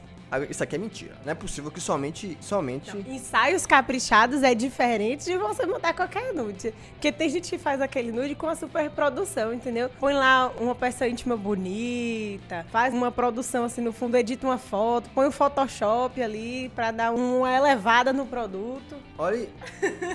Isso 0.50 0.62
aqui 0.62 0.76
é 0.76 0.78
mentira. 0.78 1.16
Não 1.24 1.32
é 1.32 1.36
possível 1.36 1.72
que 1.72 1.80
somente. 1.80 2.38
somente... 2.42 2.92
Ensaios 3.08 3.66
caprichados 3.66 4.44
é 4.44 4.54
diferente 4.54 5.24
de 5.24 5.38
você 5.38 5.66
mandar 5.66 5.94
qualquer 5.94 6.34
nude. 6.34 6.74
Porque 6.94 7.12
tem 7.14 7.30
gente 7.30 7.50
que 7.50 7.58
faz 7.58 7.80
aquele 7.82 8.12
nude 8.12 8.36
com 8.36 8.48
a 8.48 8.56
super 8.56 8.90
produção, 8.90 9.54
entendeu? 9.54 9.90
Põe 10.00 10.14
lá 10.14 10.52
uma 10.60 10.76
peça 10.76 11.08
íntima 11.08 11.38
bonita, 11.38 12.66
faz 12.72 12.94
uma 12.94 13.12
produção 13.12 13.64
assim 13.64 13.82
no 13.82 13.94
fundo, 13.94 14.18
edita 14.18 14.46
uma 14.46 14.58
foto, 14.58 15.10
põe 15.16 15.28
o 15.28 15.32
Photoshop 15.32 16.22
ali 16.22 16.70
pra 16.76 16.92
dar 16.92 17.14
uma 17.14 17.50
elevada 17.52 18.12
no 18.12 18.26
produto. 18.26 18.96
Olha, 19.18 19.48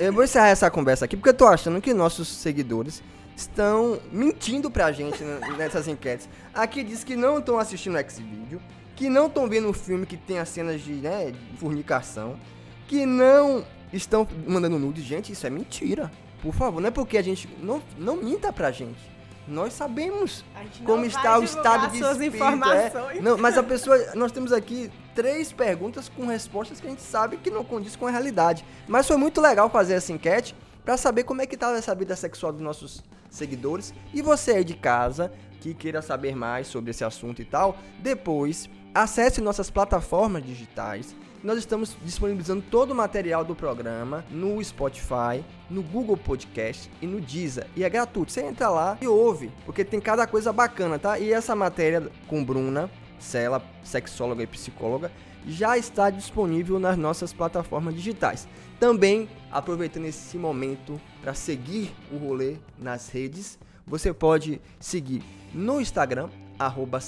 eu 0.00 0.12
vou 0.12 0.24
encerrar 0.24 0.48
essa 0.48 0.70
conversa 0.70 1.06
aqui 1.06 1.16
porque 1.16 1.30
eu 1.30 1.34
tô 1.34 1.46
achando 1.46 1.80
que 1.80 1.94
nossos 1.94 2.28
seguidores 2.28 3.02
estão 3.34 3.98
mentindo 4.12 4.70
pra 4.70 4.92
gente 4.92 5.22
n- 5.22 5.56
nessas 5.56 5.88
enquetes. 5.88 6.28
Aqui 6.54 6.82
diz 6.84 7.02
que 7.02 7.16
não 7.16 7.38
estão 7.38 7.58
assistindo 7.58 7.94
o 7.94 7.98
X-Video, 7.98 8.60
que 9.02 9.10
não 9.10 9.26
estão 9.26 9.48
vendo 9.48 9.68
um 9.68 9.72
filme 9.72 10.06
que 10.06 10.16
tem 10.16 10.38
as 10.38 10.48
cenas 10.48 10.80
de, 10.80 10.92
né, 10.92 11.32
de 11.32 11.56
fornicação, 11.58 12.38
que 12.86 13.04
não 13.04 13.64
estão 13.92 14.28
mandando 14.46 14.78
nudes. 14.78 15.02
Gente, 15.02 15.32
isso 15.32 15.44
é 15.44 15.50
mentira. 15.50 16.08
Por 16.40 16.54
favor, 16.54 16.80
não 16.80 16.86
é 16.86 16.90
porque 16.92 17.18
a 17.18 17.22
gente. 17.22 17.48
Não, 17.60 17.82
não 17.98 18.14
minta 18.14 18.52
pra 18.52 18.70
gente. 18.70 19.00
Nós 19.48 19.72
sabemos 19.72 20.44
não 20.78 20.86
como 20.86 21.04
está 21.04 21.36
o 21.36 21.42
estado 21.42 21.90
de 21.90 21.98
suas 21.98 22.12
espírito. 22.12 22.36
informações. 22.36 23.18
É. 23.18 23.20
Não, 23.20 23.36
mas 23.36 23.58
a 23.58 23.62
pessoa. 23.64 23.98
Nós 24.14 24.30
temos 24.30 24.52
aqui 24.52 24.88
três 25.16 25.52
perguntas 25.52 26.08
com 26.08 26.24
respostas 26.24 26.80
que 26.80 26.86
a 26.86 26.90
gente 26.90 27.02
sabe 27.02 27.38
que 27.38 27.50
não 27.50 27.64
condiz 27.64 27.96
com 27.96 28.06
a 28.06 28.10
realidade. 28.10 28.64
Mas 28.86 29.08
foi 29.08 29.16
muito 29.16 29.40
legal 29.40 29.68
fazer 29.68 29.94
essa 29.94 30.12
enquete 30.12 30.54
para 30.84 30.96
saber 30.96 31.24
como 31.24 31.42
é 31.42 31.46
que 31.46 31.56
tá 31.56 31.76
essa 31.76 31.92
vida 31.92 32.14
sexual 32.14 32.52
dos 32.52 32.62
nossos 32.62 33.02
seguidores. 33.28 33.92
E 34.14 34.22
você 34.22 34.52
aí 34.52 34.64
de 34.64 34.74
casa 34.74 35.32
que 35.60 35.74
queira 35.74 36.02
saber 36.02 36.36
mais 36.36 36.68
sobre 36.68 36.92
esse 36.92 37.04
assunto 37.04 37.42
e 37.42 37.44
tal, 37.44 37.76
depois 38.00 38.68
acesse 38.94 39.40
nossas 39.40 39.70
plataformas 39.70 40.44
digitais. 40.44 41.14
Nós 41.42 41.58
estamos 41.58 41.96
disponibilizando 42.04 42.62
todo 42.70 42.92
o 42.92 42.94
material 42.94 43.44
do 43.44 43.54
programa 43.54 44.24
no 44.30 44.62
Spotify, 44.62 45.44
no 45.68 45.82
Google 45.82 46.16
Podcast 46.16 46.88
e 47.00 47.06
no 47.06 47.20
Deezer. 47.20 47.66
E 47.74 47.82
é 47.82 47.90
gratuito. 47.90 48.30
Você 48.30 48.42
entra 48.42 48.68
lá 48.68 48.96
e 49.00 49.08
ouve, 49.08 49.50
porque 49.66 49.84
tem 49.84 50.00
cada 50.00 50.26
coisa 50.26 50.52
bacana, 50.52 50.98
tá? 50.98 51.18
E 51.18 51.32
essa 51.32 51.56
matéria 51.56 52.08
com 52.28 52.44
Bruna, 52.44 52.88
Sela, 53.18 53.60
sexóloga 53.82 54.42
e 54.42 54.46
psicóloga, 54.46 55.10
já 55.44 55.76
está 55.76 56.10
disponível 56.10 56.78
nas 56.78 56.96
nossas 56.96 57.32
plataformas 57.32 57.94
digitais. 57.94 58.46
Também, 58.78 59.28
aproveitando 59.50 60.04
esse 60.04 60.36
momento 60.38 61.00
para 61.20 61.34
seguir 61.34 61.92
o 62.12 62.16
rolê 62.16 62.56
nas 62.78 63.08
redes, 63.08 63.58
você 63.84 64.12
pode 64.12 64.60
seguir 64.78 65.24
no 65.52 65.80
Instagram, 65.80 66.28
arroba 66.56 67.00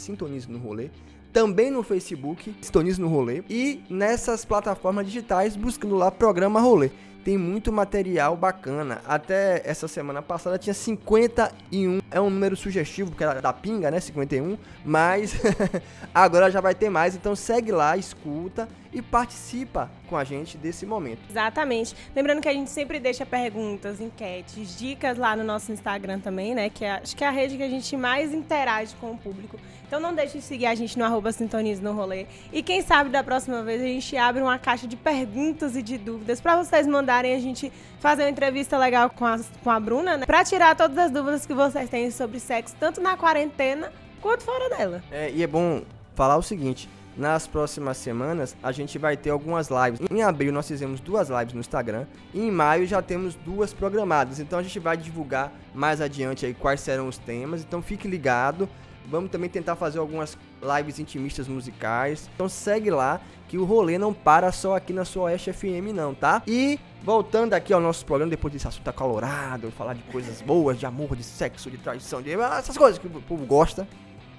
no 0.49 0.59
Rolê, 0.59 0.91
também 1.35 1.68
no 1.68 1.82
Facebook, 1.82 2.55
Sintonize 2.62 3.01
no 3.01 3.09
Rolê, 3.09 3.43
e 3.51 3.82
nessas 3.91 4.45
plataformas 4.45 5.05
digitais, 5.05 5.57
buscando 5.57 5.97
lá 5.97 6.09
Programa 6.09 6.61
Rolê. 6.61 6.91
Tem 7.24 7.39
muito 7.39 7.72
material 7.72 8.37
bacana. 8.37 9.01
Até 9.07 9.62
essa 9.64 9.89
semana 9.89 10.20
passada 10.20 10.59
tinha 10.59 10.74
51. 10.74 12.01
É 12.11 12.20
um 12.20 12.28
número 12.28 12.55
sugestivo, 12.55 13.11
porque 13.11 13.24
era 13.24 13.41
da 13.41 13.51
pinga, 13.51 13.91
né? 13.91 13.99
51. 13.99 14.59
Mas 14.85 15.35
agora 16.14 16.51
já 16.51 16.61
vai 16.61 16.74
ter 16.74 16.91
mais. 16.91 17.16
Então 17.16 17.35
segue 17.35 17.72
lá, 17.72 17.97
escuta 17.97 18.68
e 18.93 19.01
participa 19.01 19.91
com 20.07 20.18
a 20.18 20.22
gente 20.22 20.59
desse 20.59 20.85
momento. 20.85 21.20
Exatamente. 21.30 21.97
Lembrando 22.14 22.43
que 22.43 22.49
a 22.49 22.53
gente 22.53 22.70
sempre 22.70 23.01
deixa 23.01 23.24
perguntas, 23.24 24.03
enquetes, 24.03 24.78
dicas 24.78 25.16
lá 25.16 25.35
no 25.35 25.43
nosso 25.43 25.72
Instagram 25.72 26.20
também, 26.20 26.55
né? 26.55 26.68
Que 26.68 26.85
é, 26.85 26.91
acho 26.93 27.16
que 27.16 27.24
é 27.24 27.26
a 27.26 27.30
rede 27.30 27.57
que 27.57 27.62
a 27.62 27.70
gente 27.70 27.97
mais 27.97 28.35
interage 28.35 28.95
com 29.01 29.12
o 29.12 29.16
público. 29.16 29.59
Então 29.95 30.03
não 30.03 30.13
deixe 30.13 30.39
de 30.39 30.45
seguir 30.45 30.67
a 30.67 30.75
gente 30.75 30.99
no 30.99 31.05
arroba 31.05 31.31
Sintonize 31.31 31.81
no 31.81 31.93
Rolê. 31.93 32.27
E 32.53 32.65
quem 32.65 32.83
sabe 32.83 33.11
da 33.11 33.23
próxima 33.23 33.63
vez 33.63 33.81
a 33.81 33.85
gente 33.85 34.17
abre 34.17 34.43
uma 34.43 34.59
caixa 34.59 34.89
de 34.89 34.97
perguntas 34.97 35.77
e 35.77 35.83
de 35.83 35.97
dúvidas 35.97 36.41
para 36.41 36.61
vocês 36.61 36.85
mandarem 36.85 37.33
a 37.33 37.39
gente 37.39 37.73
fazer 38.01 38.25
uma 38.25 38.31
entrevista 38.31 38.77
legal 38.77 39.09
com 39.09 39.25
a, 39.25 39.39
com 39.63 39.71
a 39.71 39.79
Bruna, 39.79 40.17
né? 40.17 40.27
Pra 40.27 40.43
tirar 40.43 40.75
todas 40.75 40.99
as 40.99 41.13
dúvidas 41.13 41.47
que 41.47 41.55
vocês 41.55 41.89
têm 41.89 42.11
sobre 42.11 42.41
sexo, 42.41 42.75
tanto 42.81 43.01
na 43.01 43.17
quarentena 43.17 43.93
quanto 44.21 44.43
fora 44.43 44.69
dela. 44.69 45.01
É, 45.13 45.31
e 45.31 45.45
é 45.45 45.47
bom 45.47 45.83
falar 46.17 46.39
o 46.39 46.43
seguinte: 46.43 46.89
nas 47.17 47.47
próximas 47.47 47.97
semanas 47.97 48.57
a 48.65 48.73
gente 48.73 48.99
vai 48.99 49.17
ter 49.17 49.31
algumas 49.31 49.69
lives. 49.69 50.01
Em 50.11 50.25
abril 50.25 50.53
nós 50.53 50.67
fizemos 50.67 50.99
duas 50.99 51.29
lives 51.29 51.55
no 51.55 51.61
Instagram 51.61 52.05
e 52.33 52.41
em 52.41 52.51
maio 52.51 52.85
já 52.85 53.01
temos 53.01 53.37
duas 53.37 53.73
programadas. 53.73 54.41
Então 54.41 54.59
a 54.59 54.63
gente 54.65 54.81
vai 54.81 54.97
divulgar 54.97 55.53
mais 55.73 56.01
adiante 56.01 56.45
aí 56.45 56.53
quais 56.53 56.81
serão 56.81 57.07
os 57.07 57.17
temas. 57.17 57.61
Então 57.61 57.81
fique 57.81 58.09
ligado. 58.09 58.69
Vamos 59.07 59.31
também 59.31 59.51
tentar 59.51 59.77
fazer 59.77 59.99
algumas 59.99 60.39
lives 60.63 60.99
intimistas 60.99 61.47
musicais. 61.47 62.29
Então 62.35 62.49
segue 62.49 62.91
lá 62.91 63.21
que 63.49 63.59
o 63.59 63.65
rolê 63.65 63.99
não 63.99 64.13
para 64.13 64.51
só 64.51 64.77
aqui 64.77 64.93
na 64.93 65.05
sua 65.05 65.25
Oeste 65.25 65.53
FM 65.53 65.93
não, 65.95 66.15
tá? 66.15 66.43
E 66.47 66.79
voltando 67.03 67.55
aqui 67.55 67.73
ao 67.73 67.81
nosso 67.81 68.05
programa, 68.05 68.31
depois 68.31 68.53
desse 68.53 68.67
assunto 68.67 68.89
acalorado, 68.89 69.71
falar 69.71 69.95
de 69.95 70.03
coisas 70.05 70.41
boas, 70.41 70.79
de 70.79 70.87
amor, 70.87 71.15
de 71.15 71.23
sexo, 71.23 71.71
de 71.71 71.77
traição, 71.77 72.23
de 72.23 72.33
essas 72.33 72.77
coisas 72.77 72.99
que 72.99 73.07
o 73.07 73.21
povo 73.23 73.45
gosta. 73.45 73.87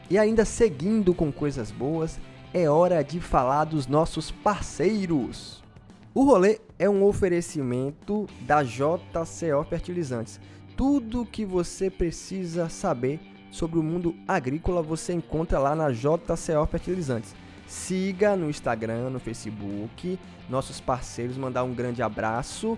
E 0.10 0.18
ainda 0.18 0.46
seguindo 0.46 1.14
com 1.14 1.32
coisas 1.32 1.72
boas, 1.72 2.20
é 2.54 2.70
hora 2.70 3.04
de 3.04 3.20
falar 3.20 3.66
dos 3.66 3.88
nossos 3.88 4.32
parceiros. 4.32 5.64
O 6.14 6.24
rolê 6.24 6.60
é 6.80 6.90
um 6.90 7.04
oferecimento 7.04 8.26
da 8.42 8.64
JCO 8.64 9.64
Fertilizantes. 9.70 10.40
Tudo 10.78 11.26
que 11.26 11.46
você 11.46 11.90
precisa 11.90 12.70
saber 12.70 13.20
sobre 13.56 13.80
o 13.80 13.84
mundo 13.84 14.14
agrícola 14.28 14.82
você 14.82 15.14
encontra 15.14 15.58
lá 15.58 15.74
na 15.74 15.90
JCO 15.90 16.66
Fertilizantes. 16.70 17.34
Siga 17.66 18.36
no 18.36 18.50
Instagram, 18.50 19.10
no 19.10 19.20
Facebook, 19.20 20.20
nossos 20.50 20.82
parceiros, 20.82 21.38
mandar 21.38 21.64
um 21.64 21.74
grande 21.74 22.04
abraço 22.04 22.78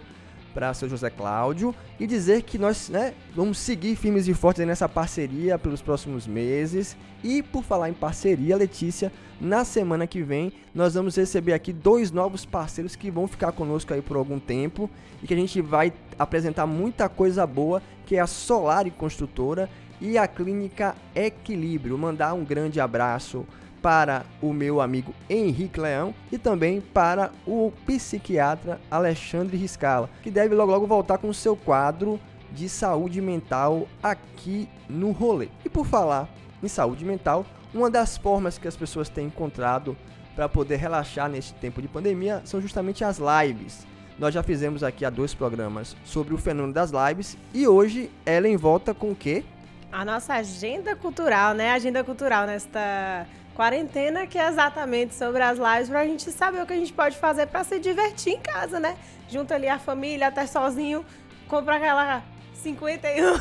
para 0.54 0.74
seu 0.76 0.88
José 0.88 1.10
Cláudio 1.10 1.74
e 2.00 2.06
dizer 2.06 2.44
que 2.44 2.58
nós 2.58 2.90
né, 2.90 3.14
vamos 3.36 3.58
seguir 3.58 3.96
firmes 3.96 4.28
e 4.28 4.34
fortes 4.34 4.66
nessa 4.66 4.88
parceria 4.88 5.58
pelos 5.58 5.82
próximos 5.82 6.28
meses. 6.28 6.96
E 7.24 7.42
por 7.42 7.64
falar 7.64 7.90
em 7.90 7.94
parceria, 7.94 8.56
Letícia, 8.56 9.12
na 9.42 9.66
semana 9.66 10.06
que 10.06 10.22
vem 10.22 10.54
nós 10.74 10.94
vamos 10.94 11.16
receber 11.16 11.54
aqui 11.54 11.74
dois 11.74 12.12
novos 12.12 12.46
parceiros 12.46 12.96
que 12.96 13.10
vão 13.10 13.28
ficar 13.28 13.52
conosco 13.52 13.94
aí 13.94 14.02
por 14.02 14.16
algum 14.16 14.40
tempo 14.40 14.90
e 15.24 15.28
que 15.28 15.34
a 15.34 15.38
gente 15.38 15.60
vai 15.60 15.92
apresentar 16.20 16.68
muita 16.68 17.10
coisa 17.10 17.46
boa, 17.48 17.82
que 18.06 18.16
é 18.16 18.20
a 18.20 18.28
Solar 18.28 18.90
Construtora 18.92 19.68
e 20.00 20.18
a 20.18 20.28
Clínica 20.28 20.96
Equilíbrio. 21.16 21.98
Mandar 21.98 22.34
um 22.34 22.44
grande 22.44 22.80
abraço 22.80 23.46
para 23.82 24.26
o 24.42 24.54
meu 24.54 24.82
amigo 24.82 25.14
Henrique 25.30 25.80
Leão 25.80 26.14
e 26.32 26.38
também 26.38 26.82
para 26.82 27.32
o 27.46 27.72
psiquiatra 27.86 28.82
Alexandre 28.90 29.56
Riscala, 29.58 30.10
que 30.22 30.32
deve 30.32 30.56
logo 30.56 30.72
logo 30.72 30.88
voltar 30.88 31.18
com 31.18 31.30
o 31.30 31.34
seu 31.34 31.56
quadro 31.56 32.20
de 32.52 32.68
saúde 32.68 33.22
mental 33.22 33.88
aqui 34.02 34.68
no 34.90 35.12
rolê. 35.12 35.50
E 35.64 35.70
por 35.70 35.86
falar 35.86 36.30
em 36.62 36.68
saúde 36.68 37.06
mental, 37.06 37.46
uma 37.74 37.90
das 37.90 38.18
formas 38.18 38.58
que 38.58 38.68
as 38.68 38.76
pessoas 38.76 39.10
têm 39.10 39.28
encontrado 39.28 39.96
para 40.36 40.48
poder 40.48 40.78
relaxar 40.78 41.30
neste 41.30 41.54
tempo 41.56 41.82
de 41.82 41.88
pandemia 41.88 42.42
são 42.46 42.62
justamente 42.62 43.04
as 43.04 43.20
lives. 43.20 43.86
Nós 44.18 44.34
já 44.34 44.42
fizemos 44.42 44.84
aqui 44.84 45.06
há 45.06 45.10
dois 45.10 45.34
programas 45.34 45.96
sobre 46.04 46.34
o 46.34 46.38
fenômeno 46.38 46.74
das 46.74 46.92
lives 46.92 47.38
e 47.54 47.68
hoje 47.68 48.10
ela 48.26 48.56
volta 48.58 48.94
com 48.94 49.12
o 49.12 49.16
quê? 49.16 49.44
A 49.92 50.04
nossa 50.04 50.34
agenda 50.34 50.96
cultural, 50.96 51.54
né? 51.54 51.72
Agenda 51.72 52.04
cultural 52.04 52.46
nesta 52.46 53.26
quarentena, 53.56 54.28
que 54.28 54.38
é 54.38 54.48
exatamente 54.48 55.16
sobre 55.16 55.42
as 55.42 55.58
lives, 55.58 55.90
pra 55.90 56.06
gente 56.06 56.32
saber 56.32 56.62
o 56.62 56.66
que 56.66 56.74
a 56.74 56.78
gente 56.78 56.94
pode 56.94 57.18
fazer 57.18 57.48
para 57.48 57.64
se 57.64 57.80
divertir 57.80 58.34
em 58.34 58.40
casa, 58.40 58.80
né? 58.80 58.98
Junta 59.30 59.56
ali 59.56 59.68
a 59.68 59.80
família, 59.80 60.28
até 60.28 60.46
sozinho, 60.46 61.06
compra 61.48 61.78
aquela 61.78 62.22
51, 62.54 63.34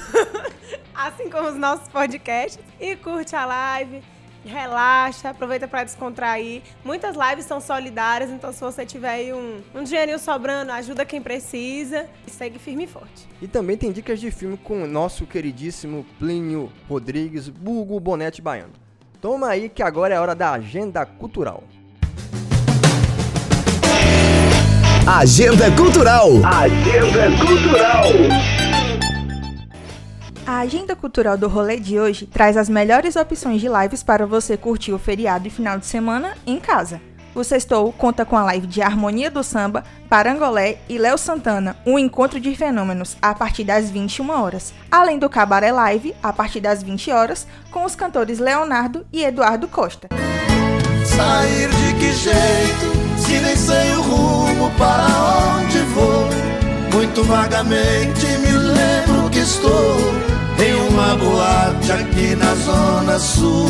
assim 0.95 1.29
como 1.29 1.49
os 1.49 1.57
nossos 1.57 1.89
podcasts, 1.89 2.65
e 2.81 2.97
curte 2.97 3.35
a 3.35 3.45
live, 3.45 4.03
relaxa, 4.49 5.31
aproveita 5.31 5.69
para 5.69 5.85
descontrair. 5.85 6.63
Muitas 6.85 7.17
lives 7.17 7.45
são 7.45 7.61
solidárias, 7.61 8.31
então 8.31 8.53
se 8.53 8.61
você 8.61 8.87
tiver 8.87 9.11
aí 9.11 9.33
um, 9.33 9.61
um 9.75 9.83
dinheirinho 9.83 10.19
sobrando, 10.19 10.73
ajuda 10.73 11.05
quem 11.05 11.21
precisa 11.21 12.07
e 12.27 12.31
segue 12.31 12.59
firme 12.59 12.85
e 12.85 12.87
forte. 12.87 13.29
E 13.41 13.49
também 13.49 13.77
tem 13.77 13.93
dicas 13.93 14.21
de 14.21 14.31
filme 14.31 14.57
com 14.57 14.83
o 14.83 14.87
nosso 14.87 15.27
queridíssimo 15.27 16.07
Plínio 16.19 16.73
Rodrigues, 16.89 17.49
Bugo 17.49 17.99
Bonete 18.01 18.41
Baiano. 18.41 18.73
Toma 19.21 19.49
aí 19.49 19.69
que 19.69 19.83
agora 19.83 20.15
é 20.15 20.17
a 20.17 20.23
hora 20.23 20.35
da 20.35 20.53
agenda 20.53 21.05
cultural. 21.05 21.65
Agenda 25.07 25.71
Cultural. 25.71 26.29
Agenda 26.45 27.31
Cultural. 27.39 28.56
A 30.47 30.59
agenda 30.59 30.95
cultural 30.95 31.37
do 31.37 31.49
rolê 31.49 31.77
de 31.77 31.99
hoje 31.99 32.25
traz 32.25 32.57
as 32.57 32.69
melhores 32.69 33.17
opções 33.17 33.61
de 33.61 33.67
lives 33.67 34.05
para 34.05 34.25
você 34.25 34.57
curtir 34.57 34.93
o 34.93 34.99
feriado 34.99 35.49
e 35.49 35.51
final 35.51 35.77
de 35.77 35.87
semana 35.87 36.37
em 36.47 36.61
casa. 36.61 37.01
O 37.35 37.43
Sextou 37.43 37.93
conta 37.93 38.25
com 38.25 38.37
a 38.37 38.45
live 38.45 38.65
de 38.65 38.81
Harmonia 38.81 39.29
do 39.29 39.43
Samba, 39.43 39.83
Parangolé 40.09 40.79
e 40.89 40.99
Léo 40.99 41.19
Santana, 41.19 41.77
um 41.85 41.99
encontro 41.99 42.39
de 42.39 42.55
fenômenos 42.55 43.17
a 43.21 43.35
partir 43.35 43.65
das 43.65 43.91
21 43.91 44.31
horas, 44.31 44.73
além 44.89 45.19
do 45.19 45.29
Cabaré 45.29 45.73
Live 45.73 46.15
a 46.23 46.33
partir 46.33 46.61
das 46.61 46.81
20 46.81 47.11
horas, 47.11 47.45
com 47.73 47.85
os 47.85 47.97
cantores 47.97 48.39
Leonardo 48.39 49.05
e 49.13 49.25
Eduardo 49.25 49.67
Costa. 49.67 50.09
Sair 51.05 51.69
de 51.69 51.95
que 51.99 52.13
jeito, 52.13 53.19
se 53.19 53.41
nem 53.41 53.57
sei 53.57 53.91
o 53.97 54.01
rumo 54.01 54.71
para 54.79 55.07
onde 55.59 55.79
vou? 55.93 56.29
Muito 56.95 57.25
vagamente 57.25 58.27
me 58.39 58.53
lembro 58.53 59.29
que 59.31 59.41
estou 59.41 60.36
em 60.59 60.75
uma 60.75 61.15
boate 61.17 61.93
aqui 61.93 62.35
na 62.37 62.55
Zona 62.55 63.19
Sul. 63.19 63.69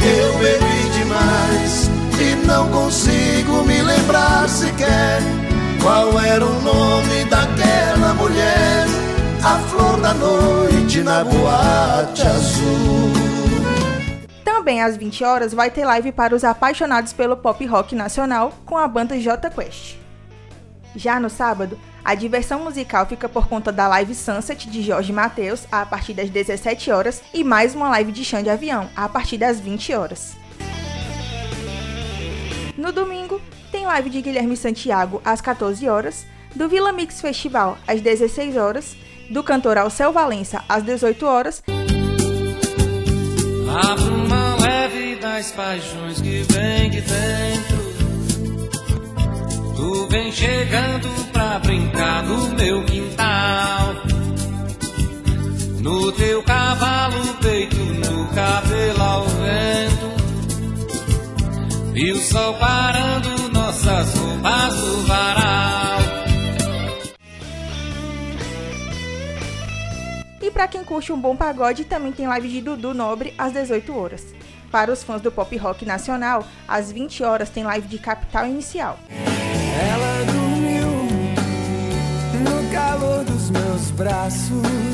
Eu 0.00 0.38
bebi 0.38 0.90
demais 0.98 1.90
e 2.20 2.46
não 2.46 2.68
consigo 2.70 3.64
me 3.64 3.82
lembrar 3.82 4.48
sequer 4.48 5.20
qual 5.82 6.18
era 6.20 6.44
o 6.44 6.62
nome 6.62 7.24
daquela 7.26 8.14
mulher, 8.14 8.86
a 9.44 9.58
flor 9.68 10.00
da 10.00 10.14
noite 10.14 11.00
na 11.00 11.24
boate 11.24 12.22
azul. 12.22 13.12
Também 14.44 14.82
às 14.82 14.96
20 14.96 15.24
horas 15.24 15.54
vai 15.54 15.70
ter 15.70 15.84
live 15.84 16.12
para 16.12 16.34
os 16.34 16.44
apaixonados 16.44 17.12
pelo 17.12 17.36
pop 17.36 17.64
rock 17.66 17.94
nacional 17.94 18.52
com 18.64 18.76
a 18.76 18.88
banda 18.88 19.18
J 19.18 19.48
Quest. 19.50 19.96
Já 20.94 21.20
no 21.20 21.30
sábado, 21.30 21.78
a 22.06 22.14
diversão 22.14 22.62
musical 22.62 23.04
fica 23.04 23.28
por 23.28 23.48
conta 23.48 23.72
da 23.72 23.88
live 23.88 24.14
Sunset 24.14 24.70
de 24.70 24.80
Jorge 24.80 25.12
Mateus 25.12 25.66
a 25.72 25.84
partir 25.84 26.14
das 26.14 26.30
17 26.30 26.92
horas 26.92 27.20
e 27.34 27.42
mais 27.42 27.74
uma 27.74 27.88
live 27.88 28.12
de 28.12 28.24
chão 28.24 28.40
de 28.40 28.48
avião 28.48 28.88
a 28.94 29.08
partir 29.08 29.36
das 29.36 29.58
20 29.58 29.92
horas. 29.92 30.36
No 32.78 32.92
domingo, 32.92 33.40
tem 33.72 33.86
live 33.86 34.08
de 34.08 34.22
Guilherme 34.22 34.56
Santiago 34.56 35.20
às 35.24 35.40
14 35.40 35.88
horas, 35.88 36.24
do 36.54 36.68
Vila 36.68 36.92
Mix 36.92 37.20
Festival 37.20 37.76
às 37.88 38.00
16 38.00 38.56
horas, 38.56 38.96
do 39.28 39.42
cantor 39.42 39.76
Alceu 39.76 40.12
Valença 40.12 40.62
às 40.68 40.84
18 40.84 41.26
horas. 41.26 41.60
Mão 44.28 44.58
leve 44.60 45.16
das 45.16 45.50
paixões 45.50 46.20
que 46.20 46.44
vem 46.52 46.88
de 46.88 47.00
dentro. 47.00 47.85
Tu 49.76 50.08
vem 50.08 50.32
chegando 50.32 51.08
pra 51.32 51.58
brincar 51.58 52.22
no 52.22 52.48
meu 52.54 52.82
quintal. 52.86 53.94
No 55.80 56.10
teu 56.12 56.42
cavalo 56.42 57.34
peito, 57.42 57.76
no 57.76 58.26
cabelo 58.34 59.02
ao 59.02 59.24
vento. 59.24 60.16
E 61.94 62.10
o 62.10 62.16
sol 62.16 62.54
parando 62.54 63.52
nossas 63.52 64.14
roupas 64.14 64.74
no 64.76 65.02
varal. 65.02 65.98
E 70.40 70.50
para 70.50 70.68
quem 70.68 70.84
curte 70.84 71.12
um 71.12 71.20
bom 71.20 71.36
pagode, 71.36 71.84
também 71.84 72.12
tem 72.12 72.26
live 72.26 72.48
de 72.48 72.60
Dudu 72.62 72.94
Nobre 72.94 73.34
às 73.36 73.52
18 73.52 73.94
horas. 73.94 74.24
Para 74.70 74.90
os 74.90 75.02
fãs 75.02 75.20
do 75.20 75.30
pop 75.30 75.54
rock 75.56 75.84
nacional, 75.84 76.46
às 76.66 76.90
20 76.90 77.22
horas 77.22 77.50
tem 77.50 77.64
live 77.64 77.86
de 77.88 77.98
Capital 77.98 78.46
Inicial. 78.46 78.98
Ela 79.78 80.24
dormiu 80.24 80.88
no 82.44 82.70
calor 82.72 83.24
dos 83.24 83.50
meus 83.50 83.90
braços. 83.90 84.85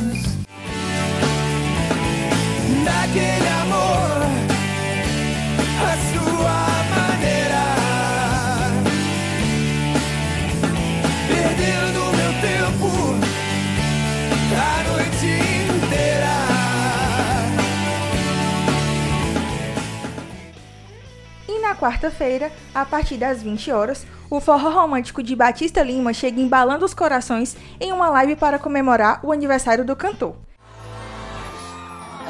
Quarta-feira, 21.82 22.52
a 22.72 22.84
partir 22.84 23.16
das 23.16 23.42
20 23.42 23.72
horas, 23.72 24.06
o 24.30 24.38
forró 24.40 24.70
romântico 24.70 25.20
de 25.20 25.34
Batista 25.34 25.82
Lima 25.82 26.12
chega 26.12 26.40
embalando 26.40 26.84
os 26.84 26.94
corações 26.94 27.56
em 27.80 27.90
uma 27.90 28.08
live 28.08 28.36
para 28.36 28.56
comemorar 28.56 29.18
o 29.24 29.32
aniversário 29.32 29.84
do 29.84 29.96
cantor. 29.96 30.36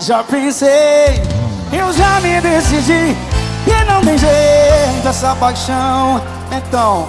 Já 0.00 0.24
pensei, 0.24 1.20
eu 1.70 1.92
já 1.92 2.18
me 2.22 2.40
decidi 2.40 3.14
e 3.66 3.84
não 3.84 4.00
tem 4.00 4.16
jeito 4.16 5.07
essa 5.07 5.36
paixão. 5.36 6.22
Então, 6.50 7.07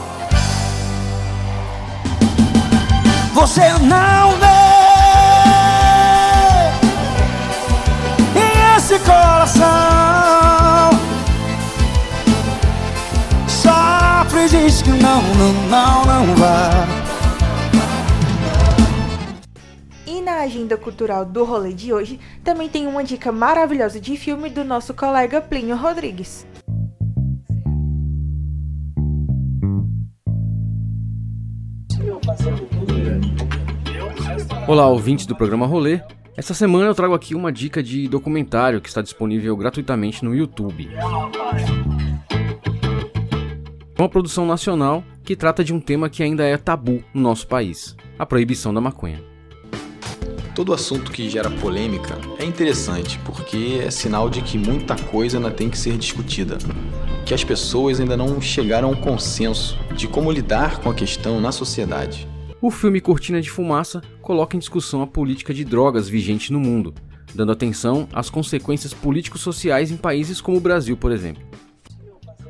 você 3.33 3.69
não 3.79 4.31
vê 4.31 4.45
e 8.35 8.77
esse 8.77 8.99
coração 8.99 10.22
sofre 14.33 14.45
e 14.45 14.49
diz 14.49 14.81
que 14.81 14.89
não, 14.89 15.21
não, 15.21 15.53
não, 15.69 16.05
não 16.05 16.35
vai. 16.35 17.03
E 20.07 20.21
na 20.21 20.41
agenda 20.41 20.75
cultural 20.75 21.23
do 21.23 21.43
rolê 21.43 21.73
de 21.73 21.93
hoje, 21.93 22.19
também 22.43 22.67
tem 22.67 22.87
uma 22.87 23.03
dica 23.03 23.31
maravilhosa 23.31 23.99
de 23.99 24.17
filme 24.17 24.49
do 24.49 24.63
nosso 24.63 24.93
colega 24.93 25.39
Plínio 25.39 25.75
Rodrigues. 25.75 26.47
Olá, 34.67 34.87
ouvintes 34.87 35.25
do 35.25 35.35
programa 35.35 35.67
Rolê. 35.67 36.01
Essa 36.35 36.53
semana 36.53 36.87
eu 36.87 36.95
trago 36.95 37.13
aqui 37.13 37.35
uma 37.35 37.51
dica 37.51 37.83
de 37.83 38.07
documentário 38.07 38.81
que 38.81 38.87
está 38.87 39.01
disponível 39.01 39.55
gratuitamente 39.55 40.25
no 40.25 40.33
YouTube. 40.33 40.89
Uma 43.97 44.09
produção 44.09 44.43
nacional 44.47 45.03
que 45.23 45.35
trata 45.35 45.63
de 45.63 45.71
um 45.71 45.79
tema 45.79 46.09
que 46.09 46.23
ainda 46.23 46.43
é 46.43 46.57
tabu 46.57 47.03
no 47.13 47.21
nosso 47.21 47.47
país: 47.47 47.95
a 48.17 48.25
proibição 48.25 48.73
da 48.73 48.81
maconha. 48.81 49.23
Todo 50.55 50.73
assunto 50.73 51.11
que 51.11 51.29
gera 51.29 51.49
polêmica 51.49 52.17
é 52.39 52.45
interessante 52.45 53.19
porque 53.19 53.81
é 53.85 53.91
sinal 53.91 54.29
de 54.29 54.41
que 54.41 54.57
muita 54.57 54.95
coisa 54.95 55.37
ainda 55.37 55.51
tem 55.51 55.69
que 55.69 55.77
ser 55.77 55.95
discutida, 55.97 56.57
que 57.23 57.35
as 57.35 57.43
pessoas 57.43 57.99
ainda 57.99 58.17
não 58.17 58.41
chegaram 58.41 58.89
a 58.89 58.91
um 58.91 58.95
consenso 58.95 59.77
de 59.95 60.07
como 60.07 60.31
lidar 60.31 60.79
com 60.79 60.89
a 60.89 60.93
questão 60.93 61.39
na 61.39 61.51
sociedade. 61.51 62.27
O 62.59 62.71
filme 62.71 62.99
Cortina 62.99 63.41
de 63.41 63.49
Fumaça 63.49 64.01
coloca 64.21 64.55
em 64.55 64.59
discussão 64.59 65.03
a 65.03 65.07
política 65.07 65.53
de 65.53 65.63
drogas 65.63 66.09
vigente 66.09 66.51
no 66.51 66.59
mundo, 66.59 66.93
dando 67.35 67.51
atenção 67.51 68.07
às 68.11 68.29
consequências 68.29 68.93
políticos-sociais 68.93 69.91
em 69.91 69.97
países 69.97 70.41
como 70.41 70.57
o 70.57 70.61
Brasil, 70.61 70.97
por 70.97 71.11
exemplo. 71.11 71.52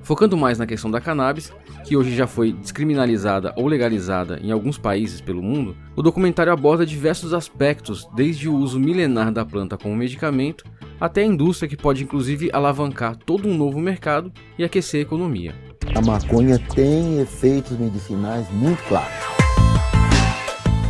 Focando 0.04 0.36
mais 0.36 0.60
na 0.60 0.66
questão 0.66 0.92
da 0.92 1.00
cannabis, 1.00 1.52
que 1.86 1.96
hoje 1.96 2.14
já 2.14 2.28
foi 2.28 2.52
descriminalizada 2.52 3.54
ou 3.56 3.68
legalizada 3.68 4.38
em 4.44 4.52
alguns 4.52 4.78
países 4.78 5.22
pelo 5.22 5.42
mundo, 5.42 5.78
o 5.96 6.02
documentário 6.02 6.52
aborda 6.52 6.86
diversos 6.86 7.34
aspectos, 7.34 8.06
desde 8.14 8.50
o 8.50 8.56
uso 8.56 8.78
milenar 8.78 9.32
da 9.32 9.46
planta 9.46 9.78
como 9.78 9.96
medicamento 9.96 10.66
até 11.00 11.22
a 11.22 11.26
indústria 11.26 11.70
que 11.70 11.78
pode 11.78 12.04
inclusive 12.04 12.50
alavancar 12.52 13.16
todo 13.16 13.48
um 13.48 13.58
novo 13.58 13.80
mercado 13.80 14.32
e 14.58 14.64
aquecer 14.64 15.00
a 15.00 15.04
economia. 15.04 15.56
A 15.96 16.02
maconha 16.02 16.60
tem 16.74 17.20
efeitos 17.22 17.78
medicinais 17.78 18.50
muito 18.52 18.84
claros. 18.84 19.14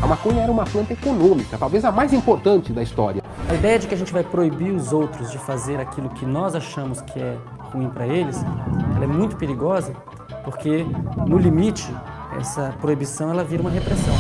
A 0.01 0.07
maconha 0.07 0.41
era 0.41 0.51
uma 0.51 0.65
planta 0.65 0.93
econômica, 0.93 1.57
talvez 1.57 1.85
a 1.85 1.91
mais 1.91 2.13
importante 2.13 2.73
da 2.73 2.81
história. 2.81 3.21
A 3.47 3.53
ideia 3.53 3.77
de 3.77 3.87
que 3.87 3.93
a 3.93 3.97
gente 3.97 4.11
vai 4.11 4.23
proibir 4.23 4.71
os 4.71 4.91
outros 4.91 5.31
de 5.31 5.37
fazer 5.37 5.79
aquilo 5.79 6.09
que 6.09 6.25
nós 6.25 6.55
achamos 6.55 6.99
que 7.01 7.19
é 7.19 7.37
ruim 7.73 7.89
para 7.89 8.07
eles, 8.07 8.43
ela 8.95 9.03
é 9.03 9.07
muito 9.07 9.35
perigosa, 9.35 9.93
porque 10.43 10.85
no 11.27 11.37
limite 11.37 11.85
essa 12.39 12.73
proibição 12.79 13.29
ela 13.29 13.43
vira 13.43 13.61
uma 13.61 13.71
repressão. 13.71 14.13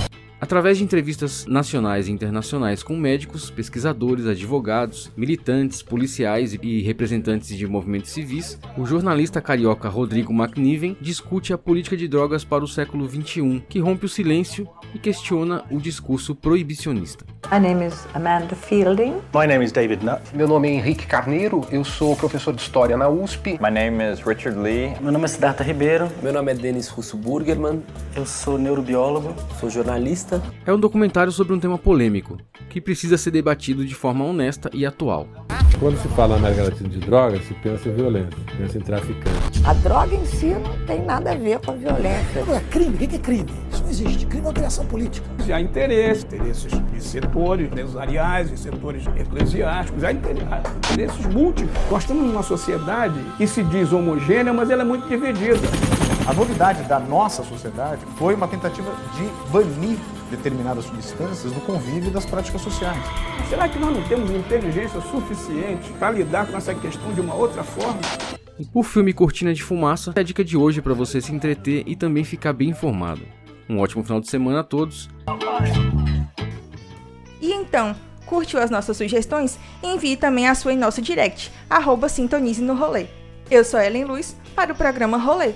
Através 0.43 0.77
de 0.77 0.83
entrevistas 0.83 1.45
nacionais 1.45 2.09
e 2.09 2.11
internacionais 2.11 2.83
com 2.83 2.97
médicos, 2.97 3.49
pesquisadores, 3.49 4.27
advogados, 4.27 5.09
militantes, 5.15 5.81
policiais 5.81 6.53
e 6.61 6.81
representantes 6.81 7.55
de 7.55 7.65
movimentos 7.65 8.11
civis, 8.11 8.59
o 8.77 8.85
jornalista 8.85 9.39
carioca 9.39 9.87
Rodrigo 9.87 10.33
McNiven 10.33 10.97
discute 10.99 11.53
a 11.53 11.57
política 11.57 11.95
de 11.95 12.09
drogas 12.09 12.43
para 12.43 12.61
o 12.61 12.67
século 12.67 13.07
XXI, 13.07 13.63
que 13.69 13.79
rompe 13.79 14.05
o 14.05 14.09
silêncio 14.09 14.67
e 14.93 14.99
questiona 14.99 15.63
o 15.71 15.79
discurso 15.79 16.35
proibicionista. 16.35 17.23
My 17.49 17.59
name 17.59 17.85
is 17.85 18.05
Amanda 18.13 18.53
Fielding. 18.53 19.13
My 19.33 19.47
name 19.47 19.63
is 19.63 19.71
David 19.71 20.03
Nutt. 20.03 20.35
Meu 20.35 20.47
nome 20.47 20.67
é 20.67 20.71
Henrique 20.73 21.07
Carneiro, 21.07 21.65
eu 21.71 21.85
sou 21.85 22.17
professor 22.17 22.53
de 22.53 22.61
História 22.61 22.97
na 22.97 23.07
USP. 23.07 23.59
My 23.61 23.71
name 23.71 24.03
is 24.11 24.19
Richard 24.19 24.59
Lee. 24.59 24.93
Meu 24.99 25.11
nome 25.13 25.23
é 25.23 25.27
Siddhartha 25.29 25.63
Ribeiro. 25.63 26.09
Meu 26.21 26.33
nome 26.33 26.51
é 26.51 26.55
Denis 26.55 26.89
Russo 26.89 27.15
Burgerman. 27.15 27.81
Eu 28.13 28.25
sou 28.25 28.57
neurobiólogo. 28.57 29.33
Sou 29.59 29.69
jornalista. 29.69 30.32
É 30.65 30.73
um 30.73 30.79
documentário 30.79 31.31
sobre 31.31 31.53
um 31.53 31.59
tema 31.59 31.77
polêmico, 31.77 32.37
que 32.69 32.79
precisa 32.79 33.17
ser 33.17 33.31
debatido 33.31 33.85
de 33.85 33.95
forma 33.95 34.23
honesta 34.23 34.69
e 34.73 34.85
atual. 34.85 35.27
Quando 35.79 35.97
se 36.01 36.07
fala 36.09 36.37
na 36.37 36.47
América 36.47 36.69
Latina 36.69 36.89
de 36.89 36.99
drogas, 36.99 37.43
se 37.45 37.53
pensa 37.55 37.89
em 37.89 37.93
violência, 37.93 38.31
pensa 38.57 38.77
em 38.77 38.81
traficante. 38.81 39.61
A 39.65 39.73
droga 39.73 40.15
em 40.15 40.25
si 40.25 40.47
não 40.47 40.85
tem 40.85 41.03
nada 41.03 41.31
a 41.31 41.35
ver 41.35 41.59
com 41.59 41.71
a 41.71 41.73
violência. 41.73 42.39
É 42.39 42.59
crime? 42.69 42.95
O 42.95 42.97
que 42.97 43.15
é 43.15 43.19
crime? 43.19 43.51
Isso 43.71 43.83
não 43.83 43.89
existe. 43.89 44.25
Crime 44.27 44.45
é 44.45 44.47
uma 44.47 44.53
criação 44.53 44.85
política. 44.85 45.27
Há 45.53 45.59
interesse, 45.59 46.25
interesses 46.25 46.71
de 46.71 47.03
setores 47.03 47.67
empresariais, 47.67 48.49
de 48.49 48.57
setores 48.57 49.05
eclesiásticos, 49.07 50.03
há 50.03 50.11
interesses 50.11 51.25
múltiplos. 51.25 51.75
Nós 51.91 52.03
estamos 52.03 52.25
numa 52.25 52.43
sociedade 52.43 53.19
que 53.37 53.45
se 53.45 53.63
diz 53.63 53.91
homogênea, 53.91 54.53
mas 54.53 54.69
ela 54.69 54.83
é 54.83 54.85
muito 54.85 55.07
dividida. 55.09 55.59
A 56.25 56.33
novidade 56.33 56.83
da 56.83 56.99
nossa 56.99 57.43
sociedade 57.43 58.01
foi 58.17 58.35
uma 58.35 58.47
tentativa 58.47 58.89
de 59.17 59.51
banir 59.51 59.97
determinadas 60.35 60.85
substâncias 60.85 61.51
do 61.51 61.61
convívio 61.61 62.11
das 62.11 62.25
práticas 62.25 62.61
sociais. 62.61 62.97
Será 63.49 63.69
que 63.69 63.77
nós 63.77 63.95
não 63.95 64.03
temos 64.03 64.29
inteligência 64.31 64.99
suficiente 65.01 65.91
para 65.99 66.11
lidar 66.11 66.47
com 66.47 66.57
essa 66.57 66.73
questão 66.73 67.13
de 67.13 67.21
uma 67.21 67.35
outra 67.35 67.63
forma? 67.63 67.99
O 68.73 68.83
filme 68.83 69.13
Cortina 69.13 69.53
de 69.53 69.63
Fumaça 69.63 70.13
é 70.15 70.19
a 70.19 70.23
dica 70.23 70.43
de 70.43 70.57
hoje 70.57 70.81
para 70.81 70.93
você 70.93 71.21
se 71.21 71.33
entreter 71.33 71.83
e 71.85 71.95
também 71.95 72.23
ficar 72.23 72.53
bem 72.53 72.69
informado. 72.69 73.21
Um 73.69 73.79
ótimo 73.79 74.03
final 74.03 74.19
de 74.19 74.29
semana 74.29 74.59
a 74.59 74.63
todos. 74.63 75.09
E 77.41 77.51
então, 77.51 77.95
curtiu 78.25 78.59
as 78.59 78.69
nossas 78.69 78.97
sugestões? 78.97 79.57
Envie 79.81 80.15
também 80.15 80.47
a 80.47 80.55
sua 80.55 80.73
em 80.73 80.77
nosso 80.77 81.01
direct, 81.01 81.51
arroba 81.69 82.09
Sintonize 82.09 82.61
no 82.61 82.75
Rolê. 82.75 83.07
Eu 83.49 83.63
sou 83.63 83.79
Ellen 83.79 84.05
Luz, 84.05 84.35
para 84.55 84.73
o 84.73 84.75
programa 84.75 85.17
Rolê. 85.17 85.53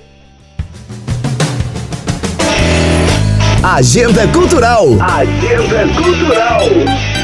Agenda 3.76 4.26
Cultural. 4.32 4.97
Agenda 5.01 5.93
Cultural. 5.93 7.16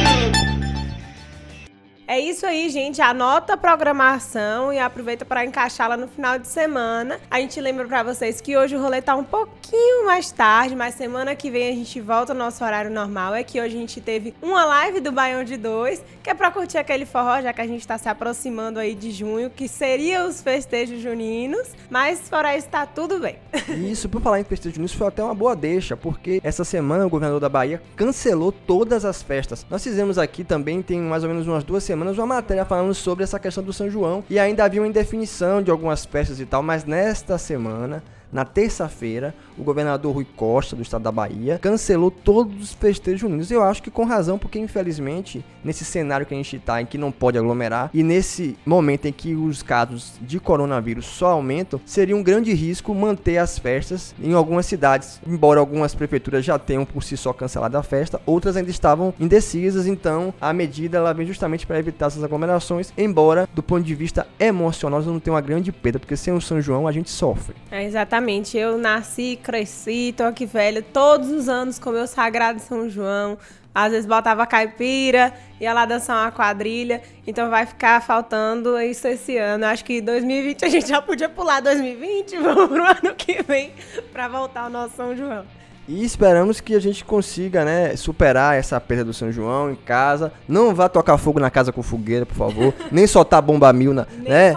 É 2.14 2.20
isso 2.20 2.46
aí, 2.46 2.70
gente. 2.70 3.02
Anota 3.02 3.54
a 3.54 3.58
programação 3.58 4.72
e 4.72 4.78
aproveita 4.78 5.26
para 5.26 5.44
encaixá-la 5.44 5.98
no 5.98 6.08
final 6.08 6.38
de 6.38 6.48
semana. 6.48 7.20
A 7.28 7.40
gente 7.40 7.60
lembra 7.60 7.88
para 7.88 8.04
vocês 8.04 8.40
que 8.40 8.56
hoje 8.56 8.76
o 8.76 8.80
rolê 8.80 9.02
tá 9.02 9.16
um 9.16 9.24
pouquinho 9.24 10.06
mais 10.06 10.32
tarde, 10.32 10.76
mas 10.76 10.94
semana 10.94 11.36
que 11.36 11.50
vem 11.50 11.70
a 11.70 11.76
gente 11.76 12.00
volta 12.00 12.32
ao 12.32 12.38
nosso 12.38 12.64
horário 12.64 12.92
normal. 12.92 13.34
É 13.34 13.44
que 13.44 13.60
hoje 13.60 13.76
a 13.76 13.80
gente 13.80 14.00
teve 14.00 14.36
uma 14.44 14.64
live 14.64 15.00
do 15.00 15.12
Baião 15.12 15.44
de 15.44 15.58
Dois, 15.58 16.04
que 16.22 16.30
é 16.30 16.36
para 16.36 16.52
curtir 16.52 16.78
aquele 16.78 17.04
forró, 17.04 17.42
já 17.42 17.52
que 17.52 17.62
a 17.62 17.66
gente 17.66 17.88
tá 17.88 17.98
se 17.98 18.08
aproximando 18.08 18.78
aí 18.78 18.94
de 18.94 19.10
junho, 19.10 19.50
que 19.50 19.68
seria 19.68 20.24
os 20.24 20.40
festejos 20.40 21.02
juninos. 21.02 21.70
Mas 21.90 22.30
fora 22.30 22.56
isso, 22.56 22.68
tá 22.68 22.86
tudo 22.86 23.18
bem. 23.18 23.40
Isso, 23.90 24.08
por 24.08 24.22
falar 24.22 24.40
em 24.40 24.44
festejos 24.44 24.76
juninos, 24.76 24.94
foi 24.94 25.08
até 25.08 25.24
uma 25.24 25.34
boa 25.34 25.56
deixa, 25.56 25.98
porque 25.98 26.40
essa 26.44 26.64
semana 26.64 27.08
o 27.08 27.10
governador 27.10 27.40
da 27.40 27.50
Bahia 27.50 27.82
cancelou 27.96 28.52
todas 28.52 29.04
as 29.04 29.24
festas. 29.24 29.66
Nós 29.68 29.84
fizemos 29.84 30.20
aqui 30.20 30.44
também, 30.44 30.80
tem 30.84 31.00
mais 31.02 31.24
ou 31.24 31.30
menos 31.30 31.48
umas 31.48 31.64
duas 31.64 31.84
semanas, 31.84 32.03
uma 32.12 32.28
matéria 32.28 32.66
falando 32.66 32.94
sobre 32.94 33.24
essa 33.24 33.40
questão 33.40 33.64
do 33.64 33.74
São 33.74 33.90
João. 33.90 34.24
E 34.30 34.38
ainda 34.38 34.64
havia 34.64 34.82
uma 34.82 34.88
indefinição 34.88 35.62
de 35.62 35.72
algumas 35.72 36.06
festas 36.06 36.40
e 36.40 36.46
tal, 36.46 36.62
mas 36.62 36.86
nesta 36.86 37.38
semana 37.38 38.04
na 38.34 38.44
terça-feira, 38.44 39.34
o 39.58 39.64
governador 39.64 40.16
Rui 40.16 40.26
Costa, 40.36 40.76
do 40.76 40.82
estado 40.82 41.04
da 41.04 41.12
Bahia, 41.12 41.60
cancelou 41.62 42.10
todos 42.10 42.62
os 42.62 42.74
festejos 42.74 43.22
juninos. 43.22 43.52
Eu 43.52 43.62
acho 43.62 43.84
que 43.84 43.92
com 43.92 44.04
razão, 44.04 44.40
porque 44.40 44.58
infelizmente, 44.58 45.46
nesse 45.64 45.86
cenário 45.86 46.26
que 46.26 46.34
a 46.34 46.38
gente 46.38 46.56
está, 46.56 46.82
em 46.82 46.86
que 46.86 46.98
não 46.98 47.12
pode 47.12 47.38
aglomerar, 47.38 47.92
e 47.94 48.02
nesse 48.02 48.58
momento 48.66 49.06
em 49.06 49.12
que 49.12 49.36
os 49.36 49.62
casos 49.62 50.14
de 50.20 50.40
coronavírus 50.40 51.06
só 51.06 51.28
aumentam, 51.28 51.80
seria 51.86 52.16
um 52.16 52.24
grande 52.24 52.52
risco 52.54 52.94
manter 52.96 53.38
as 53.38 53.60
festas 53.60 54.16
em 54.22 54.34
algumas 54.34 54.66
cidades. 54.66 55.22
Embora 55.26 55.60
algumas 55.60 55.94
prefeituras 55.94 56.44
já 56.44 56.58
tenham 56.58 56.86
por 56.86 57.04
si 57.04 57.16
só 57.16 57.32
cancelado 57.32 57.78
a 57.78 57.84
festa, 57.84 58.20
outras 58.26 58.58
ainda 58.58 58.72
estavam 58.72 59.14
indecisas, 59.20 59.86
então 59.86 60.34
a 60.42 60.52
medida 60.52 60.98
ela 60.98 61.14
vem 61.14 61.28
justamente 61.28 61.68
para 61.68 61.78
evitar 61.78 62.08
essas 62.08 62.24
aglomerações, 62.24 62.92
embora 62.98 63.48
do 63.54 63.62
ponto 63.62 63.84
de 63.84 63.94
vista 63.94 64.26
emocional 64.40 65.04
não 65.04 65.20
tem 65.20 65.32
uma 65.32 65.42
grande 65.42 65.72
perda, 65.72 66.00
porque 66.00 66.18
sem 66.18 66.34
o 66.34 66.42
São 66.42 66.60
João 66.60 66.88
a 66.88 66.92
gente 66.92 67.12
sofre. 67.12 67.56
É 67.70 67.84
exatamente. 67.84 68.23
Eu 68.54 68.78
nasci, 68.78 69.38
cresci, 69.44 70.14
tô 70.16 70.24
aqui 70.24 70.46
velha 70.46 70.82
todos 70.82 71.30
os 71.30 71.50
anos 71.50 71.78
com 71.78 71.92
meu 71.92 72.08
sagrado 72.08 72.62
São 72.62 72.90
João. 72.90 73.38
Às 73.76 73.92
vezes 73.92 74.06
botava 74.06 74.46
caipira, 74.48 75.34
ia 75.60 75.74
lá 75.74 75.86
dançar 75.86 76.24
uma 76.24 76.32
quadrilha. 76.32 77.02
Então 77.28 77.50
vai 77.50 77.66
ficar 77.66 78.02
faltando 78.02 78.80
isso 78.80 79.06
esse 79.10 79.36
ano. 79.38 79.66
Acho 79.66 79.84
que 79.84 80.00
2020 80.00 80.64
a 80.64 80.70
gente 80.70 80.88
já 80.88 81.02
podia 81.02 81.28
pular 81.28 81.60
2020, 81.60 82.38
vamos 82.40 82.68
pro 82.70 82.82
ano 82.82 83.14
que 83.18 83.44
vem 83.44 83.74
para 84.14 84.30
voltar 84.30 84.62
ao 84.62 84.70
nosso 84.70 84.96
São 84.96 85.14
João. 85.18 85.44
E 85.86 86.06
esperamos 86.06 86.62
que 86.62 86.76
a 86.76 86.80
gente 86.80 87.04
consiga, 87.04 87.66
né, 87.66 87.94
superar 87.98 88.58
essa 88.58 88.80
perda 88.80 89.04
do 89.04 89.14
São 89.14 89.34
João 89.34 89.70
em 89.70 89.76
casa. 89.76 90.32
Não 90.48 90.74
vá 90.74 90.88
tocar 90.88 91.18
fogo 91.18 91.42
na 91.42 91.52
casa 91.52 91.74
com 91.74 91.84
fogueira, 91.84 92.26
por 92.26 92.36
favor. 92.36 92.74
Nem 92.90 93.06
soltar 93.06 93.42
bomba 93.42 93.74
mil, 93.74 93.94
na, 93.94 94.08
Nem 94.18 94.30
né? 94.30 94.56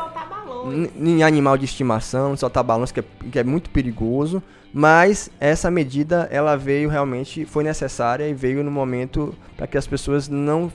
Em 0.72 1.22
animal 1.22 1.56
de 1.56 1.64
estimação, 1.64 2.36
soltar 2.36 2.64
balões, 2.64 2.92
que 2.92 3.00
é, 3.00 3.04
que 3.30 3.38
é 3.38 3.44
muito 3.44 3.70
perigoso. 3.70 4.42
Mas 4.72 5.30
essa 5.40 5.70
medida, 5.70 6.28
ela 6.30 6.56
veio 6.56 6.88
realmente, 6.88 7.44
foi 7.44 7.64
necessária 7.64 8.28
e 8.28 8.34
veio 8.34 8.62
no 8.62 8.70
momento 8.70 9.34
para 9.56 9.66
que 9.66 9.78
as 9.78 9.86
pessoas 9.86 10.28
não 10.28 10.70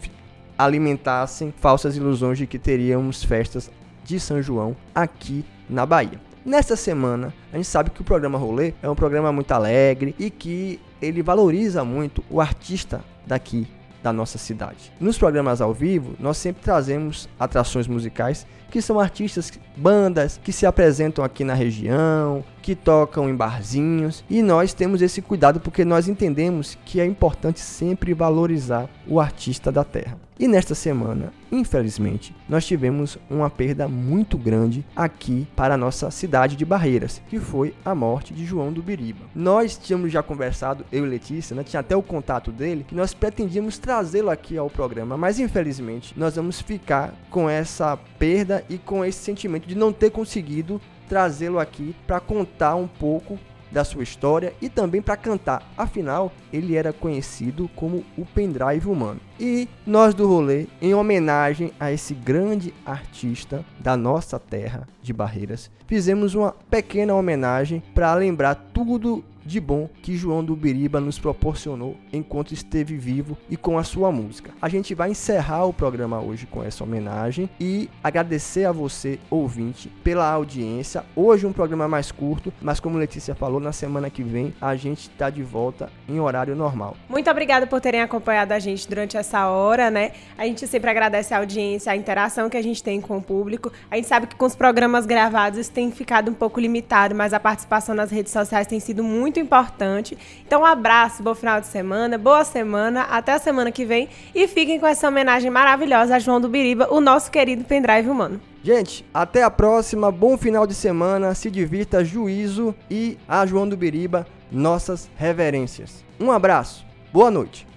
alimentassem 0.57 1.53
falsas 1.57 1.95
ilusões 1.95 2.37
de 2.37 2.47
que 2.47 2.57
teríamos 2.57 3.23
festas 3.23 3.69
de 4.03 4.19
São 4.19 4.41
João 4.41 4.75
aqui 4.93 5.45
na 5.69 5.85
Bahia. 5.85 6.19
Nesta 6.43 6.75
semana, 6.75 7.33
a 7.53 7.57
gente 7.57 7.67
sabe 7.67 7.91
que 7.91 8.01
o 8.01 8.03
programa 8.03 8.37
Rolê 8.37 8.73
é 8.81 8.89
um 8.89 8.95
programa 8.95 9.31
muito 9.31 9.51
alegre 9.51 10.15
e 10.17 10.29
que 10.29 10.79
ele 10.99 11.21
valoriza 11.21 11.83
muito 11.83 12.23
o 12.29 12.41
artista 12.41 13.03
daqui 13.25 13.67
da 14.02 14.12
nossa 14.12 14.38
cidade. 14.38 14.91
Nos 14.99 15.18
programas 15.18 15.62
ao 15.62 15.74
vivo, 15.74 16.16
nós 16.20 16.38
sempre 16.38 16.64
trazemos 16.64 17.30
atrações 17.39 17.88
musicais 17.88 18.45
que 18.70 18.82
são 18.82 18.99
artistas, 18.99 19.52
bandas 19.76 20.39
que 20.43 20.52
se 20.52 20.66
apresentam 20.66 21.24
aqui 21.24 21.43
na 21.43 21.54
região, 21.54 22.43
que 22.62 22.76
tocam 22.76 23.30
em 23.30 23.36
barzinhos, 23.36 24.24
e 24.30 24.41
nós 24.41 24.74
temos 24.74 25.01
esse 25.01 25.22
cuidado 25.22 25.59
porque 25.59 25.84
nós 25.84 26.07
entendemos 26.07 26.78
que 26.86 26.99
é 26.99 27.05
importante 27.05 27.59
sempre 27.59 28.14
valorizar 28.14 28.89
o 29.07 29.20
artista 29.20 29.72
da 29.72 29.84
terra. 29.84 30.18
E 30.41 30.47
nesta 30.47 30.74
semana, 30.74 31.32
infelizmente, 31.51 32.36
nós 32.49 32.66
tivemos 32.66 33.16
uma 33.30 33.47
perda 33.47 33.88
muito 33.88 34.39
grande 34.39 34.84
aqui 34.95 35.47
para 35.55 35.76
a 35.76 35.78
nossa 35.78 36.09
cidade 36.09 36.55
de 36.55 36.66
Barreiras, 36.66 37.22
que 37.30 37.39
foi 37.39 37.76
a 37.86 37.93
morte 37.93 38.34
de 38.34 38.43
João 38.43 38.74
do 38.74 38.82
Biriba. 38.82 39.26
Nós 39.36 39.78
tínhamos 39.78 40.12
já 40.12 40.24
conversado, 40.24 40.84
eu 40.91 41.05
e 41.05 41.09
Letícia, 41.09 41.55
né, 41.55 41.64
tinha 41.64 41.82
até 41.82 41.95
o 41.95 42.01
contato 42.01 42.51
dele, 42.51 42.84
que 42.88 42.95
nós 42.95 43.14
pretendíamos 43.14 43.78
trazê-lo 43.78 44.32
aqui 44.32 44.57
ao 44.57 44.68
programa, 44.68 45.16
mas 45.16 45.39
infelizmente 45.39 46.18
nós 46.18 46.36
vamos 46.36 46.59
ficar 46.59 47.14
com 47.30 47.47
essa 47.47 47.95
perda 48.18 48.66
e 48.68 48.80
com 48.80 49.05
esse 49.05 49.20
sentimento 49.20 49.68
de 49.68 49.76
não 49.76 49.93
ter 49.93 50.09
conseguido 50.09 50.82
trazê-lo 51.12 51.59
aqui 51.59 51.93
para 52.07 52.22
contar 52.22 52.76
um 52.76 52.88
pouco 52.88 53.38
da 53.70 53.84
sua 53.84 54.01
história 54.01 54.53
e 54.62 54.70
também 54.70 55.01
para 55.01 55.18
cantar. 55.18 55.62
Afinal, 55.78 56.32
ele 56.53 56.78
era 56.78 56.93
conhecido 56.93 57.70
como 57.76 58.05
o 58.18 58.26
pendrive 58.26 58.88
humano. 58.88 59.20
E 59.38 59.68
nós 59.86 60.14
do 60.14 60.26
rolê, 60.26 60.68
em 60.82 60.93
homenagem 60.93 61.74
a 61.78 61.91
esse 61.91 62.14
grande 62.14 62.74
artista 62.86 63.66
da 63.78 63.97
nossa 63.97 64.39
terra 64.39 64.88
de 65.01 65.12
Barreiras, 65.12 65.70
fizemos 65.86 66.34
uma 66.34 66.53
pequena 66.70 67.14
homenagem 67.14 67.84
para 67.93 68.16
lembrar 68.16 68.55
tudo 68.74 69.22
de 69.45 69.59
bom 69.59 69.89
que 70.01 70.15
João 70.15 70.43
do 70.43 70.55
Biriba 70.55 70.99
nos 70.99 71.19
proporcionou 71.19 71.97
enquanto 72.11 72.53
esteve 72.53 72.95
vivo 72.97 73.37
e 73.49 73.57
com 73.57 73.77
a 73.77 73.83
sua 73.83 74.11
música. 74.11 74.51
A 74.61 74.69
gente 74.69 74.93
vai 74.93 75.11
encerrar 75.11 75.65
o 75.65 75.73
programa 75.73 76.19
hoje 76.19 76.45
com 76.45 76.63
essa 76.63 76.83
homenagem 76.83 77.49
e 77.59 77.89
agradecer 78.03 78.65
a 78.65 78.71
você, 78.71 79.19
ouvinte, 79.29 79.89
pela 80.03 80.29
audiência. 80.29 81.03
Hoje 81.15 81.45
um 81.45 81.53
programa 81.53 81.87
mais 81.87 82.11
curto, 82.11 82.53
mas 82.61 82.79
como 82.79 82.97
Letícia 82.97 83.35
falou, 83.35 83.59
na 83.59 83.71
semana 83.71 84.09
que 84.09 84.23
vem 84.23 84.53
a 84.61 84.75
gente 84.75 85.09
está 85.09 85.29
de 85.29 85.43
volta 85.43 85.89
em 86.07 86.19
horário 86.19 86.55
normal. 86.55 86.95
Muito 87.09 87.29
obrigada 87.29 87.67
por 87.67 87.81
terem 87.81 88.01
acompanhado 88.01 88.53
a 88.53 88.59
gente 88.59 88.87
durante 88.87 89.17
essa 89.17 89.47
hora, 89.47 89.89
né? 89.89 90.11
A 90.37 90.45
gente 90.45 90.65
sempre 90.67 90.89
agradece 90.89 91.33
a 91.33 91.37
audiência, 91.37 91.91
a 91.91 91.95
interação 91.95 92.49
que 92.49 92.57
a 92.57 92.61
gente 92.61 92.83
tem 92.83 92.99
com 92.99 93.17
o 93.17 93.21
público. 93.21 93.71
A 93.89 93.95
gente 93.95 94.07
sabe 94.07 94.27
que 94.27 94.35
com 94.35 94.45
os 94.45 94.55
programas 94.55 95.05
gravados 95.05 95.59
isso 95.59 95.71
tem 95.71 95.91
ficado 95.91 96.29
um 96.29 96.33
pouco 96.33 96.59
limitado, 96.59 97.15
mas 97.15 97.33
a 97.33 97.39
participação 97.39 97.95
nas 97.95 98.11
redes 98.11 98.31
sociais 98.31 98.67
tem 98.67 98.79
sido 98.79 99.03
muito 99.03 99.30
importante. 99.39 100.17
Então, 100.45 100.61
um 100.61 100.65
abraço, 100.65 101.23
bom 101.23 101.34
final 101.34 101.59
de 101.61 101.67
semana, 101.67 102.17
boa 102.17 102.43
semana, 102.43 103.03
até 103.03 103.34
a 103.34 103.39
semana 103.39 103.71
que 103.71 103.86
vem 103.86 104.09
e 104.34 104.47
fiquem 104.47 104.79
com 104.79 104.88
essa 104.88 105.07
homenagem 105.07 105.49
maravilhosa 105.49 106.15
a 106.15 106.19
João 106.19 106.41
do 106.41 106.49
Biriba, 106.49 106.88
o 106.91 106.99
nosso 106.99 107.32
querido 107.32 107.63
pendrive 107.63 108.09
humano. 108.09 108.41
Gente, 108.63 109.03
até 109.13 109.41
a 109.41 109.49
próxima, 109.49 110.11
bom 110.11 110.38
final 110.38 110.67
de 110.67 110.75
semana, 110.75 111.34
se 111.34 111.49
divirta, 111.49 112.05
juízo 112.05 112.75
e 112.89 113.17
a 113.27 113.45
João 113.45 113.67
do 113.67 113.75
Biriba, 113.75 114.27
nossas 114.51 115.09
reverências. 115.15 116.03
Um 116.19 116.32
abraço, 116.32 116.86
boa 117.11 117.32
noite. 117.32 117.67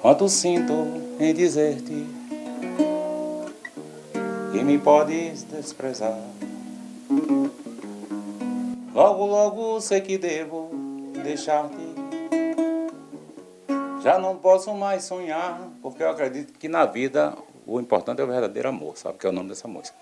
Quanto 0.00 0.28
sinto 0.30 0.72
em 1.18 1.34
dizer-te 1.34 2.06
que 4.52 4.64
me 4.64 4.78
podes 4.78 5.44
desprezar. 5.44 6.18
Logo, 8.92 9.24
logo 9.24 9.80
sei 9.80 10.00
que 10.00 10.18
devo 10.18 10.70
deixar-te. 11.22 11.76
Já 14.02 14.18
não 14.18 14.36
posso 14.36 14.74
mais 14.74 15.04
sonhar, 15.04 15.60
porque 15.80 16.02
eu 16.02 16.10
acredito 16.10 16.52
que 16.58 16.68
na 16.68 16.84
vida 16.86 17.36
o 17.64 17.78
importante 17.78 18.20
é 18.20 18.24
o 18.24 18.26
verdadeiro 18.26 18.68
amor, 18.68 18.96
sabe? 18.96 19.18
Que 19.18 19.26
é 19.26 19.30
o 19.30 19.32
nome 19.32 19.50
dessa 19.50 19.68
música. 19.68 19.96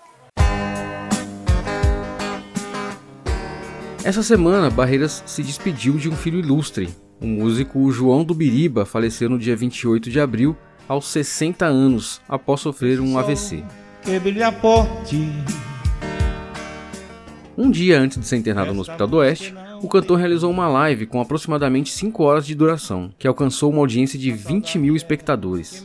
Essa 4.03 4.23
semana, 4.23 4.71
Barreiras 4.71 5.21
se 5.25 5.43
despediu 5.43 5.97
de 5.97 6.09
um 6.09 6.15
filho 6.15 6.39
ilustre. 6.39 6.89
O 7.21 7.27
músico 7.27 7.91
João 7.91 8.23
do 8.23 8.33
Biriba 8.33 8.85
faleceu 8.85 9.29
no 9.29 9.37
dia 9.37 9.55
28 9.55 10.09
de 10.09 10.19
abril, 10.19 10.57
aos 10.87 11.07
60 11.09 11.65
anos, 11.65 12.21
após 12.27 12.61
sofrer 12.61 12.99
um 12.99 13.19
AVC. 13.19 13.63
Um 17.59 17.69
dia 17.69 17.99
antes 17.99 18.17
de 18.17 18.25
ser 18.25 18.37
internado 18.37 18.73
no 18.73 18.79
Hospital 18.79 19.05
do 19.05 19.17
Oeste, 19.17 19.53
o 19.81 19.89
cantor 19.89 20.17
realizou 20.17 20.49
uma 20.49 20.69
live 20.69 21.05
com 21.05 21.19
aproximadamente 21.19 21.91
5 21.91 22.23
horas 22.23 22.45
de 22.45 22.55
duração, 22.55 23.11
que 23.19 23.27
alcançou 23.27 23.69
uma 23.69 23.79
audiência 23.79 24.17
de 24.17 24.31
20 24.31 24.79
mil 24.79 24.95
espectadores. 24.95 25.83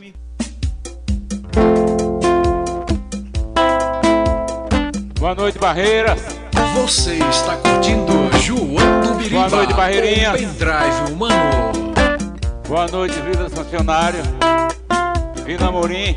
Boa 5.19 5.35
noite, 5.35 5.59
Barreiras. 5.59 6.21
Você 6.75 7.15
está 7.15 7.57
curtindo 7.57 8.13
João 8.41 9.01
do 9.01 9.15
Biriba. 9.15 9.49
Boa 9.49 9.49
noite, 9.49 9.73
Barreirinha. 9.73 10.31
Pendrive 10.31 11.11
humano. 11.11 11.93
Boa 12.69 12.87
noite, 12.87 13.19
vida 13.19 13.49
funcionário. 13.49 14.21
Vida 15.45 15.69
Morim. 15.69 16.15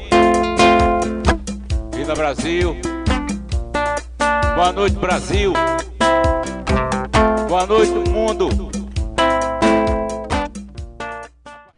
Vida 1.97 2.15
Brasil. 2.15 2.77
Boa 4.59 4.73
noite, 4.73 4.97
Brasil. 4.97 5.53
Boa 7.49 7.65
noite, 7.65 7.93
mundo. 8.11 8.49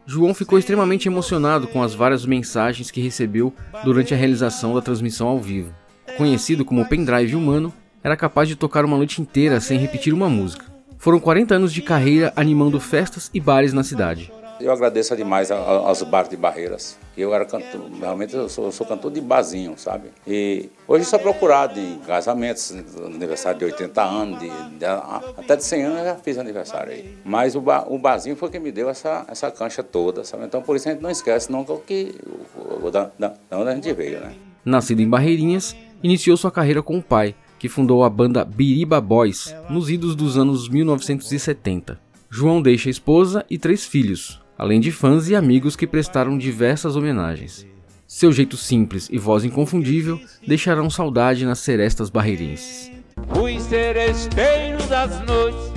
João 0.07 0.33
ficou 0.33 0.59
extremamente 0.59 1.07
emocionado 1.07 1.69
com 1.69 1.83
as 1.83 1.93
várias 1.93 2.25
mensagens 2.25 2.91
que 2.91 3.03
recebeu 3.03 3.53
durante 3.85 4.15
a 4.15 4.17
realização 4.17 4.75
da 4.75 4.81
transmissão 4.81 5.29
ao 5.29 5.39
vivo. 5.39 5.75
Conhecido 6.17 6.65
como 6.65 6.89
pendrive 6.89 7.37
humano, 7.37 7.71
era 8.03 8.17
capaz 8.17 8.49
de 8.49 8.57
tocar 8.57 8.83
uma 8.87 8.97
noite 8.97 9.21
inteira 9.21 9.61
sem 9.61 9.79
repetir 9.79 10.15
uma 10.15 10.31
música. 10.31 10.65
Foram 10.97 11.21
40 11.21 11.57
anos 11.57 11.75
de 11.75 11.83
carreira 11.83 12.33
animando 12.35 12.81
festas 12.81 13.31
e 13.35 13.39
bares 13.39 13.75
na 13.75 13.85
cidade. 13.85 14.33
Eu 14.61 14.73
agradeço 14.73 15.17
demais 15.17 15.51
aos 15.51 16.03
bares 16.03 16.29
de 16.29 16.37
Barreiras. 16.37 16.99
Eu 17.17 17.35
era 17.35 17.45
cantor, 17.45 17.91
realmente 17.99 18.35
eu 18.35 18.49
sou, 18.49 18.71
sou 18.71 18.87
cantor 18.87 19.11
de 19.11 19.21
barzinho, 19.21 19.75
sabe? 19.77 20.11
E 20.27 20.69
hoje 20.87 21.05
sou 21.05 21.19
procurado 21.19 21.79
em 21.79 21.99
casamentos, 21.99 22.73
aniversário 23.05 23.59
de 23.59 23.65
80 23.67 24.03
anos, 24.03 24.39
de, 24.39 24.49
de, 24.49 24.85
até 24.85 25.57
de 25.57 25.65
100 25.65 25.83
anos 25.83 25.99
eu 25.99 26.05
já 26.05 26.15
fiz 26.17 26.39
aniversário 26.39 26.93
aí. 26.93 27.17
Mas 27.25 27.55
o, 27.55 27.61
bar, 27.61 27.93
o 27.93 27.99
barzinho 27.99 28.37
foi 28.37 28.51
quem 28.51 28.61
me 28.61 28.71
deu 28.71 28.89
essa, 28.89 29.25
essa 29.29 29.51
cancha 29.51 29.83
toda, 29.83 30.25
sabe? 30.25 30.45
Então 30.45 30.63
por 30.63 30.77
isso 30.77 30.89
a 30.89 30.93
gente 30.93 31.03
não 31.03 31.11
esquece 31.11 31.51
nunca 31.51 31.73
o 31.73 31.81
que, 31.81 32.15
o, 32.57 32.87
o, 32.87 32.91
da, 32.91 33.11
da 33.19 33.35
onde 33.53 33.71
a 33.71 33.75
gente 33.75 33.93
veio, 33.93 34.21
né? 34.21 34.35
Nascido 34.65 35.01
em 35.01 35.09
Barreirinhas, 35.09 35.75
iniciou 36.03 36.37
sua 36.37 36.51
carreira 36.51 36.83
com 36.83 36.99
o 36.99 37.03
pai, 37.03 37.35
que 37.59 37.69
fundou 37.69 38.05
a 38.05 38.11
banda 38.11 38.45
Biriba 38.45 39.01
Boys 39.01 39.55
nos 39.69 39.91
idos 39.91 40.15
dos 40.15 40.39
anos 40.39 40.69
1970. 40.69 41.99
João 42.31 42.63
deixa 42.63 42.89
a 42.89 42.91
esposa 42.91 43.45
e 43.51 43.59
três 43.59 43.85
filhos, 43.85 44.41
além 44.61 44.79
de 44.79 44.93
fãs 44.93 45.27
e 45.31 45.35
amigos 45.35 45.75
que 45.75 45.87
prestaram 45.87 46.37
diversas 46.37 46.95
homenagens. 46.95 47.67
Seu 48.07 48.31
jeito 48.31 48.59
simples 48.59 49.09
e 49.11 49.17
voz 49.17 49.43
inconfundível 49.43 50.21
deixarão 50.47 50.91
saudade 50.91 51.47
nas 51.47 51.61
serestas 51.61 52.11
barreirenses. 52.11 52.93
Fui 53.33 53.59
seresteiro 53.59 54.83
das 54.87 55.19
noites, 55.25 55.73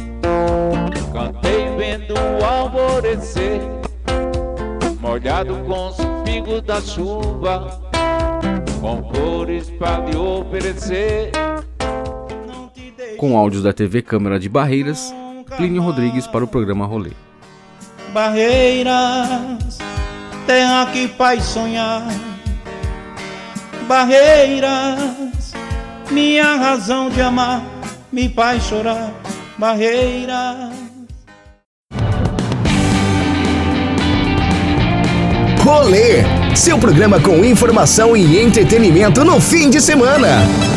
cantei 1.14 1.78
vendo 1.78 2.14
o 2.14 2.44
alvorecer, 2.44 3.62
molhado 5.00 5.56
com 5.60 5.88
os 5.88 5.96
pingos 6.26 6.62
da 6.64 6.82
chuva, 6.82 7.82
com 8.82 9.02
cores 9.02 9.70
para 9.70 10.10
lhe 10.10 10.18
oferecer. 10.18 11.32
Com 13.16 13.38
áudios 13.38 13.64
da 13.64 13.72
TV 13.72 14.02
Câmara 14.02 14.38
de 14.38 14.50
Barreiras, 14.50 15.16
Plínio 15.56 15.82
Rodrigues 15.82 16.28
para 16.28 16.44
o 16.44 16.48
programa 16.50 16.86
Rolê. 16.86 17.12
Barreiras, 18.14 19.80
terra 20.46 20.86
que 20.94 21.08
faz 21.08 21.44
sonhar. 21.46 22.04
Barreiras, 23.88 25.52
minha 26.12 26.56
razão 26.58 27.10
de 27.10 27.20
amar 27.20 27.64
me 28.12 28.30
faz 28.30 28.62
chorar. 28.66 29.12
Barreiras. 29.58 30.72
Rolê, 35.64 36.24
seu 36.56 36.78
programa 36.78 37.20
com 37.20 37.44
informação 37.44 38.16
e 38.16 38.40
entretenimento 38.40 39.26
no 39.26 39.42
fim 39.42 39.72
de 39.72 39.82
semana. 39.82 40.73